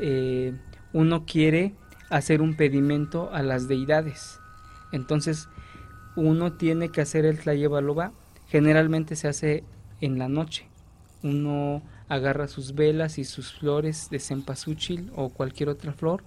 eh, 0.00 0.54
uno 0.92 1.26
quiere 1.26 1.74
hacer 2.10 2.40
un 2.40 2.54
pedimento 2.54 3.32
a 3.32 3.42
las 3.42 3.66
deidades. 3.66 4.38
Entonces, 4.92 5.48
uno 6.14 6.52
tiene 6.52 6.90
que 6.90 7.00
hacer 7.00 7.24
el 7.24 7.40
Tlayevaloba, 7.40 8.12
generalmente 8.46 9.16
se 9.16 9.26
hace 9.26 9.64
en 10.00 10.18
la 10.20 10.28
noche. 10.28 10.68
Uno 11.24 11.82
agarra 12.08 12.46
sus 12.46 12.76
velas 12.76 13.18
y 13.18 13.24
sus 13.24 13.52
flores 13.52 14.10
de 14.10 14.20
cempasúchil 14.20 15.10
o 15.16 15.30
cualquier 15.30 15.70
otra 15.70 15.92
flor 15.92 16.22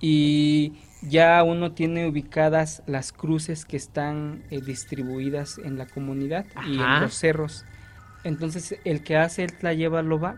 y 0.00 0.72
ya 1.02 1.42
uno 1.42 1.72
tiene 1.72 2.08
ubicadas 2.08 2.82
las 2.86 3.12
cruces 3.12 3.64
que 3.64 3.76
están 3.76 4.42
eh, 4.50 4.60
distribuidas 4.60 5.58
en 5.58 5.78
la 5.78 5.86
comunidad 5.86 6.46
y 6.66 6.78
en 6.78 7.00
los 7.00 7.14
cerros. 7.14 7.64
Entonces 8.24 8.76
el 8.84 9.02
que 9.02 9.16
hace 9.16 9.44
el 9.44 9.56
Tlayevaloba 9.56 10.36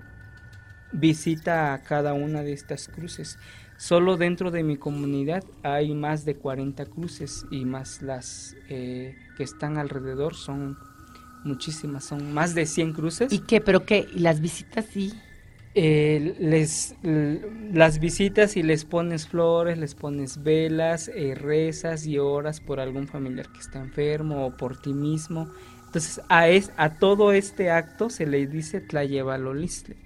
visita 0.92 1.74
a 1.74 1.82
cada 1.82 2.12
una 2.12 2.42
de 2.42 2.52
estas 2.52 2.88
cruces. 2.88 3.38
Solo 3.76 4.16
dentro 4.16 4.50
de 4.50 4.62
mi 4.62 4.76
comunidad 4.76 5.42
hay 5.64 5.94
más 5.94 6.24
de 6.24 6.36
40 6.36 6.86
cruces 6.86 7.46
y 7.50 7.64
más 7.64 8.02
las 8.02 8.54
eh, 8.68 9.16
que 9.36 9.42
están 9.42 9.78
alrededor 9.78 10.34
son 10.34 10.78
muchísimas, 11.44 12.04
son 12.04 12.32
más 12.32 12.54
de 12.54 12.66
100 12.66 12.92
cruces. 12.92 13.32
¿Y 13.32 13.40
qué? 13.40 13.60
¿Pero 13.60 13.84
qué? 13.84 14.06
¿Y 14.14 14.20
las 14.20 14.40
visitas 14.40 14.86
sí? 14.86 15.12
Eh, 15.74 16.34
les 16.38 16.94
las 17.02 17.98
visitas 17.98 18.56
y 18.56 18.62
les 18.62 18.84
pones 18.84 19.26
flores, 19.26 19.78
les 19.78 19.94
pones 19.94 20.42
velas, 20.42 21.08
eh, 21.08 21.34
rezas 21.34 22.06
y 22.06 22.18
oras 22.18 22.60
por 22.60 22.80
algún 22.80 23.06
familiar 23.08 23.48
que 23.52 23.60
está 23.60 23.80
enfermo 23.80 24.46
o 24.46 24.56
por 24.56 24.80
ti 24.80 24.92
mismo. 24.92 25.48
Entonces 25.86 26.20
a, 26.28 26.48
es, 26.48 26.72
a 26.76 26.98
todo 26.98 27.32
este 27.32 27.70
acto 27.70 28.10
se 28.10 28.26
le 28.26 28.46
dice 28.46 28.80
tlayevalolistle. 28.80 29.96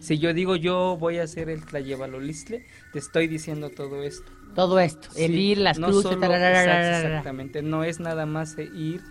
Si 0.00 0.18
yo 0.18 0.32
digo 0.34 0.56
yo 0.56 0.96
voy 0.98 1.18
a 1.18 1.24
hacer 1.24 1.48
el 1.50 1.64
tlayevalolistle, 1.64 2.64
te 2.92 2.98
estoy 2.98 3.28
diciendo 3.28 3.70
todo 3.70 4.02
esto. 4.02 4.30
Todo 4.54 4.80
esto, 4.80 5.08
el 5.16 5.34
ir, 5.34 5.58
las 5.58 5.78
no 5.78 5.88
cruces, 5.88 6.12
solo- 6.12 6.32
exactamente, 6.34 7.60
no 7.62 7.84
es 7.84 8.00
nada 8.00 8.24
más 8.24 8.56
eh, 8.56 8.68
ir 8.74 9.02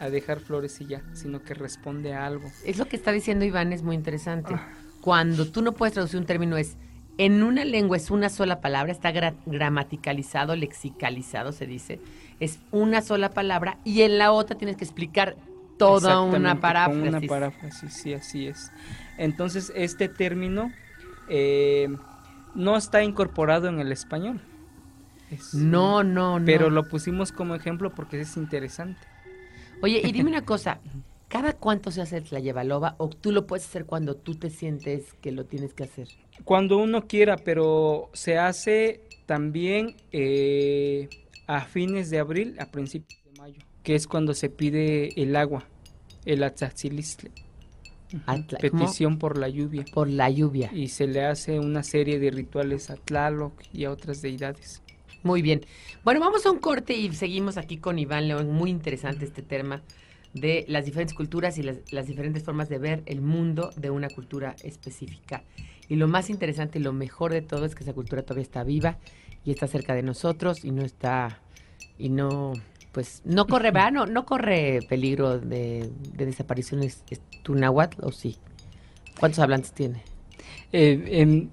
a 0.00 0.08
dejar 0.08 0.40
flores 0.40 0.80
y 0.80 0.86
ya, 0.86 1.02
sino 1.12 1.42
que 1.42 1.54
responde 1.54 2.14
a 2.14 2.24
algo. 2.26 2.50
Es 2.64 2.78
lo 2.78 2.86
que 2.86 2.96
está 2.96 3.12
diciendo 3.12 3.44
Iván, 3.44 3.72
es 3.72 3.82
muy 3.82 3.96
interesante. 3.96 4.54
Ah. 4.54 4.68
Cuando 5.04 5.44
tú 5.46 5.60
no 5.60 5.72
puedes 5.72 5.92
traducir 5.92 6.18
un 6.18 6.24
término, 6.24 6.56
es 6.56 6.78
en 7.18 7.42
una 7.42 7.66
lengua 7.66 7.98
es 7.98 8.10
una 8.10 8.30
sola 8.30 8.62
palabra, 8.62 8.90
está 8.90 9.12
gra- 9.12 9.34
gramaticalizado, 9.44 10.56
lexicalizado, 10.56 11.52
se 11.52 11.66
dice. 11.66 12.00
Es 12.40 12.58
una 12.70 13.02
sola 13.02 13.28
palabra 13.28 13.76
y 13.84 14.00
en 14.00 14.16
la 14.16 14.32
otra 14.32 14.56
tienes 14.56 14.78
que 14.78 14.84
explicar 14.84 15.36
toda 15.76 16.22
una 16.22 16.58
paráfrasis. 16.58 17.02
Una 17.08 17.20
paráfrasis, 17.20 17.92
sí, 17.92 18.14
así 18.14 18.46
es. 18.46 18.72
Entonces, 19.18 19.70
este 19.76 20.08
término 20.08 20.72
eh, 21.28 21.94
no 22.54 22.74
está 22.78 23.02
incorporado 23.02 23.68
en 23.68 23.80
el 23.80 23.92
español. 23.92 24.40
Es- 25.30 25.52
No, 25.52 26.02
no, 26.02 26.38
no. 26.40 26.46
Pero 26.46 26.70
lo 26.70 26.88
pusimos 26.88 27.30
como 27.30 27.54
ejemplo 27.54 27.94
porque 27.94 28.22
es 28.22 28.38
interesante. 28.38 29.00
Oye, 29.82 30.00
y 30.02 30.12
dime 30.12 30.30
una 30.30 30.46
cosa, 30.46 30.78
¿cada 31.34 31.52
cuánto 31.52 31.90
se 31.90 32.00
hace 32.00 32.22
la 32.30 32.38
llevaloba 32.38 32.94
o 32.98 33.08
tú 33.08 33.32
lo 33.32 33.44
puedes 33.44 33.66
hacer 33.66 33.86
cuando 33.86 34.14
tú 34.14 34.36
te 34.36 34.50
sientes 34.50 35.14
que 35.20 35.32
lo 35.32 35.44
tienes 35.46 35.74
que 35.74 35.82
hacer? 35.82 36.06
Cuando 36.44 36.78
uno 36.78 37.08
quiera, 37.08 37.34
pero 37.36 38.08
se 38.12 38.38
hace 38.38 39.00
también 39.26 39.96
eh, 40.12 41.08
a 41.48 41.62
fines 41.64 42.08
de 42.10 42.20
abril, 42.20 42.54
a 42.60 42.66
principios 42.66 43.20
de 43.24 43.40
mayo, 43.40 43.58
que 43.82 43.96
es 43.96 44.06
cuando 44.06 44.32
se 44.32 44.48
pide 44.48 45.20
el 45.20 45.34
agua, 45.34 45.64
el 46.24 46.44
atzaxilistle. 46.44 47.32
Atla- 48.26 48.58
¿cómo? 48.70 48.82
Petición 48.84 49.18
por 49.18 49.36
la 49.36 49.48
lluvia. 49.48 49.84
Por 49.92 50.08
la 50.08 50.30
lluvia. 50.30 50.70
Y 50.72 50.86
se 50.86 51.08
le 51.08 51.24
hace 51.24 51.58
una 51.58 51.82
serie 51.82 52.20
de 52.20 52.30
rituales 52.30 52.90
a 52.90 52.94
Tlaloc 52.94 53.60
y 53.72 53.86
a 53.86 53.90
otras 53.90 54.22
deidades. 54.22 54.82
Muy 55.24 55.42
bien. 55.42 55.66
Bueno, 56.04 56.20
vamos 56.20 56.46
a 56.46 56.52
un 56.52 56.60
corte 56.60 56.92
y 56.96 57.12
seguimos 57.12 57.56
aquí 57.56 57.78
con 57.78 57.98
Iván 57.98 58.28
León. 58.28 58.52
Muy 58.52 58.70
interesante 58.70 59.24
este 59.24 59.42
tema 59.42 59.82
de 60.34 60.64
las 60.68 60.84
diferentes 60.84 61.14
culturas 61.14 61.56
y 61.58 61.62
las, 61.62 62.06
diferentes 62.06 62.42
formas 62.42 62.68
de 62.68 62.78
ver 62.78 63.02
el 63.06 63.20
mundo 63.20 63.70
de 63.76 63.90
una 63.90 64.08
cultura 64.08 64.56
específica. 64.62 65.44
Y 65.88 65.96
lo 65.96 66.08
más 66.08 66.28
interesante 66.28 66.78
y 66.78 66.82
lo 66.82 66.92
mejor 66.92 67.32
de 67.32 67.40
todo 67.40 67.64
es 67.64 67.74
que 67.74 67.84
esa 67.84 67.92
cultura 67.92 68.22
todavía 68.22 68.42
está 68.42 68.64
viva 68.64 68.98
y 69.44 69.52
está 69.52 69.68
cerca 69.68 69.94
de 69.94 70.02
nosotros 70.02 70.64
y 70.64 70.72
no 70.72 70.82
está 70.82 71.40
y 71.96 72.08
no 72.08 72.52
pues 72.92 73.22
no 73.24 73.46
corre 73.46 73.72
no, 73.92 74.06
no 74.06 74.24
corre 74.24 74.80
peligro 74.88 75.38
de, 75.38 75.90
de 76.16 76.26
desapariciones 76.26 77.04
¿Es 77.10 77.20
tu 77.42 77.54
náhuatl 77.54 78.04
o 78.04 78.10
sí 78.10 78.38
cuántos 79.18 79.40
hablantes 79.40 79.72
tiene 79.72 80.02
Eh, 80.72 81.20
en, 81.20 81.50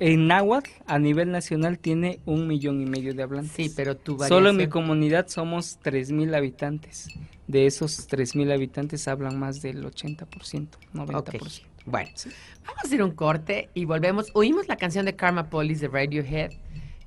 en 0.00 0.26
náhuatl, 0.28 0.70
a 0.86 0.98
nivel 0.98 1.30
nacional, 1.30 1.78
tiene 1.78 2.20
un 2.24 2.46
millón 2.46 2.80
y 2.80 2.86
medio 2.86 3.14
de 3.14 3.22
hablantes. 3.22 3.52
sí 3.52 3.72
pero 3.74 3.96
tu 3.96 4.18
Solo 4.18 4.50
en 4.50 4.56
mi 4.56 4.64
variación- 4.64 4.70
comunidad 4.70 5.26
somos 5.28 5.78
3.000 5.82 6.34
habitantes. 6.34 7.08
De 7.46 7.66
esos 7.66 8.06
3.000 8.08 8.52
habitantes 8.52 9.08
hablan 9.08 9.38
más 9.38 9.62
del 9.62 9.84
80%, 9.84 10.78
90%. 10.92 11.62
Ok. 11.64 11.68
Bueno, 11.86 12.10
Sí. 12.14 12.28
vamos 12.66 12.84
a 12.84 12.86
hacer 12.86 13.02
un 13.02 13.12
corte 13.12 13.70
y 13.74 13.86
volvemos. 13.86 14.26
Oímos 14.34 14.68
la 14.68 14.76
canción 14.76 15.06
de 15.06 15.16
Karma 15.16 15.48
Police 15.48 15.80
de 15.80 15.88
Radiohead, 15.88 16.52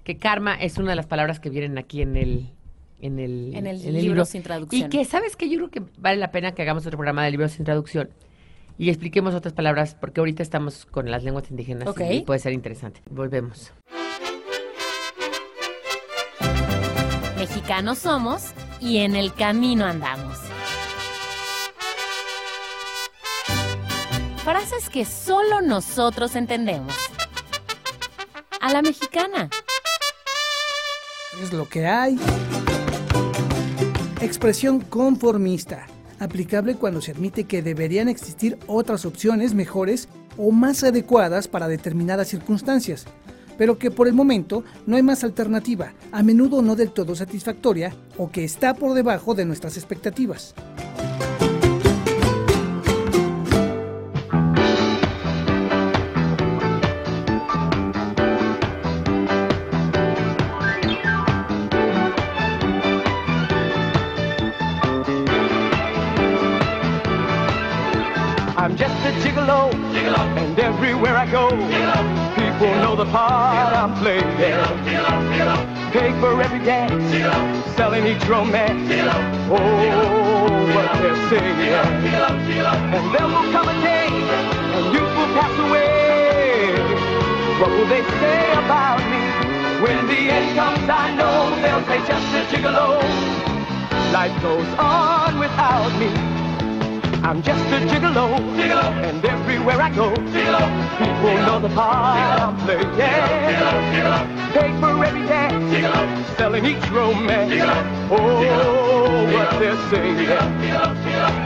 que 0.03 0.17
karma 0.17 0.55
es 0.55 0.77
una 0.79 0.89
de 0.91 0.95
las 0.95 1.05
palabras 1.05 1.39
que 1.39 1.49
vienen 1.51 1.77
aquí 1.77 2.01
en 2.01 2.15
el 2.17 2.49
en 3.03 3.17
el, 3.17 3.55
En 3.55 3.65
el 3.65 3.81
libro 3.93 4.25
sin 4.25 4.43
traducción. 4.43 4.85
Y 4.85 4.89
que, 4.89 5.05
¿sabes 5.05 5.35
qué? 5.35 5.49
Yo 5.49 5.57
creo 5.57 5.69
que 5.71 5.81
vale 5.97 6.17
la 6.17 6.29
pena 6.29 6.51
que 6.53 6.61
hagamos 6.61 6.85
otro 6.85 6.97
programa 6.99 7.23
de 7.25 7.31
libros 7.31 7.51
sin 7.53 7.65
traducción 7.65 8.09
y 8.82 8.89
expliquemos 8.89 9.36
otras 9.36 9.53
palabras, 9.53 9.93
porque 9.93 10.21
ahorita 10.21 10.41
estamos 10.41 10.88
con 10.88 11.11
las 11.11 11.23
lenguas 11.23 11.51
indígenas 11.51 11.88
Ok. 11.88 12.01
y 12.09 12.21
puede 12.21 12.39
ser 12.39 12.51
interesante. 12.51 12.99
Volvemos. 13.11 13.71
Mexicanos 17.38 17.99
somos 17.99 18.53
y 18.79 18.97
en 18.97 19.15
el 19.15 19.36
camino 19.36 19.86
andamos. 19.86 20.39
Frases 24.43 24.89
que 24.89 25.05
solo 25.05 25.61
nosotros 25.61 26.36
entendemos. 26.36 26.95
A 28.61 28.73
la 28.73 28.82
mexicana. 28.82 29.51
Es 31.39 31.53
lo 31.53 31.69
que 31.69 31.86
hay. 31.86 32.19
Expresión 34.21 34.79
conformista. 34.79 35.86
Aplicable 36.22 36.76
cuando 36.76 37.01
se 37.01 37.13
admite 37.13 37.45
que 37.45 37.63
deberían 37.63 38.07
existir 38.07 38.59
otras 38.67 39.05
opciones 39.05 39.55
mejores 39.55 40.07
o 40.38 40.51
más 40.51 40.84
adecuadas 40.84 41.47
para 41.47 41.67
determinadas 41.67 42.28
circunstancias, 42.28 43.07
pero 43.57 43.80
que 43.80 43.89
por 43.89 44.07
el 44.07 44.13
momento 44.13 44.63
no 44.86 44.97
hay 44.97 45.01
más 45.01 45.24
alternativa, 45.24 45.93
a 46.11 46.22
menudo 46.22 46.61
no 46.61 46.76
del 46.76 46.91
todo 46.91 47.15
satisfactoria 47.15 47.95
o 48.19 48.30
que 48.30 48.43
está 48.43 48.76
por 48.76 48.93
debajo 48.93 49.34
de 49.34 49.45
nuestras 49.45 49.78
expectativas. 49.78 50.53
The 73.06 73.12
part 73.12 73.74
I'm 73.74 73.95
playing. 73.95 74.22
Pay 75.91 76.12
for 76.20 76.39
every 76.39 76.60
dance, 76.60 77.04
selling 77.76 78.06
each 78.06 78.24
romance. 78.28 78.91
Oh, 79.49 79.58
what 80.76 80.91
they're 81.02 81.30
saying. 81.30 81.74
And 82.95 83.06
there 83.16 83.26
will 83.26 83.49
come 83.52 83.70
a 83.70 83.78
day, 83.82 84.08
and 84.76 84.93
youth 84.93 85.14
will 85.18 85.34
pass 85.34 85.56
away. 85.66 86.78
What 87.60 87.72
will 87.72 87.88
they 87.88 88.04
say 88.22 88.52
about 88.54 89.02
me? 89.10 89.24
When 89.82 90.06
the 90.06 90.22
end 90.38 90.56
comes, 90.56 90.88
I 90.88 91.16
know 91.16 91.56
they'll 91.62 91.86
say 91.89 91.99
just 92.06 92.36
a 92.38 92.56
gigolo. 92.56 93.02
Life 94.14 94.41
goes 94.43 94.68
on 94.78 95.39
without 95.39 95.91
me. 95.97 96.30
I'm 97.24 97.41
just 97.43 97.63
a 97.67 97.80
gigolo, 97.88 98.39
and 99.03 99.24
everywhere 99.24 99.80
I 99.80 99.89
go, 99.93 100.09
people 100.09 101.38
know 101.45 101.59
the 101.59 101.69
part 101.69 102.41
I'm 102.41 102.57
playing. 102.65 102.89
Pay 104.53 104.72
for 104.80 105.05
every 105.05 105.28
dance, 105.28 106.38
selling 106.38 106.65
each 106.65 106.89
romance. 106.89 107.53
Oh, 108.09 108.41
what 109.32 109.51
they're 109.59 109.78
saying. 109.91 110.17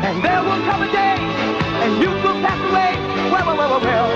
And 0.07 0.23
there 0.23 0.41
will 0.41 0.63
come 0.63 0.81
a 0.81 0.91
day, 0.91 1.17
and 1.83 2.01
you 2.01 2.09
will 2.09 2.39
pass 2.41 2.59
away. 2.71 2.95
Well, 3.31 3.45
well, 3.45 3.57
well, 3.57 3.69
well, 3.69 3.81
well, 3.81 4.09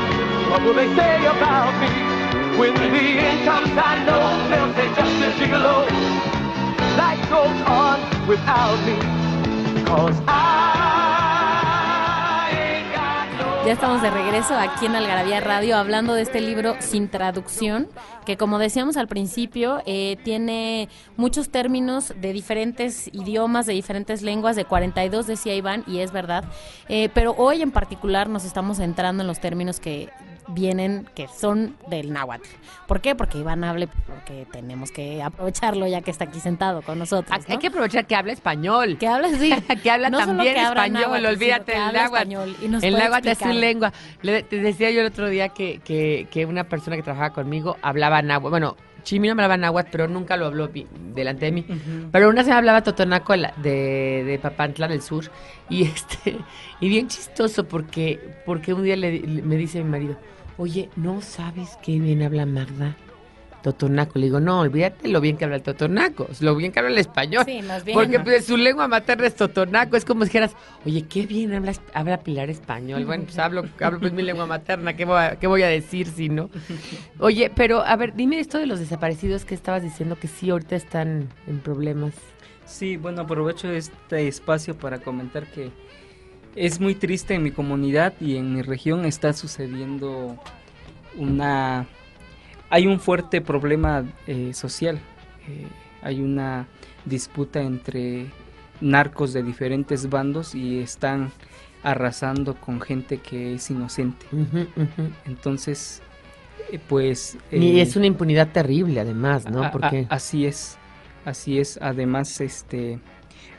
what 0.51 0.61
will 0.63 0.73
they 0.73 0.87
say 0.95 1.25
about 1.25 1.73
me? 1.81 1.89
When 2.57 2.73
the 2.73 2.87
end 2.87 3.45
comes, 3.45 3.69
I 3.75 4.03
know 4.05 4.47
they'll 4.49 4.73
say 4.75 4.87
just 4.95 5.23
a 5.23 5.29
gigolo. 5.37 5.85
Life 6.97 7.29
goes 7.29 7.61
on 7.67 7.99
without 8.27 8.79
me, 8.85 8.95
cause 9.85 10.17
I 10.27 10.37
ain't 10.37 10.57
got 10.59 10.83
no 10.83 10.88
Ya 13.65 13.73
estamos 13.73 14.01
de 14.01 14.09
regreso 14.09 14.55
aquí 14.57 14.85
en 14.85 14.95
Algarabía 14.95 15.41
Radio 15.41 15.75
hablando 15.75 16.13
de 16.13 16.21
este 16.21 16.39
libro 16.39 16.75
sin 16.79 17.09
traducción, 17.09 17.87
que 18.25 18.37
como 18.37 18.57
decíamos 18.57 18.95
al 18.95 19.07
principio, 19.07 19.81
eh, 19.85 20.17
tiene 20.23 20.87
muchos 21.17 21.49
términos 21.49 22.13
de 22.19 22.31
diferentes 22.31 23.09
idiomas, 23.13 23.65
de 23.65 23.73
diferentes 23.73 24.21
lenguas, 24.21 24.55
de 24.55 24.63
42 24.63 25.27
decía 25.27 25.55
Iván, 25.55 25.83
y 25.87 25.99
es 25.99 26.13
verdad. 26.13 26.45
Eh, 26.87 27.09
pero 27.13 27.35
hoy 27.37 27.61
en 27.61 27.71
particular 27.71 28.29
nos 28.29 28.45
estamos 28.45 28.77
centrando 28.77 29.23
en 29.23 29.27
los 29.27 29.41
términos 29.41 29.81
que 29.81 30.09
vienen, 30.49 31.07
que 31.15 31.27
son 31.27 31.75
del 31.89 32.11
náhuatl. 32.11 32.47
¿Por 32.87 33.01
qué? 33.01 33.15
Porque 33.15 33.37
Iván 33.37 33.63
hable, 33.63 33.87
porque 34.07 34.45
tenemos 34.51 34.91
que 34.91 35.21
aprovecharlo 35.21 35.87
ya 35.87 36.01
que 36.01 36.11
está 36.11 36.25
aquí 36.25 36.39
sentado 36.39 36.81
con 36.81 36.97
nosotros. 36.99 37.39
Hay 37.47 37.57
que 37.57 37.67
aprovechar 37.67 38.05
que 38.07 38.15
habla 38.15 38.33
español. 38.33 38.97
Que 38.99 39.07
habla, 39.07 39.29
sí. 39.29 39.53
que 39.83 39.91
habla 39.91 40.09
No 40.09 40.17
también 40.19 40.55
que 40.55 40.61
español, 40.61 41.01
náhuatl, 41.01 41.25
olvídate 41.25 41.71
del 41.73 41.93
náhuatl. 41.93 42.31
el 42.85 42.93
náhuatl 42.93 43.27
es 43.27 43.37
su 43.37 43.47
lengua. 43.49 43.93
Le- 44.21 44.43
te 44.43 44.57
decía 44.59 44.89
yo 44.91 45.01
el 45.01 45.07
otro 45.07 45.29
día 45.29 45.49
que, 45.49 45.79
que, 45.79 46.27
que 46.31 46.45
una 46.45 46.63
persona 46.65 46.95
que 46.95 47.03
trabajaba 47.03 47.31
conmigo 47.33 47.77
hablaba 47.81 48.21
náhuatl. 48.21 48.49
Bueno, 48.49 48.75
Chimino 49.03 49.33
me 49.33 49.43
hablaba 49.43 49.57
náhuatl, 49.57 49.89
pero 49.91 50.07
nunca 50.07 50.35
lo 50.35 50.47
habló 50.47 50.69
delante 51.13 51.45
de 51.45 51.51
mí. 51.51 51.65
Pero 52.11 52.29
una 52.29 52.43
se 52.43 52.51
hablaba 52.51 52.83
totonaco 52.83 53.33
de, 53.33 54.23
de 54.25 54.39
Papantla 54.41 54.87
del 54.87 55.01
Sur. 55.01 55.25
Y 55.69 55.83
este 55.85 56.37
y 56.81 56.89
bien 56.89 57.07
chistoso 57.07 57.65
porque, 57.65 58.19
porque 58.45 58.73
un 58.73 58.83
día 58.83 58.95
le- 58.97 59.19
le- 59.19 59.41
me 59.41 59.55
dice 59.55 59.77
mi 59.83 59.89
marido, 59.89 60.17
oye, 60.59 60.89
¿no 60.97 61.21
sabes 61.21 61.79
qué 61.81 61.99
bien 61.99 62.21
habla 62.21 62.45
Magda? 62.45 62.95
Totonaco. 63.63 64.19
Le 64.19 64.25
digo, 64.25 64.39
no, 64.39 64.59
olvídate 64.59 65.07
lo 65.07 65.19
bien 65.21 65.37
que 65.37 65.45
habla 65.45 65.57
el 65.57 65.63
Totonaco, 65.63 66.27
lo 66.39 66.55
bien 66.55 66.71
que 66.71 66.79
habla 66.79 66.91
el 66.91 66.97
español. 66.97 67.43
Sí, 67.45 67.61
más 67.61 67.83
bien. 67.83 67.97
Porque 67.97 68.19
pues, 68.19 68.45
su 68.45 68.57
lengua 68.57 68.87
materna 68.87 69.27
es 69.27 69.35
Totonaco. 69.35 69.97
Es 69.97 70.05
como 70.05 70.23
si 70.23 70.29
dijeras, 70.29 70.55
oye, 70.85 71.03
qué 71.03 71.25
bien 71.25 71.53
habla, 71.53 71.73
habla 71.93 72.19
Pilar 72.19 72.49
español. 72.49 73.05
Bueno, 73.05 73.25
pues 73.25 73.39
hablo, 73.39 73.65
hablo 73.81 73.99
pues 73.99 74.13
mi 74.13 74.21
lengua 74.21 74.45
materna. 74.45 74.95
¿Qué 74.95 75.05
voy, 75.05 75.17
a, 75.17 75.35
¿Qué 75.37 75.47
voy 75.47 75.63
a 75.63 75.67
decir 75.67 76.07
si 76.07 76.29
no? 76.29 76.49
Oye, 77.19 77.51
pero 77.53 77.81
a 77.81 77.95
ver, 77.95 78.15
dime 78.15 78.39
esto 78.39 78.57
de 78.57 78.65
los 78.65 78.79
desaparecidos 78.79 79.45
que 79.45 79.55
estabas 79.55 79.83
diciendo 79.83 80.17
que 80.17 80.27
sí, 80.27 80.49
ahorita 80.49 80.75
están 80.75 81.29
en 81.47 81.59
problemas. 81.59 82.13
Sí, 82.65 82.97
bueno, 82.97 83.21
aprovecho 83.21 83.69
este 83.71 84.27
espacio 84.27 84.77
para 84.77 84.99
comentar 84.99 85.47
que 85.47 85.71
es 86.55 86.79
muy 86.79 86.95
triste 86.95 87.33
en 87.35 87.43
mi 87.43 87.51
comunidad 87.51 88.13
y 88.19 88.35
en 88.37 88.53
mi 88.53 88.61
región 88.61 89.05
está 89.05 89.33
sucediendo 89.33 90.37
una... 91.17 91.87
Hay 92.69 92.85
un 92.85 92.99
fuerte 92.99 93.41
problema 93.41 94.03
eh, 94.27 94.53
social, 94.53 94.99
eh, 95.47 95.65
hay 96.03 96.21
una 96.21 96.67
disputa 97.05 97.61
entre 97.61 98.27
narcos 98.79 99.33
de 99.33 99.41
diferentes 99.41 100.09
bandos 100.09 100.53
y 100.53 100.79
están 100.79 101.31
arrasando 101.81 102.55
con 102.55 102.79
gente 102.81 103.17
que 103.17 103.55
es 103.55 103.69
inocente. 103.71 104.25
Entonces, 105.25 106.01
eh, 106.71 106.79
pues... 106.87 107.37
Y 107.51 107.79
es 107.79 107.95
una 107.95 108.05
impunidad 108.05 108.49
terrible, 108.51 108.99
además, 108.99 109.49
¿no? 109.49 109.63
a- 109.63 109.67
a- 109.67 109.71
Porque 109.71 110.05
así 110.09 110.45
es, 110.45 110.77
así 111.25 111.57
es. 111.59 111.79
Además, 111.81 112.39
este, 112.41 112.99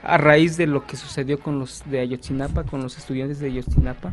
a 0.03 0.17
raíz 0.19 0.57
de 0.57 0.67
lo 0.67 0.87
que 0.87 0.97
sucedió 0.97 1.39
con 1.41 1.59
los 1.59 1.83
de 1.87 2.01
Ayotzinapa, 2.01 2.65
con 2.65 2.83
los 2.83 2.97
estudiantes 2.99 3.39
de 3.41 3.49
Ayotzinapa, 3.49 4.13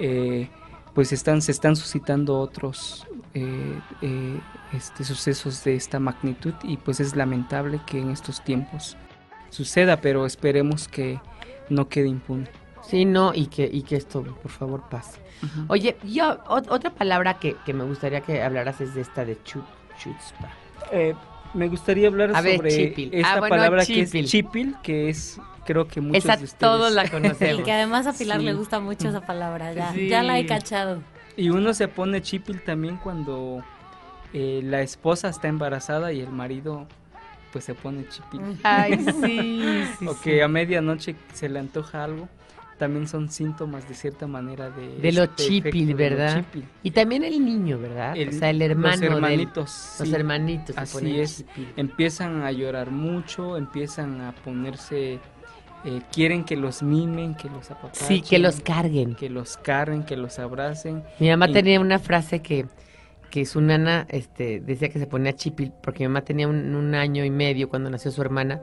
eh, 0.00 0.48
pues 0.94 1.12
están, 1.12 1.42
se 1.42 1.52
están 1.52 1.76
suscitando 1.76 2.38
otros 2.38 3.06
eh, 3.34 3.78
eh, 4.02 4.40
este, 4.72 5.04
sucesos 5.04 5.64
de 5.64 5.74
esta 5.76 5.98
magnitud 6.00 6.54
y 6.62 6.76
pues 6.76 7.00
es 7.00 7.16
lamentable 7.16 7.80
que 7.86 7.98
en 8.00 8.10
estos 8.10 8.42
tiempos 8.44 8.96
suceda, 9.50 10.00
pero 10.00 10.26
esperemos 10.26 10.88
que 10.88 11.20
no 11.68 11.88
quede 11.88 12.08
impune. 12.08 12.48
sí, 12.82 13.04
no, 13.04 13.32
y 13.34 13.46
que, 13.46 13.64
y 13.72 13.82
que 13.82 13.96
esto, 13.96 14.22
por 14.22 14.50
favor, 14.50 14.82
pase. 14.90 15.20
Oye, 15.68 15.96
yo, 16.04 16.38
ot- 16.44 16.66
otra 16.70 16.90
palabra 16.90 17.38
que, 17.38 17.56
que 17.64 17.72
me 17.74 17.84
gustaría 17.84 18.20
que 18.20 18.42
hablaras 18.42 18.80
es 18.80 18.94
de 18.94 19.00
esta 19.02 19.24
de 19.24 19.36
chu, 19.42 19.62
chutzpah. 19.98 20.50
Me 21.54 21.68
gustaría 21.68 22.08
hablar 22.08 22.32
A 22.34 22.40
ver, 22.40 22.56
sobre 22.56 22.70
chipil. 22.76 23.10
esta 23.14 23.34
Ah, 23.34 23.38
bueno, 23.40 23.54
palabra 23.56 23.84
chipil. 23.86 24.10
que 24.10 24.20
es 24.20 24.30
chipil, 24.30 24.76
que 24.82 25.08
es 25.08 25.40
creo 25.64 25.86
que 25.88 26.00
muchos 26.00 26.24
Esa 26.24 26.36
de 26.36 26.44
ustedes 26.44 26.58
todos 26.58 26.92
la 26.92 27.04
Y 27.06 27.08
conocemos. 27.10 27.62
que 27.64 27.72
además 27.72 28.06
a 28.06 28.12
Pilar 28.12 28.40
Sí. 28.40 28.44
le 28.44 28.52
gusta 28.54 28.80
mucho 28.80 29.08
esa 29.08 29.20
palabra, 29.24 29.72
ya, 29.72 29.92
Sí. 29.92 30.08
ya 30.08 30.22
la 30.22 30.38
he 30.38 30.46
cachado. 30.46 31.00
Y 31.36 31.48
uno 31.50 31.72
se 31.74 31.88
pone 31.88 32.20
chipil 32.22 32.60
también 32.62 32.96
cuando 32.96 33.64
eh, 34.32 34.60
la 34.64 34.82
esposa 34.82 35.28
está 35.28 35.48
embarazada 35.48 36.12
y 36.12 36.20
el 36.20 36.30
marido 36.30 36.86
pues 37.52 37.64
se 37.64 37.74
pone 37.74 38.04
chipil. 38.08 38.40
Ay, 38.64 38.98
sí, 38.98 39.84
sí, 40.00 40.06
o 40.06 40.20
que 40.20 40.42
a 40.42 40.48
medianoche 40.48 41.14
se 41.32 41.48
le 41.48 41.60
antoja 41.60 42.02
algo. 42.04 42.28
También 42.84 43.08
son 43.08 43.30
síntomas 43.30 43.88
de 43.88 43.94
cierta 43.94 44.26
manera 44.26 44.68
de... 44.68 44.98
De 44.98 45.12
lo 45.12 45.22
este 45.22 45.42
chipil, 45.44 45.90
lo 45.92 45.96
¿verdad? 45.96 46.36
chipil. 46.44 46.64
Y 46.82 46.90
también 46.90 47.24
el 47.24 47.42
niño, 47.44 47.78
¿verdad? 47.78 48.14
El- 48.16 48.28
o 48.28 48.32
sea, 48.32 48.50
el 48.50 48.60
hermano 48.60 48.90
Los 48.92 49.00
del- 49.00 49.12
hermanitos. 49.14 49.96
los 50.00 50.12
hermanitos 50.12 50.76
Así 50.76 51.18
es. 51.18 51.38
chipil. 51.38 51.68
Empiezan 51.76 52.42
a 52.42 52.52
llorar 52.52 52.90
mucho, 52.90 53.56
empiezan 53.56 54.20
a 54.20 54.32
ponerse... 54.32 55.18
eh, 55.86 56.00
quieren 56.12 56.44
que 56.44 56.56
los 56.56 56.82
mimen, 56.82 57.34
que 57.34 57.48
los 57.48 57.70
apapachen. 57.70 58.06
Sí, 58.06 58.20
que 58.20 58.38
los 58.38 58.60
carguen. 58.60 59.14
Que 59.14 59.30
los 59.30 59.56
carguen, 59.56 60.02
que 60.04 60.16
los 60.16 60.38
abracen. 60.38 61.02
Mi 61.20 61.30
mamá 61.30 61.48
Y- 61.48 61.52
tenía 61.54 61.80
una 61.80 61.98
frase 61.98 62.40
que, 62.40 62.66
que 63.30 63.46
su 63.46 63.60
nana 63.62 64.06
este, 64.10 64.60
decía 64.60 64.90
que 64.90 64.98
se 64.98 65.06
ponía 65.06 65.32
chipil, 65.34 65.72
porque 65.82 66.04
mi 66.04 66.08
mamá 66.08 66.20
tenía 66.22 66.48
un, 66.48 66.74
un 66.74 66.94
año 66.94 67.24
y 67.24 67.30
medio 67.30 67.68
cuando 67.70 67.88
nació 67.88 68.10
su 68.10 68.20
hermana, 68.22 68.60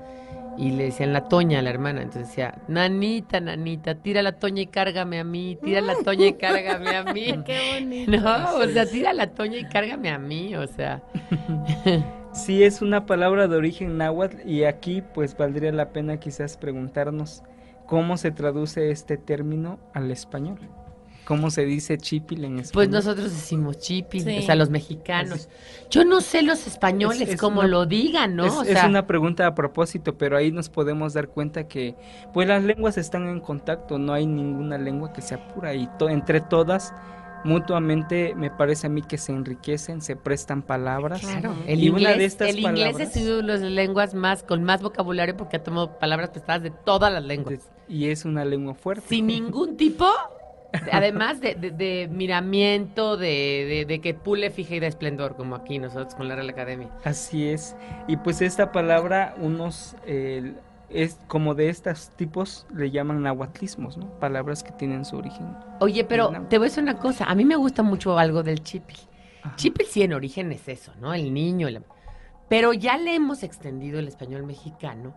y 0.61 0.69
le 0.69 0.85
decían 0.85 1.11
la 1.11 1.27
toña 1.27 1.59
a 1.59 1.61
la 1.63 1.71
hermana. 1.71 2.03
Entonces 2.03 2.29
decía, 2.29 2.53
nanita, 2.67 3.39
nanita, 3.39 3.95
tira 3.95 4.21
la 4.21 4.33
toña 4.33 4.61
y 4.61 4.67
cárgame 4.67 5.19
a 5.19 5.23
mí, 5.23 5.57
tira 5.61 5.81
la 5.81 5.95
toña 5.95 6.27
y 6.27 6.33
cárgame 6.33 6.95
a 6.95 7.03
mí. 7.03 7.33
Qué 7.45 7.57
bonito. 7.73 8.11
No, 8.21 8.57
o 8.57 8.67
sea, 8.67 8.85
tira 8.85 9.11
la 9.13 9.31
toña 9.31 9.57
y 9.57 9.65
cárgame 9.65 10.11
a 10.11 10.19
mí, 10.19 10.55
o 10.55 10.67
sea. 10.67 11.01
Sí, 12.33 12.63
es 12.63 12.81
una 12.81 13.05
palabra 13.05 13.49
de 13.49 13.57
origen 13.57 13.97
náhuatl 13.97 14.47
y 14.47 14.63
aquí 14.63 15.03
pues 15.13 15.35
valdría 15.35 15.73
la 15.73 15.89
pena 15.89 16.15
quizás 16.17 16.55
preguntarnos 16.55 17.43
cómo 17.85 18.15
se 18.15 18.31
traduce 18.31 18.89
este 18.89 19.17
término 19.17 19.79
al 19.93 20.11
español. 20.11 20.57
¿Cómo 21.31 21.49
se 21.49 21.63
dice 21.63 21.97
chipil 21.97 22.43
en 22.43 22.59
español? 22.59 22.73
Pues 22.73 22.89
nosotros 22.89 23.31
decimos 23.31 23.79
chipil, 23.79 24.21
Sí. 24.23 24.37
o 24.39 24.41
sea, 24.41 24.55
los 24.55 24.69
mexicanos. 24.69 25.47
Yo 25.89 26.03
no 26.03 26.19
sé 26.19 26.41
los 26.41 26.67
españoles 26.67 27.21
Es- 27.21 27.29
es 27.35 27.39
cómo 27.39 27.59
una- 27.61 27.69
lo 27.69 27.85
digan, 27.85 28.35
¿no? 28.35 28.45
Es, 28.45 28.53
o 28.53 28.63
es 28.63 28.69
sea, 28.69 28.85
una 28.87 29.07
pregunta 29.07 29.47
a 29.47 29.55
propósito, 29.55 30.17
pero 30.17 30.35
ahí 30.35 30.51
nos 30.51 30.67
podemos 30.67 31.13
dar 31.13 31.29
cuenta 31.29 31.69
que 31.69 31.95
pues 32.33 32.49
las 32.49 32.63
lenguas 32.65 32.97
están 32.97 33.29
en 33.29 33.39
contacto, 33.39 33.97
no 33.97 34.11
hay 34.11 34.27
ninguna 34.27 34.77
lengua 34.77 35.13
que 35.13 35.21
sea 35.21 35.47
pura 35.53 35.73
y 35.73 35.87
to- 35.97 36.09
entre 36.09 36.41
todas 36.41 36.93
mutuamente 37.43 38.33
me 38.35 38.51
parece 38.51 38.87
a 38.87 38.89
mí 38.89 39.01
que 39.01 39.17
se 39.17 39.31
enriquecen, 39.31 40.01
se 40.01 40.15
prestan 40.15 40.61
palabras. 40.61 41.21
Claro, 41.21 41.55
el 41.65 41.83
Y 41.83 41.89
una 41.89 41.99
inglés, 42.01 42.17
de 42.17 42.25
estas 42.25 42.49
el 42.49 42.59
inglés 42.59 42.93
palabras- 42.93 43.15
es 43.15 43.23
una 43.23 43.35
de 43.37 43.43
las 43.43 43.61
lenguas 43.61 44.13
más 44.13 44.43
con 44.43 44.63
más 44.63 44.81
vocabulario 44.81 45.35
porque 45.35 45.57
ha 45.57 45.63
tomado 45.63 45.97
palabras 45.97 46.29
prestadas 46.29 46.61
de 46.63 46.69
todas 46.71 47.11
las 47.11 47.23
lenguas. 47.23 47.59
Y 47.89 48.07
es 48.09 48.25
una 48.25 48.45
lengua 48.45 48.73
fuerte. 48.75 49.07
Sin 49.07 49.27
ningún 49.27 49.75
tipo, 49.75 50.05
además 50.91 51.41
de, 51.41 51.55
de- 51.55 51.71
de 51.71 52.07
miramiento, 52.11 53.17
de, 53.17 53.65
de- 53.67 53.85
de 53.87 54.01
que 54.01 54.13
pule, 54.13 54.49
fija 54.51 54.75
y 54.75 54.79
da 54.79 54.87
esplendor, 54.87 55.35
como 55.35 55.55
aquí 55.55 55.79
nosotros 55.79 56.15
con 56.15 56.27
la 56.27 56.35
Real 56.35 56.49
Academia. 56.49 56.89
Así 57.03 57.47
es. 57.47 57.75
Y 58.07 58.17
pues 58.17 58.41
esta 58.41 58.71
palabra, 58.71 59.35
unos, 59.39 59.95
eh, 60.05 60.53
es 60.89 61.17
como 61.27 61.55
de 61.55 61.69
estos 61.69 62.09
tipos, 62.17 62.65
le 62.75 62.91
llaman 62.91 63.21
nahuatlismos, 63.23 63.97
¿no? 63.97 64.07
Palabras 64.19 64.63
que 64.63 64.71
tienen 64.73 65.05
su 65.05 65.17
origen. 65.17 65.47
Oye, 65.79 66.03
pero 66.03 66.29
te 66.49 66.57
voy 66.57 66.65
a 66.67 66.69
decir 66.69 66.83
una 66.83 66.97
cosa, 66.97 67.25
a 67.25 67.35
mí 67.35 67.45
me 67.45 67.55
gusta 67.55 67.81
mucho 67.83 68.17
algo 68.17 68.43
del 68.43 68.61
chipil. 68.63 68.97
Ajá. 69.43 69.55
Chipil 69.55 69.87
sí 69.87 70.03
en 70.03 70.13
origen 70.13 70.51
es 70.51 70.67
eso, 70.67 70.91
¿no? 70.99 71.13
El 71.13 71.33
niño. 71.33 71.67
el- 71.67 71.81
Pero 72.49 72.73
ya 72.73 72.97
le 72.97 73.15
hemos 73.15 73.43
extendido 73.43 73.99
el 73.99 74.07
español 74.07 74.43
mexicano. 74.43 75.13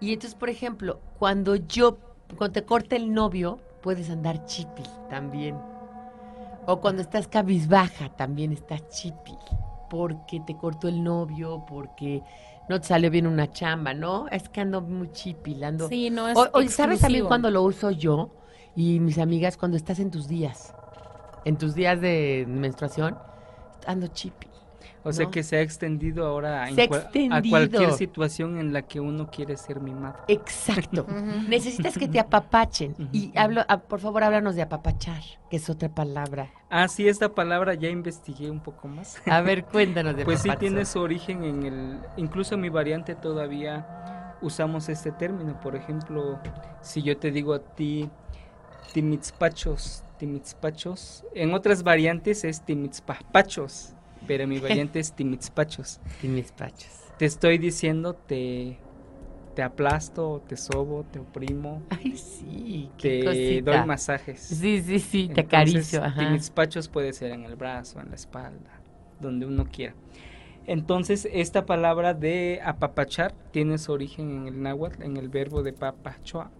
Y 0.00 0.12
entonces, 0.12 0.34
por 0.34 0.50
ejemplo, 0.50 0.98
cuando 1.20 1.54
yo, 1.54 1.98
cuando 2.36 2.52
te 2.54 2.64
corta 2.64 2.96
el 2.96 3.14
novio, 3.14 3.60
puedes 3.82 4.08
andar 4.10 4.44
chipil 4.46 4.86
también. 5.10 5.56
O 6.66 6.80
cuando 6.80 7.02
estás 7.02 7.26
cabizbaja, 7.26 8.08
también 8.10 8.52
estás 8.52 8.88
chipil. 8.88 9.36
Porque 9.90 10.40
te 10.40 10.56
cortó 10.56 10.88
el 10.88 11.02
novio, 11.02 11.64
porque 11.68 12.22
no 12.68 12.80
te 12.80 12.86
salió 12.86 13.10
bien 13.10 13.26
una 13.26 13.50
chamba, 13.50 13.92
¿no? 13.92 14.28
Es 14.28 14.48
que 14.48 14.60
ando 14.60 14.80
muy 14.80 15.10
chipil, 15.12 15.64
ando... 15.64 15.88
Sí, 15.88 16.08
no 16.08 16.28
es 16.28 16.38
O, 16.38 16.48
o, 16.52 16.62
¿Sabes 16.68 17.00
también 17.00 17.26
cuando 17.26 17.50
lo 17.50 17.62
uso 17.62 17.90
yo 17.90 18.30
y 18.74 19.00
mis 19.00 19.18
amigas? 19.18 19.56
Cuando 19.56 19.76
estás 19.76 19.98
en 19.98 20.10
tus 20.10 20.28
días. 20.28 20.74
En 21.44 21.58
tus 21.58 21.74
días 21.74 22.00
de 22.00 22.46
menstruación, 22.48 23.18
ando 23.86 24.06
chipi. 24.06 24.51
O 25.04 25.12
sea 25.12 25.26
que 25.26 25.42
se 25.42 25.56
ha 25.56 25.60
extendido 25.60 26.26
ahora 26.26 26.68
en 26.68 26.78
a 27.32 27.42
cualquier 27.42 27.92
situación 27.92 28.58
en 28.58 28.72
la 28.72 28.82
que 28.82 29.00
uno 29.00 29.30
quiere 29.30 29.56
ser 29.56 29.80
mimado. 29.80 30.16
Exacto. 30.28 31.06
Necesitas 31.48 31.98
que 31.98 32.08
te 32.08 32.20
apapachen. 32.20 32.94
Y 33.12 33.32
hablo, 33.36 33.62
ah, 33.68 33.80
por 33.80 34.00
favor, 34.00 34.22
háblanos 34.22 34.54
de 34.54 34.62
apapachar, 34.62 35.22
que 35.50 35.56
es 35.56 35.68
otra 35.68 35.88
palabra. 35.88 36.50
Ah, 36.70 36.88
sí, 36.88 37.08
esta 37.08 37.34
palabra 37.34 37.74
ya 37.74 37.88
investigué 37.88 38.50
un 38.50 38.60
poco 38.60 38.88
más. 38.88 39.20
A 39.26 39.40
ver, 39.40 39.64
cuéntanos 39.72 40.16
de 40.16 40.24
Pues 40.24 40.40
sí 40.40 40.50
tiene 40.58 40.84
su 40.84 41.00
origen 41.00 41.44
en 41.44 41.62
el, 41.64 41.98
incluso 42.16 42.54
en 42.54 42.60
mi 42.60 42.68
variante 42.68 43.14
todavía 43.14 44.36
usamos 44.40 44.88
este 44.88 45.10
término. 45.12 45.60
Por 45.60 45.76
ejemplo, 45.76 46.38
si 46.80 47.02
yo 47.02 47.16
te 47.16 47.30
digo 47.30 47.54
a 47.54 47.60
ti 47.60 48.08
timitzpachos, 48.92 50.04
timitzpachos, 50.18 51.24
en 51.34 51.54
otras 51.54 51.82
variantes 51.82 52.44
es 52.44 52.62
timitzpachos, 52.62 53.94
pero 54.26 54.46
mi 54.46 54.58
variante 54.60 55.00
es 55.00 55.12
timitzpachos. 55.12 56.00
Y 56.22 56.28
mis 56.28 56.52
pachos. 56.52 56.90
Te 57.18 57.26
estoy 57.26 57.58
diciendo 57.58 58.14
te 58.14 58.78
te 59.54 59.62
aplasto, 59.62 60.42
te 60.48 60.56
sobo, 60.56 61.04
te 61.04 61.18
oprimo, 61.18 61.82
Ay, 61.90 62.16
sí, 62.16 62.90
qué 62.98 63.20
te 63.20 63.24
cosita. 63.24 63.76
doy 63.78 63.86
masajes. 63.86 64.40
Sí, 64.40 64.80
sí, 64.82 64.98
sí, 64.98 65.28
te 65.28 65.42
Entonces, 65.42 65.94
acaricio. 65.94 66.04
Ajá. 66.04 66.90
Puede 66.92 67.12
ser 67.12 67.32
en 67.32 67.44
el 67.44 67.56
brazo, 67.56 68.00
en 68.00 68.08
la 68.08 68.14
espalda, 68.14 68.80
donde 69.20 69.46
uno 69.46 69.66
quiera. 69.70 69.94
Entonces, 70.66 71.28
esta 71.32 71.66
palabra 71.66 72.14
de 72.14 72.60
apapachar 72.64 73.34
tiene 73.50 73.78
su 73.78 73.92
origen 73.92 74.30
en 74.30 74.46
el 74.46 74.62
náhuatl, 74.62 75.02
en 75.02 75.16
el 75.16 75.28
verbo 75.28 75.62
de 75.62 75.72
papachoa. 75.72 76.50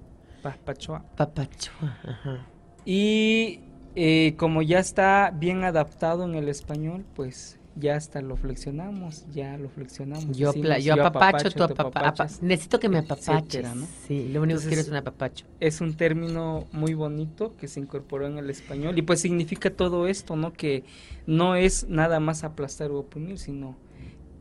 papachoa. 0.42 1.04
Papachua. 1.16 1.98
Ajá. 2.04 2.46
Y 2.84 3.60
eh, 3.94 4.34
como 4.36 4.62
ya 4.62 4.78
está 4.78 5.32
bien 5.36 5.64
adaptado 5.64 6.24
en 6.24 6.34
el 6.34 6.48
español, 6.48 7.04
pues 7.14 7.58
ya 7.74 7.96
hasta 7.96 8.20
lo 8.20 8.36
flexionamos, 8.36 9.24
ya 9.32 9.56
lo 9.56 9.70
flexionamos. 9.70 10.36
Yo, 10.36 10.52
decimos, 10.52 10.84
yo 10.84 10.92
apapacho, 11.06 11.50
tú 11.50 11.56
tú 11.58 11.64
apapa- 11.64 11.88
apa- 11.88 11.98
apapachas. 12.00 12.42
Necesito 12.42 12.78
que 12.78 12.88
me 12.90 12.98
apapaches. 12.98 13.28
etcétera, 13.28 13.74
¿no? 13.74 13.86
Sí, 14.06 14.28
lo 14.28 14.42
único 14.42 14.60
que 14.60 14.66
quiero 14.66 14.82
es 14.82 14.88
un 14.88 14.96
apapacho. 14.96 15.46
es 15.58 15.80
un 15.80 15.94
término 15.94 16.66
muy 16.72 16.92
bonito 16.92 17.54
que 17.56 17.68
se 17.68 17.80
incorporó 17.80 18.26
en 18.26 18.36
el 18.36 18.50
español 18.50 18.98
y 18.98 19.02
pues 19.02 19.20
significa 19.20 19.70
todo 19.70 20.06
esto, 20.06 20.36
¿no? 20.36 20.52
Que 20.52 20.84
no 21.26 21.56
es 21.56 21.88
nada 21.88 22.20
más 22.20 22.44
aplastar 22.44 22.90
o 22.90 22.98
oprimir, 22.98 23.38
sino 23.38 23.76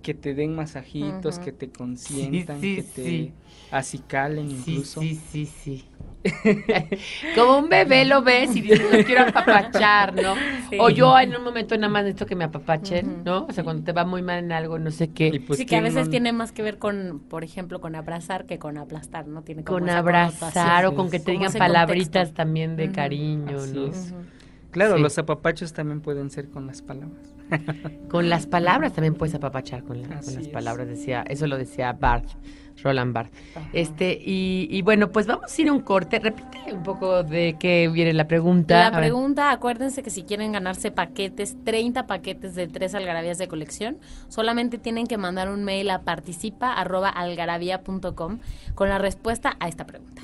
que 0.02 0.14
te 0.14 0.34
den 0.34 0.56
masajitos, 0.56 1.40
que 1.40 1.52
te 1.52 1.70
consientan, 1.70 2.60
sí, 2.62 2.76
que 2.78 2.84
te 2.84 3.04
sí. 3.04 3.34
acicalen 3.72 4.50
incluso. 4.52 5.02
sí, 5.02 5.20
sí, 5.32 5.46
sí. 5.46 5.86
Como 7.36 7.58
un 7.58 7.70
bebé 7.70 8.06
lo 8.06 8.22
ves 8.22 8.56
y 8.56 8.62
dices, 8.62 8.82
lo 8.96 9.04
quiero 9.04 9.22
apapachar, 9.24 10.14
¿no? 10.16 10.36
Sí. 10.72 10.78
O 10.80 10.90
yo 10.90 11.20
en 11.20 11.36
un 11.36 11.44
momento 11.44 11.76
nada 11.76 11.90
más 11.92 12.04
necesito 12.04 12.26
que 12.26 12.36
me 12.36 12.46
apapachen. 12.46 13.26
¿no? 13.26 13.46
O 13.46 13.52
sea, 13.52 13.62
cuando 13.66 13.84
te 13.84 13.92
va 13.92 14.06
muy 14.06 14.22
mal 14.22 14.40
en 14.42 14.54
algo, 14.54 14.80
no 14.80 14.90
sé 14.90 15.04
Y 15.04 15.08
qué. 15.10 15.44
pues, 15.46 15.60
sí, 15.60 15.66
que 15.66 15.76
a 15.76 15.80
¿quién 15.82 15.84
veces 15.94 16.06
no- 16.06 16.12
tiene 16.12 16.32
más 16.32 16.54
que 16.54 16.64
ver 16.64 16.78
con, 16.78 17.20
por 17.28 17.44
ejemplo, 17.44 17.82
con 17.82 17.94
abrazar 17.96 18.46
que 18.46 18.58
con 18.58 18.78
aplastar, 18.78 19.28
¿no? 19.28 19.42
Tiene 19.42 19.66
como 19.66 19.80
Con 19.80 19.90
abrazar 19.90 20.86
o 20.86 20.96
con 20.96 21.12
que 21.12 21.20
te 21.20 21.34
Como 21.34 21.40
digan 21.40 21.54
palabritas 21.54 22.06
contexto. 22.30 22.36
también 22.36 22.78
de 22.78 22.90
cariño, 22.94 23.58
Así 23.58 23.74
¿no? 23.74 23.88
es. 23.88 24.12
Ujú. 24.12 24.22
Claro, 24.72 24.96
Sí. 24.96 25.02
los 25.02 25.18
apapachos 25.18 25.74
también 25.74 26.00
pueden 26.00 26.30
ser 26.30 26.48
con 26.50 26.68
las 26.68 26.82
palabras. 26.82 27.34
Con 28.10 28.30
las 28.30 28.48
palabras 28.48 28.94
también 28.94 29.16
puedes 29.16 29.36
apapachar 29.36 29.84
con, 29.84 30.02
la- 30.02 30.08
con 30.08 30.16
las 30.18 30.28
es. 30.38 30.48
palabras, 30.50 30.88
decía, 30.88 31.24
eso 31.28 31.48
lo 31.48 31.58
decía 31.58 31.92
Barth, 31.94 32.30
Roland 32.84 33.14
Barth. 33.14 33.32
Ajá. 33.56 33.68
Este, 33.74 34.14
y, 34.24 34.68
y 34.72 34.82
bueno, 34.82 35.12
pues 35.12 35.28
vamos 35.28 35.58
a 35.58 35.62
ir 35.62 35.70
a 35.70 35.74
un 35.74 35.82
corte. 35.82 36.20
Repite 36.20 36.74
un 36.74 36.84
poco 36.84 37.24
de 37.24 37.56
qué 37.60 37.88
viene 37.90 38.14
la 38.14 38.28
pregunta. 38.28 38.90
La 38.92 38.98
pregunta, 38.98 39.52
acuérdense 39.52 40.04
que 40.04 40.10
si 40.10 40.24
quieren 40.24 40.52
ganarse 40.52 40.92
paquetes, 40.92 41.56
30 41.64 42.08
paquetes 42.08 42.56
de 42.56 42.68
tres 42.68 42.96
algarabías 42.96 43.38
de 43.38 43.48
colección, 43.48 43.98
solamente 44.30 44.78
tienen 44.78 45.08
que 45.08 45.18
mandar 45.18 45.50
un 45.50 45.64
mail 45.64 45.90
a 45.90 46.02
participa.algarabía.com 46.02 48.40
con 48.76 48.90
la 48.90 48.98
respuesta 48.98 49.56
a 49.60 49.68
esta 49.68 49.86
pregunta. 49.86 50.22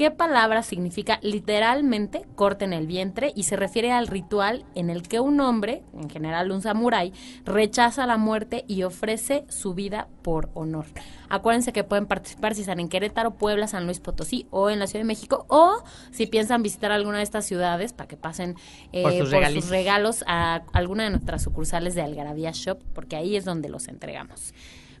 ¿Qué 0.00 0.10
palabra 0.10 0.62
significa 0.62 1.18
literalmente 1.20 2.22
corte 2.34 2.64
en 2.64 2.72
el 2.72 2.86
vientre 2.86 3.34
y 3.36 3.42
se 3.42 3.56
refiere 3.56 3.92
al 3.92 4.06
ritual 4.06 4.64
en 4.74 4.88
el 4.88 5.02
que 5.02 5.20
un 5.20 5.40
hombre, 5.40 5.82
en 5.92 6.08
general 6.08 6.52
un 6.52 6.62
samurái, 6.62 7.12
rechaza 7.44 8.06
la 8.06 8.16
muerte 8.16 8.64
y 8.66 8.84
ofrece 8.84 9.44
su 9.50 9.74
vida 9.74 10.08
por 10.22 10.48
honor? 10.54 10.86
Acuérdense 11.28 11.74
que 11.74 11.84
pueden 11.84 12.06
participar 12.06 12.54
si 12.54 12.62
están 12.62 12.80
en 12.80 12.88
Querétaro, 12.88 13.32
Puebla, 13.32 13.66
San 13.66 13.84
Luis 13.84 14.00
Potosí 14.00 14.46
o 14.48 14.70
en 14.70 14.78
la 14.78 14.86
Ciudad 14.86 15.02
de 15.02 15.06
México 15.06 15.44
o 15.48 15.84
si 16.12 16.26
piensan 16.26 16.62
visitar 16.62 16.92
alguna 16.92 17.18
de 17.18 17.24
estas 17.24 17.44
ciudades 17.44 17.92
para 17.92 18.08
que 18.08 18.16
pasen 18.16 18.56
eh, 18.94 19.02
Por 19.02 19.12
sus 19.12 19.68
regalos 19.68 20.24
a 20.26 20.62
alguna 20.72 21.04
de 21.04 21.10
nuestras 21.10 21.42
sucursales 21.42 21.94
de 21.94 22.00
Algarabía 22.00 22.52
Shop 22.52 22.78
porque 22.94 23.16
ahí 23.16 23.36
es 23.36 23.44
donde 23.44 23.68
los 23.68 23.86
entregamos. 23.86 24.54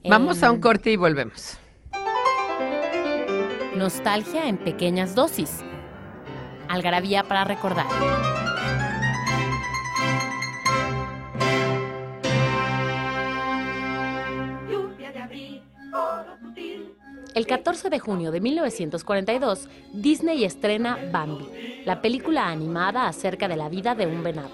Vamos 0.06 0.42
a 0.42 0.50
un 0.50 0.56
Em, 0.56 0.60
corte 0.60 0.92
y 0.92 0.96
volvemos. 0.96 1.58
Nostalgia 3.80 4.46
en 4.46 4.58
pequeñas 4.58 5.14
dosis. 5.14 5.64
Algarabía 6.68 7.22
para 7.22 7.44
recordar. 7.44 7.86
El 17.34 17.46
14 17.46 17.88
de 17.88 17.98
junio 17.98 18.30
de 18.30 18.42
1942, 18.42 19.66
Disney 19.94 20.44
estrena 20.44 20.98
Bambi, 21.10 21.48
la 21.86 22.02
película 22.02 22.48
animada 22.48 23.08
acerca 23.08 23.48
de 23.48 23.56
la 23.56 23.70
vida 23.70 23.94
de 23.94 24.06
un 24.06 24.22
venado. 24.22 24.50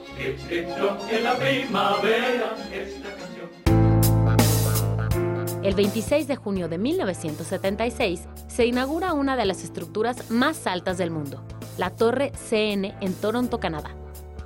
El 5.67 5.75
26 5.75 6.29
de 6.29 6.37
junio 6.37 6.69
de 6.69 6.79
1976 6.79 8.29
se 8.47 8.67
inaugura 8.67 9.15
una 9.15 9.35
de 9.35 9.45
las 9.45 9.65
estructuras 9.65 10.31
más 10.31 10.65
altas 10.69 10.97
del 10.97 11.11
mundo, 11.11 11.43
la 11.77 11.91
Torre 11.91 12.31
CN 12.31 12.95
en 13.01 13.15
Toronto, 13.15 13.59
Canadá, 13.59 13.91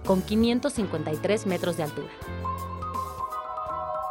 con 0.06 0.22
553 0.22 1.44
metros 1.44 1.76
de 1.76 1.82
altura. 1.82 2.08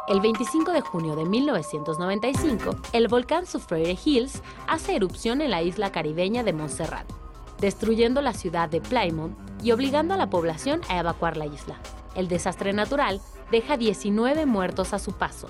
El 0.06 0.20
25 0.20 0.70
de 0.70 0.82
junio 0.82 1.16
de 1.16 1.24
1995, 1.24 2.76
el 2.92 3.08
volcán 3.08 3.44
Soufriere 3.44 3.98
Hills 4.04 4.40
hace 4.68 4.94
erupción 4.94 5.40
en 5.40 5.50
la 5.50 5.62
isla 5.62 5.90
caribeña 5.90 6.44
de 6.44 6.52
Montserrat, 6.52 7.10
destruyendo 7.58 8.22
la 8.22 8.34
ciudad 8.34 8.68
de 8.68 8.80
Plymouth 8.80 9.32
y 9.64 9.72
obligando 9.72 10.14
a 10.14 10.16
la 10.16 10.30
población 10.30 10.80
a 10.88 11.00
evacuar 11.00 11.36
la 11.36 11.46
isla. 11.46 11.74
El 12.14 12.28
desastre 12.28 12.72
natural 12.72 13.20
deja 13.50 13.76
19 13.76 14.46
muertos 14.46 14.94
a 14.94 15.00
su 15.00 15.10
paso, 15.10 15.48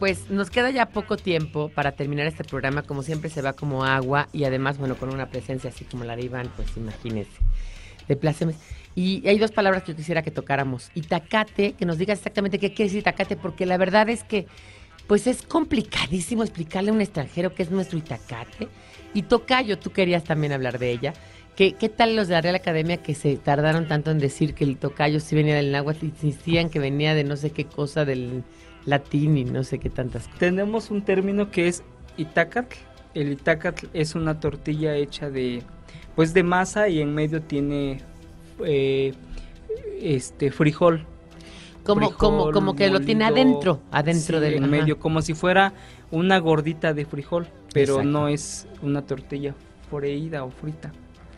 Pues 0.00 0.30
nos 0.30 0.48
queda 0.48 0.70
ya 0.70 0.86
poco 0.86 1.18
tiempo 1.18 1.68
para 1.68 1.92
terminar 1.92 2.26
este 2.26 2.42
programa. 2.42 2.82
Como 2.82 3.02
siempre 3.02 3.28
se 3.28 3.42
va 3.42 3.52
como 3.52 3.84
agua 3.84 4.28
y 4.32 4.44
además, 4.44 4.78
bueno, 4.78 4.96
con 4.96 5.12
una 5.12 5.28
presencia 5.28 5.68
así 5.68 5.84
como 5.84 6.04
la 6.04 6.16
de 6.16 6.22
Iván, 6.22 6.50
pues 6.56 6.74
imagínese. 6.74 7.30
De. 8.08 8.54
Y 8.94 9.28
hay 9.28 9.38
dos 9.38 9.52
palabras 9.52 9.82
que 9.82 9.92
yo 9.92 9.96
quisiera 9.96 10.22
que 10.22 10.30
tocáramos. 10.30 10.90
Itacate, 10.94 11.74
que 11.74 11.84
nos 11.84 11.98
digas 11.98 12.18
exactamente 12.18 12.58
qué 12.58 12.70
quiere 12.72 12.84
decir 12.84 13.00
Itacate, 13.00 13.36
porque 13.36 13.66
la 13.66 13.76
verdad 13.76 14.08
es 14.08 14.24
que 14.24 14.46
pues 15.06 15.26
es 15.26 15.42
complicadísimo 15.42 16.42
explicarle 16.44 16.90
a 16.90 16.94
un 16.94 17.02
extranjero 17.02 17.54
qué 17.54 17.62
es 17.62 17.70
nuestro 17.70 17.98
Itacate. 17.98 18.68
Y 19.12 19.22
Tocayo, 19.22 19.78
tú 19.78 19.90
querías 19.92 20.24
también 20.24 20.54
hablar 20.54 20.78
de 20.78 20.92
ella. 20.92 21.12
¿Qué, 21.56 21.74
¿Qué 21.74 21.90
tal 21.90 22.16
los 22.16 22.26
de 22.26 22.34
la 22.34 22.40
Real 22.40 22.54
Academia 22.54 22.96
que 22.96 23.14
se 23.14 23.36
tardaron 23.36 23.86
tanto 23.86 24.10
en 24.10 24.18
decir 24.18 24.54
que 24.54 24.64
el 24.64 24.78
Tocayo 24.78 25.20
sí 25.20 25.34
venía 25.34 25.56
del 25.56 25.72
náhuatl 25.72 26.06
y 26.06 26.08
insistían 26.08 26.70
que 26.70 26.78
venía 26.78 27.14
de 27.14 27.24
no 27.24 27.36
sé 27.36 27.50
qué 27.50 27.66
cosa 27.66 28.06
del 28.06 28.44
latín 28.86 29.36
y 29.36 29.44
no 29.44 29.64
sé 29.64 29.78
qué 29.78 29.90
tantas 29.90 30.24
cosas? 30.24 30.38
Tenemos 30.38 30.90
un 30.90 31.02
término 31.02 31.50
que 31.50 31.68
es 31.68 31.82
itacatl. 32.16 32.76
El 33.14 33.32
itacatl 33.32 33.86
es 33.92 34.14
una 34.14 34.38
tortilla 34.40 34.94
hecha 34.94 35.30
de, 35.30 35.62
pues 36.14 36.32
de 36.34 36.42
masa 36.42 36.88
y 36.88 37.00
en 37.00 37.14
medio 37.14 37.42
tiene 37.42 38.00
eh, 38.64 39.12
este 40.00 40.50
frijol. 40.50 41.06
Como, 41.84 42.12
como, 42.12 42.36
frijol 42.38 42.52
como 42.54 42.76
que 42.76 42.90
lo 42.90 43.00
tiene 43.00 43.24
adentro, 43.24 43.80
adentro 43.90 44.38
sí, 44.38 44.44
del 44.44 44.54
en 44.54 44.64
ajá. 44.64 44.70
medio, 44.70 44.98
como 44.98 45.22
si 45.22 45.32
fuera 45.34 45.72
una 46.10 46.38
gordita 46.38 46.92
de 46.92 47.04
frijol, 47.06 47.48
pero 47.72 47.94
Exacto. 47.94 48.10
no 48.10 48.28
es 48.28 48.68
una 48.82 49.02
tortilla 49.06 49.54
freída 49.90 50.44
o 50.44 50.50
frita, 50.50 50.92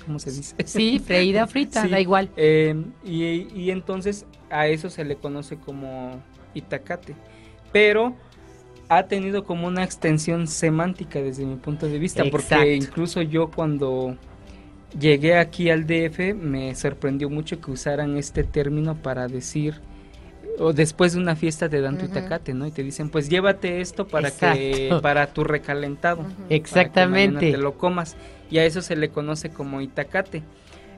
¿cómo 0.05 0.18
se 0.18 0.32
dice? 0.32 0.57
Sí, 0.66 0.99
freída 0.99 1.45
o 1.45 1.47
frita, 1.47 1.82
Sí, 1.82 1.88
da 1.88 2.01
igual. 2.01 2.28
eh, 2.36 2.74
y, 3.05 3.47
y 3.55 3.70
entonces 3.70 4.26
a 4.51 4.66
eso 4.66 4.90
se 4.90 5.05
le 5.05 5.14
conoce 5.16 5.57
como 5.59 6.20
itacate. 6.55 7.14
Pero 7.73 8.14
ha 8.89 9.05
tenido 9.05 9.45
como 9.45 9.66
una 9.66 9.85
extensión 9.85 10.47
semántica 10.47 11.20
desde 11.20 11.47
mi 11.47 11.57
punto 11.57 11.89
de 11.89 11.99
vista, 11.99 12.23
Exacto. 12.23 12.37
porque 12.57 12.75
incluso 12.75 13.23
yo 13.23 13.51
cuando 13.51 14.16
llegué 14.99 15.39
aquí 15.39 15.70
al 15.70 15.87
DF 15.87 16.35
me 16.35 16.75
sorprendió 16.75 17.31
mucho 17.31 17.61
que 17.61 17.70
usaran 17.70 18.18
este 18.18 18.45
término 18.45 18.95
para 18.97 19.29
decir 19.29 19.81
o 20.59 20.75
después 20.75 21.14
de 21.14 21.20
una 21.20 21.35
fiesta 21.35 21.70
te 21.70 21.81
dan 21.81 21.97
tu 21.97 22.05
itacate, 22.05 22.53
¿no? 22.53 22.66
Y 22.66 22.70
te 22.70 22.83
dicen, 22.83 23.09
pues 23.09 23.31
llévate 23.31 23.81
esto 23.81 24.07
para 24.07 24.31
que 24.31 24.95
para 25.03 25.29
tu 25.33 25.45
recalentado 25.45 26.20
Ujú. 26.20 26.31
para 26.31 26.49
que 26.49 26.55
Exactamente. 26.57 27.53
te 27.53 27.57
lo 27.57 27.79
comas 27.79 28.16
y 28.51 28.59
a 28.59 28.66
eso 28.66 28.83
se 28.83 28.95
le 28.97 29.09
conoce 29.09 29.49
como 29.49 29.81
itacate. 29.81 30.43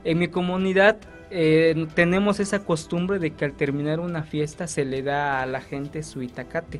En 0.03 0.19
mi 0.19 0.27
comunidad 0.27 0.97
eh, 1.37 1.87
tenemos 1.95 2.39
esa 2.39 2.63
costumbre 2.63 3.19
de 3.19 3.31
que 3.31 3.43
al 3.45 3.53
terminar 3.53 3.99
una 3.99 4.23
fiesta 4.23 4.67
se 4.67 4.85
le 4.85 5.03
da 5.03 5.41
a 5.41 5.45
la 5.45 5.59
gente 5.59 6.01
su 6.01 6.21
itacate, 6.21 6.79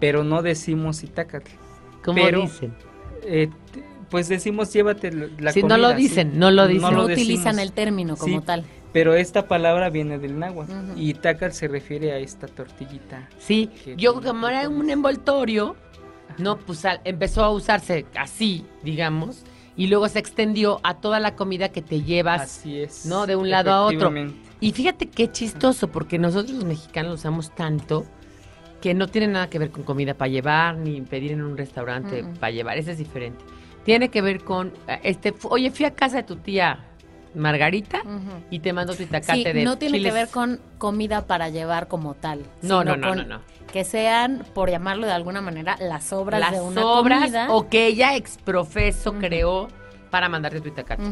pero 0.00 0.24
no 0.24 0.40
decimos 0.42 1.04
itacate. 1.04 1.50
¿Cómo 2.02 2.22
pero- 2.22 2.40
dicen? 2.42 2.74
Eh, 3.24 3.50
pues 4.10 4.28
decimos 4.28 4.72
llévate 4.72 5.12
la 5.12 5.52
Sí, 5.52 5.62
no 5.62 5.68
comida, 5.68 5.76
lo 5.78 5.90
sí. 5.90 6.02
dicen, 6.02 6.38
no 6.38 6.50
lo 6.50 6.66
dicen. 6.66 6.82
No, 6.82 6.90
lo 6.90 7.04
utilizan 7.04 7.56
decimos. 7.56 7.58
el 7.62 7.72
término 7.72 8.16
como 8.16 8.40
Sí. 8.40 8.44
tal. 8.46 8.64
Pero 8.92 9.14
esta 9.14 9.46
palabra 9.48 9.88
viene 9.90 10.18
del 10.18 10.38
náhuatl 10.38 10.72
Ujú. 10.72 10.98
y 11.00 11.10
itacatl 11.10 11.52
se 11.54 11.68
refiere 11.68 12.12
a 12.12 12.18
esta 12.18 12.46
tortillita. 12.46 13.28
Sí, 13.38 13.70
yo 13.96 14.20
como 14.20 14.48
era 14.48 14.68
un 14.68 14.90
envoltorio, 14.90 15.76
no, 16.38 16.58
pues 16.58 16.84
al- 16.84 17.00
empezó 17.04 17.42
a 17.44 17.50
usarse 17.50 18.04
así, 18.16 18.64
digamos, 18.82 19.44
y 19.76 19.86
luego 19.86 20.08
se 20.08 20.18
extendió 20.18 20.80
a 20.82 20.94
toda 20.94 21.20
la 21.20 21.34
comida 21.34 21.70
que 21.70 21.82
te 21.82 22.02
llevas. 22.02 22.42
Así 22.42 22.80
es. 22.80 23.06
¿no? 23.06 23.26
De 23.26 23.36
un 23.36 23.50
lado 23.50 23.72
a 23.72 23.82
otro. 23.82 24.12
Y 24.60 24.72
fíjate 24.72 25.08
qué 25.08 25.30
chistoso, 25.30 25.88
porque 25.88 26.18
nosotros 26.18 26.56
los 26.56 26.64
mexicanos 26.64 27.08
lo 27.10 27.14
usamos 27.14 27.54
tanto 27.54 28.04
que 28.80 28.94
no 28.94 29.06
tiene 29.08 29.28
nada 29.28 29.48
que 29.48 29.58
ver 29.58 29.70
con 29.70 29.84
comida 29.84 30.14
para 30.14 30.28
llevar, 30.28 30.76
ni 30.76 31.00
pedir 31.00 31.32
en 31.32 31.42
un 31.42 31.56
restaurante 31.56 32.24
para 32.40 32.50
llevar, 32.50 32.76
ese 32.78 32.92
es 32.92 32.98
diferente. 32.98 33.44
Tiene 33.84 34.08
que 34.08 34.20
ver 34.22 34.44
con, 34.44 34.72
eh, 34.88 35.00
este, 35.04 35.32
oye, 35.44 35.70
fui 35.70 35.86
a 35.86 35.94
casa 35.94 36.18
de 36.18 36.22
tu 36.24 36.36
tía 36.36 36.91
Margarita, 37.34 38.02
y 38.50 38.60
te 38.60 38.72
mando 38.72 38.94
tu 38.94 39.02
itacate 39.02 39.34
Sí, 39.34 39.44
de 39.44 39.64
no 39.64 39.78
tiene 39.78 40.00
que 40.02 40.12
ver 40.12 40.28
con 40.28 40.60
comida 40.78 41.26
para 41.26 41.48
llevar 41.48 41.88
como 41.88 42.14
tal. 42.14 42.40
No, 42.62 42.80
sino 42.80 42.84
no, 42.84 42.96
no, 42.96 43.08
con 43.08 43.16
no, 43.18 43.24
no. 43.38 43.40
Que 43.72 43.84
sean, 43.84 44.44
por 44.54 44.68
llamarlo 44.70 45.06
de 45.06 45.12
alguna 45.12 45.40
manera, 45.40 45.76
las 45.80 46.04
sobras 46.04 46.40
Las 46.40 46.52
de 46.52 46.60
una 46.60 46.80
sobras 46.82 47.20
comida. 47.20 47.46
o 47.50 47.68
que 47.68 47.86
ella 47.86 48.16
exprofeso 48.16 49.10
Ujú. 49.10 49.18
creó 49.20 49.68
para 50.10 50.28
mandarte 50.28 50.60
tu 50.60 50.68
itacate. 50.68 51.02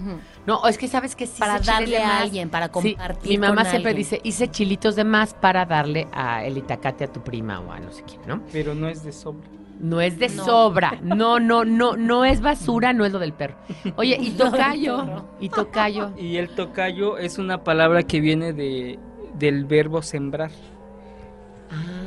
No, 0.44 0.66
es 0.68 0.76
que 0.76 0.86
sabes 0.86 1.16
que 1.16 1.26
sí 1.26 1.40
Para 1.40 1.58
darle 1.58 2.02
a 2.02 2.06
más. 2.06 2.22
alguien, 2.22 2.50
para 2.50 2.66
Sí, 2.66 2.72
compartir 2.94 3.30
mi 3.30 3.38
mamá 3.38 3.62
con 3.62 3.70
siempre 3.70 3.90
alguien. 3.92 3.96
dice, 3.96 4.20
hice 4.24 4.48
chilitos 4.48 4.94
de 4.94 5.04
más 5.04 5.32
para 5.32 5.64
darle 5.64 6.06
a 6.12 6.44
el 6.44 6.58
itacate 6.58 7.04
a 7.04 7.06
tu 7.06 7.22
prima 7.24 7.60
o 7.60 7.72
a 7.72 7.80
no 7.80 7.90
sé 7.92 8.02
quién, 8.02 8.20
¿no? 8.26 8.42
Pero 8.52 8.74
no 8.74 8.88
es 8.88 9.02
de 9.02 9.12
sobra. 9.12 9.48
No 9.80 10.00
es 10.00 10.18
de 10.18 10.28
No. 10.28 10.44
sobra. 10.44 10.98
No, 11.02 11.40
no, 11.40 11.64
no, 11.64 11.96
no 11.96 12.24
es 12.26 12.40
basura, 12.42 12.92
no 12.92 13.04
es 13.06 13.12
lo 13.12 13.18
del 13.18 13.32
perro. 13.32 13.54
Oye, 13.96 14.18
y 14.20 14.30
tocayo, 14.36 15.24
y 15.40 15.48
tocayo. 15.48 16.10
Y 16.18 16.36
el 16.36 16.50
tocayo 16.50 17.16
es 17.18 17.38
una 17.38 17.64
palabra 17.64 18.02
que 18.02 18.20
viene 18.20 18.52
de, 18.52 18.98
del 19.38 19.64
verbo 19.64 20.02
sembrar. 20.02 20.50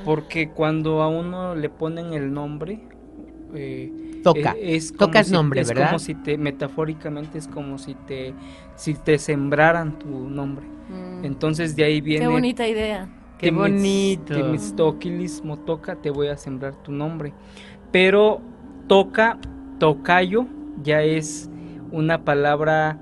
Porque 0.06 0.50
cuando 0.50 1.02
a 1.02 1.08
uno 1.08 1.56
le 1.56 1.70
ponen 1.70 2.14
el 2.14 2.34
nombre, 2.34 2.82
eh, 3.56 4.20
Toca. 4.22 4.52
eh, 4.58 4.76
es 4.76 4.92
como 4.92 5.08
Toca 5.08 5.20
es 5.22 5.28
si- 5.28 5.34
nombre, 5.34 5.62
es 5.62 5.70
¿verdad? 5.70 5.88
como 5.88 6.00
si 6.00 6.16
te, 6.16 6.38
metafóricamente 6.38 7.38
es 7.38 7.48
como 7.48 7.78
si 7.78 7.96
te, 7.96 8.34
si 8.76 8.94
te 8.96 9.18
sembraran 9.18 9.98
tu 10.00 10.10
nombre. 10.30 10.66
Mm. 10.90 11.24
Entonces 11.26 11.76
de 11.78 11.86
ahí 11.86 12.02
viene 12.02 12.26
Qué 12.26 12.32
bonita 12.32 12.68
idea. 12.68 13.08
Qué 13.44 13.52
bonito. 13.52 14.34
Temiztoquilis 14.34 15.44
motoca, 15.44 15.96
te 15.96 16.10
voy 16.10 16.28
a 16.28 16.38
sembrar 16.38 16.76
tu 16.76 16.92
nombre. 16.92 17.34
Pero 17.92 18.42
toca, 18.88 19.38
tocayo, 19.80 20.46
ya 20.82 21.04
es 21.04 21.50
una 21.92 22.24
palabra, 22.24 22.98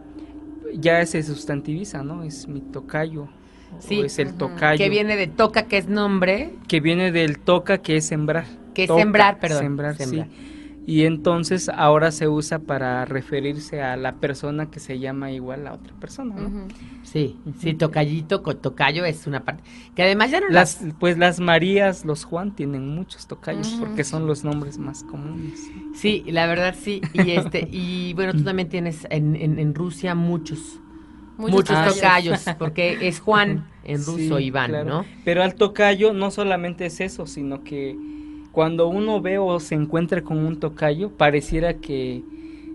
ya 0.74 1.06
se 1.06 1.24
sustantiviza, 1.24 2.04
¿no? 2.04 2.24
Es 2.24 2.48
mi 2.48 2.62
tocayo. 2.62 3.28
Sí. 3.80 4.00
O 4.02 4.06
es 4.06 4.20
el 4.20 4.34
tocayo. 4.34 4.78
Que 4.78 4.89
viene 4.89 5.16
de 5.16 5.28
toca, 5.28 5.64
que 5.64 5.78
es 5.78 5.88
nombre, 5.88 6.54
que 6.68 6.82
viene 6.82 7.12
del 7.12 7.39
toca, 7.39 7.78
que 7.78 7.98
es 7.98 8.06
sembrar. 8.06 8.46
que 8.74 8.84
es 8.84 8.88
Toca, 8.88 9.02
sembrar, 9.02 9.39
perdón. 9.39 9.60
Sembrar, 9.60 9.96
sembrar. 9.96 10.28
sí. 10.28 10.51
Y 10.86 11.05
entonces 11.05 11.69
ahora 11.69 12.11
se 12.11 12.27
usa 12.27 12.59
para 12.59 13.05
referirse 13.05 13.82
a 13.84 13.95
la 13.97 14.15
persona 14.15 14.71
que 14.71 14.79
se 14.79 14.97
llama 14.99 15.32
igual 15.32 15.67
a 15.67 15.73
otra 15.73 15.93
persona, 15.99 16.36
¿no? 16.36 16.47
Ujú. 16.47 16.67
Sí, 17.03 17.38
sí, 17.59 17.73
tocallito, 17.75 18.41
tocayo 18.41 19.05
es 19.05 19.27
una 19.27 19.43
parte. 19.43 19.63
Que 19.95 20.03
además 20.03 20.32
ya 20.32 20.39
no 20.39 20.49
Las, 20.49 20.82
las... 20.82 20.93
pues 20.99 21.17
las 21.17 21.39
Marías, 21.39 22.03
los 22.05 22.23
Juan 22.23 22.55
tienen 22.55 22.88
muchos 22.95 23.27
tocayos 23.27 23.75
porque 23.79 24.03
son 24.03 24.25
los 24.25 24.43
nombres 24.43 24.77
más 24.79 25.03
comunes. 25.03 25.71
Sí, 25.93 26.23
la 26.27 26.47
verdad 26.47 26.75
sí. 26.79 27.01
Y 27.13 27.32
este, 27.32 27.67
y 27.71 28.13
bueno, 28.13 28.34
tú 28.34 28.43
también 28.43 28.69
tienes 28.69 29.05
en, 29.09 29.36
en, 29.36 29.59
en 29.59 29.75
Rusia 29.75 30.15
muchos, 30.15 30.79
muchos, 31.38 31.84
tocayos. 31.84 31.95
tocayos, 31.95 32.53
porque 32.57 33.07
es 33.07 33.19
Juan 33.19 33.65
en 33.84 34.05
ruso, 34.05 34.38
Sí, 34.38 34.45
Iván, 34.45 34.69
claro. 34.69 34.89
¿no? 34.89 35.05
Pero 35.23 35.43
al 35.43 35.55
tocayo 35.55 36.13
no 36.13 36.32
solamente 36.32 36.86
es 36.86 37.01
eso, 37.01 37.25
sino 37.27 37.63
que 37.63 37.97
cuando 38.52 38.88
uno 38.88 39.22
ve 39.22 39.38
o 39.38 39.60
se 39.60 39.76
encuentra 39.76 40.22
con 40.22 40.38
un 40.38 40.60
tocayo, 40.60 41.10
pareciera 41.10 41.76
que 41.76 42.24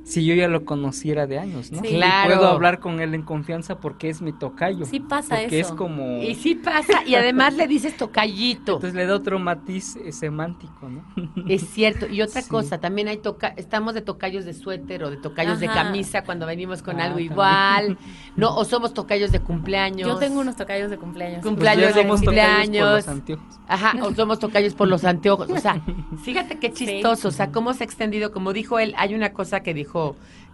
si 0.06 0.24
yo 0.24 0.34
ya 0.34 0.46
lo 0.46 0.64
conociera 0.64 1.26
de 1.26 1.38
años, 1.40 1.72
¿no? 1.72 1.80
Sí. 1.82 1.88
Claro. 1.96 2.34
puedo 2.36 2.46
hablar 2.48 2.78
con 2.78 3.00
él 3.00 3.12
en 3.14 3.22
confianza 3.22 3.80
porque 3.80 4.08
es 4.08 4.22
mi 4.22 4.32
tocayo. 4.32 4.84
Sí 4.84 5.00
pasa 5.00 5.36
porque 5.40 5.58
eso. 5.60 5.70
es 5.72 5.76
como... 5.76 6.22
Y 6.22 6.36
sí 6.36 6.54
pasa, 6.54 7.02
y 7.04 7.16
además 7.16 7.54
le 7.54 7.66
dices 7.66 7.96
tocallito. 7.96 8.74
Entonces 8.74 8.94
le 8.94 9.04
da 9.06 9.16
otro 9.16 9.40
matiz 9.40 9.96
eh, 9.96 10.12
semántico, 10.12 10.88
¿no? 10.88 11.04
Es 11.48 11.62
cierto. 11.70 12.06
Y 12.06 12.22
otra 12.22 12.42
Sí. 12.42 12.48
cosa, 12.48 12.78
también 12.78 13.08
hay 13.08 13.16
toca, 13.16 13.48
estamos 13.56 13.94
de 13.94 14.00
tocayos 14.02 14.44
de 14.44 14.54
suéter 14.54 15.02
o 15.02 15.10
de 15.10 15.16
tocayos 15.16 15.58
de 15.58 15.66
camisa 15.66 16.22
cuando 16.22 16.46
venimos 16.46 16.82
con 16.82 17.00
Ah, 17.00 17.04
algo 17.06 17.16
también. 17.16 17.32
igual, 17.32 17.98
¿no? 18.36 18.54
O 18.56 18.64
somos 18.64 18.94
tocayos 18.94 19.32
de 19.32 19.40
cumpleaños. 19.40 20.06
Yo 20.08 20.16
tengo 20.18 20.40
unos 20.40 20.54
tocayos 20.54 20.88
de 20.88 20.98
cumpleaños. 20.98 21.42
Cum- 21.42 21.56
Pues 21.56 21.68
cumpleaños 21.68 21.94
de 21.96 22.02
somos 22.02 22.20
tocayos 22.22 22.46
por 22.46 22.54
cumpleaños. 22.64 22.94
los 22.94 23.08
anteojos. 23.08 23.58
Ajá, 23.66 23.92
o 24.04 24.14
somos 24.14 24.38
tocayos 24.38 24.74
por 24.74 24.86
los 24.86 25.04
anteojos. 25.04 25.50
O 25.50 25.58
sea, 25.58 25.82
fíjate 26.22 26.60
qué 26.60 26.72
chistoso, 26.72 27.26
o 27.28 27.32
sea, 27.32 27.50
cómo 27.50 27.72
se 27.74 27.82
ha 27.82 27.86
extendido. 27.86 28.30
Como 28.30 28.52
dijo 28.52 28.78
él, 28.78 28.94
hay 28.96 29.12
una 29.16 29.32
cosa 29.32 29.60
que 29.64 29.74
dijo, 29.74 29.95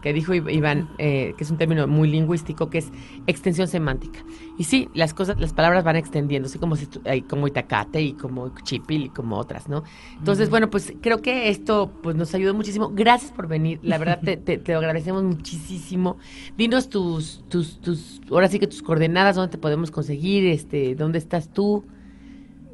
que 0.02 0.12
dijo 0.12 0.34
Iván, 0.34 0.90
eh, 0.98 1.32
que 1.38 1.44
es 1.44 1.50
un 1.50 1.56
término 1.56 1.86
muy 1.86 2.08
lingüístico, 2.08 2.68
que 2.68 2.78
es 2.78 2.90
extensión 3.28 3.68
semántica. 3.68 4.24
Y 4.58 4.64
sí, 4.64 4.88
las 4.94 5.14
cosas, 5.14 5.40
las 5.40 5.54
palabras 5.54 5.84
van 5.84 5.96
extendiendo, 5.96 6.48
así 6.48 6.58
como, 6.58 6.74
si 6.74 6.88
hay 7.04 7.22
como 7.22 7.46
itacate 7.46 8.02
y 8.02 8.12
como 8.14 8.52
chipil 8.64 9.04
y 9.04 9.08
como 9.08 9.38
otras, 9.38 9.68
¿no? 9.68 9.84
Entonces, 10.18 10.50
bueno, 10.50 10.68
pues 10.70 10.92
creo 11.00 11.22
que 11.22 11.48
esto 11.48 11.92
pues 12.02 12.16
nos 12.16 12.34
ayudó 12.34 12.52
muchísimo. 12.52 12.90
Gracias 12.92 13.30
por 13.30 13.46
venir, 13.46 13.78
la 13.82 13.96
verdad 13.96 14.20
te, 14.22 14.36
te, 14.36 14.58
te 14.58 14.72
lo 14.72 14.78
agradecemos 14.78 15.22
muchísimo. 15.22 16.18
Dinos 16.58 16.88
tus, 16.88 17.44
tus, 17.48 17.80
tus, 17.80 18.20
ahora 18.28 18.48
sí 18.48 18.58
que 18.58 18.66
tus 18.66 18.82
coordenadas, 18.82 19.36
dónde 19.36 19.52
te 19.52 19.58
podemos 19.58 19.92
conseguir, 19.92 20.46
este, 20.46 20.96
dónde 20.96 21.18
estás 21.18 21.52
tú. 21.52 21.84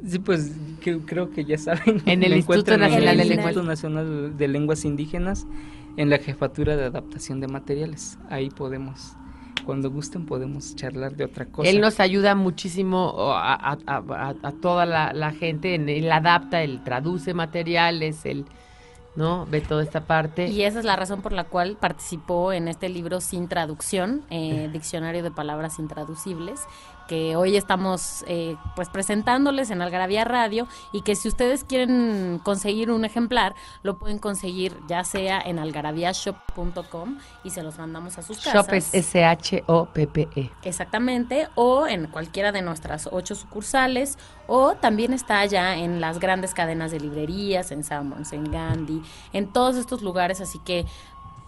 Sí, 0.03 0.17
pues 0.19 0.55
creo 1.05 1.29
que 1.29 1.43
ya 1.43 1.57
saben. 1.57 2.01
En 2.05 2.23
el 2.23 2.33
Instituto 2.37 2.73
en 2.73 2.79
Nacional 2.79 3.17
de 3.17 3.23
el. 3.23 3.31
Instituto 3.33 3.63
Nacional 3.63 4.37
de 4.37 4.47
Lenguas 4.47 4.85
Indígenas, 4.85 5.45
en 5.99 6.09
la 6.09 6.17
jefatura 6.17 6.75
de 6.77 6.85
adaptación 6.85 7.39
de 7.41 7.47
materiales. 7.47 8.17
Ahí 8.29 8.49
podemos, 8.49 9.13
cuando 9.65 9.91
gusten, 9.91 10.25
podemos 10.25 10.75
charlar 10.75 11.15
de 11.15 11.25
otra 11.25 11.45
cosa. 11.45 11.69
Él 11.69 11.81
nos 11.81 11.99
ayuda 11.99 12.35
muchísimo 12.35 13.33
a, 13.33 13.53
a- 13.53 13.77
a- 13.85 14.33
a 14.41 14.51
toda 14.61 14.85
la, 14.85 15.11
la 15.13 15.31
gente, 15.31 15.75
en- 15.75 15.89
él 15.89 16.09
adapta, 16.11 16.61
él 16.63 16.81
traduce 16.85 17.33
materiales, 17.33 18.25
él, 18.25 18.45
¿no? 19.17 19.45
Ve 19.47 19.59
toda 19.59 19.83
esta 19.83 20.01
parte. 20.05 20.47
Y 20.47 20.63
esa 20.63 20.79
es 20.79 20.85
la 20.85 20.95
razón 20.95 21.21
por 21.21 21.33
la 21.33 21.43
cual 21.43 21.75
participó 21.77 22.53
en 22.53 22.69
este 22.69 22.87
libro 22.87 23.19
sin 23.19 23.49
traducción, 23.49 24.21
eh, 24.29 24.69
Diccionario 24.71 25.21
de 25.21 25.31
Palabras 25.31 25.79
Intraducibles, 25.79 26.61
que 27.09 27.35
hoy 27.35 27.57
estamos 27.57 28.23
eh, 28.27 28.55
pues 28.75 28.87
presentándoles 28.87 29.71
en 29.71 29.81
Algarabía 29.81 30.25
Radio 30.25 30.67
y 30.93 31.01
que 31.01 31.15
si 31.15 31.27
ustedes 31.27 31.63
quieren 31.63 32.39
conseguir 32.43 32.91
un 32.91 33.03
ejemplar, 33.03 33.55
lo 33.81 33.97
pueden 33.97 34.19
conseguir 34.19 34.77
ya 34.87 35.03
sea 35.03 35.41
en 35.41 35.57
algarabiashop.com 35.57 37.17
y 37.43 37.49
se 37.49 37.63
los 37.63 37.79
mandamos 37.79 38.19
a 38.19 38.21
sus 38.21 38.37
casas. 38.37 38.53
Shop 38.53 38.73
es 38.75 38.93
S-H-O-P-P-E. 38.93 40.51
Exactamente, 40.61 41.47
o 41.55 41.87
en 41.87 42.05
cualquiera 42.05 42.51
de 42.51 42.61
nuestras 42.61 43.09
ocho 43.11 43.33
sucursales, 43.33 44.19
o 44.45 44.75
también 44.75 45.11
está 45.11 45.43
ya 45.45 45.77
en 45.77 45.99
las 46.01 46.19
grandes 46.19 46.53
cadenas 46.53 46.91
de 46.91 46.99
librerías, 46.99 47.71
en 47.71 47.83
Sanborns, 47.83 48.33
en 48.33 48.51
Gandhi, 48.51 49.01
en 49.33 49.47
todos 49.47 49.77
estos 49.77 50.03
lugares, 50.03 50.41
así 50.41 50.59
que 50.59 50.85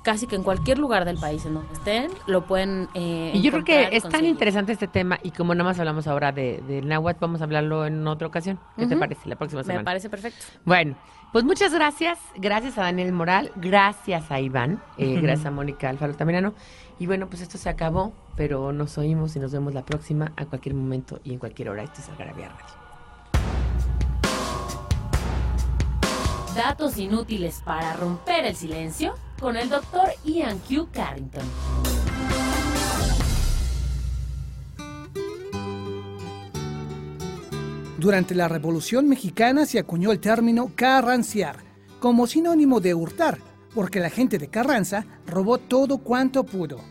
casi 0.03 0.27
que 0.27 0.35
en 0.35 0.43
cualquier 0.43 0.79
lugar 0.79 1.05
del 1.05 1.17
país 1.17 1.45
en 1.45 1.55
donde 1.55 1.73
estén, 1.73 2.11
lo 2.27 2.45
pueden 2.45 2.89
eh, 2.93 3.31
Y 3.33 3.41
yo 3.41 3.51
creo 3.51 3.63
que 3.63 3.95
es 3.95 4.03
tan 4.03 4.25
interesante 4.25 4.71
este 4.71 4.87
tema 4.87 5.19
y 5.23 5.31
como 5.31 5.53
nada 5.53 5.69
más 5.69 5.79
hablamos 5.79 6.07
ahora 6.07 6.31
de, 6.31 6.61
de 6.67 6.81
náhuatl, 6.81 7.19
vamos 7.19 7.41
a 7.41 7.43
hablarlo 7.43 7.85
en 7.85 8.07
otra 8.07 8.27
ocasión. 8.27 8.59
¿Qué 8.77 8.87
te 8.87 8.97
parece? 8.97 9.29
La 9.29 9.35
próxima 9.35 9.61
Me 9.61 9.65
semana. 9.65 9.83
parece 9.83 10.09
perfecto. 10.09 10.43
Bueno, 10.65 10.95
pues 11.31 11.45
muchas 11.45 11.73
gracias. 11.73 12.19
Gracias 12.35 12.77
a 12.77 12.81
Daniel 12.83 13.11
Moral, 13.13 13.51
gracias 13.55 14.31
a 14.31 14.39
Iván, 14.39 14.81
eh, 14.97 15.19
gracias 15.21 15.45
a 15.45 15.51
Mónica 15.51 15.89
Alfaro 15.89 16.13
Tamirano. 16.15 16.53
Y 16.99 17.07
bueno, 17.07 17.27
pues 17.27 17.41
esto 17.41 17.57
se 17.57 17.69
acabó, 17.69 18.13
pero 18.35 18.71
nos 18.71 18.97
oímos 18.97 19.35
y 19.35 19.39
nos 19.39 19.51
vemos 19.51 19.73
la 19.73 19.83
próxima 19.83 20.33
a 20.35 20.45
cualquier 20.45 20.75
momento 20.75 21.19
y 21.23 21.33
en 21.33 21.39
cualquier 21.39 21.69
hora. 21.69 21.83
Esto 21.83 22.01
es 22.01 22.09
Algarabía 22.09 22.49
Radio. 22.49 22.81
Datos 26.55 26.97
inútiles 26.97 27.61
para 27.63 27.93
romper 27.93 28.45
el 28.45 28.55
silencio 28.55 29.15
con 29.41 29.57
el 29.57 29.69
doctor 29.69 30.07
Ian 30.23 30.59
Q. 30.59 30.87
Carrington. 30.93 31.43
Durante 37.97 38.35
la 38.35 38.47
Revolución 38.47 39.09
Mexicana 39.09 39.65
se 39.65 39.79
acuñó 39.79 40.11
el 40.11 40.19
término 40.19 40.71
carranciar 40.75 41.57
como 41.99 42.27
sinónimo 42.27 42.79
de 42.79 42.93
hurtar, 42.93 43.39
porque 43.73 43.99
la 43.99 44.09
gente 44.11 44.37
de 44.37 44.47
Carranza 44.47 45.05
robó 45.25 45.57
todo 45.57 45.97
cuanto 45.97 46.43
pudo. 46.43 46.90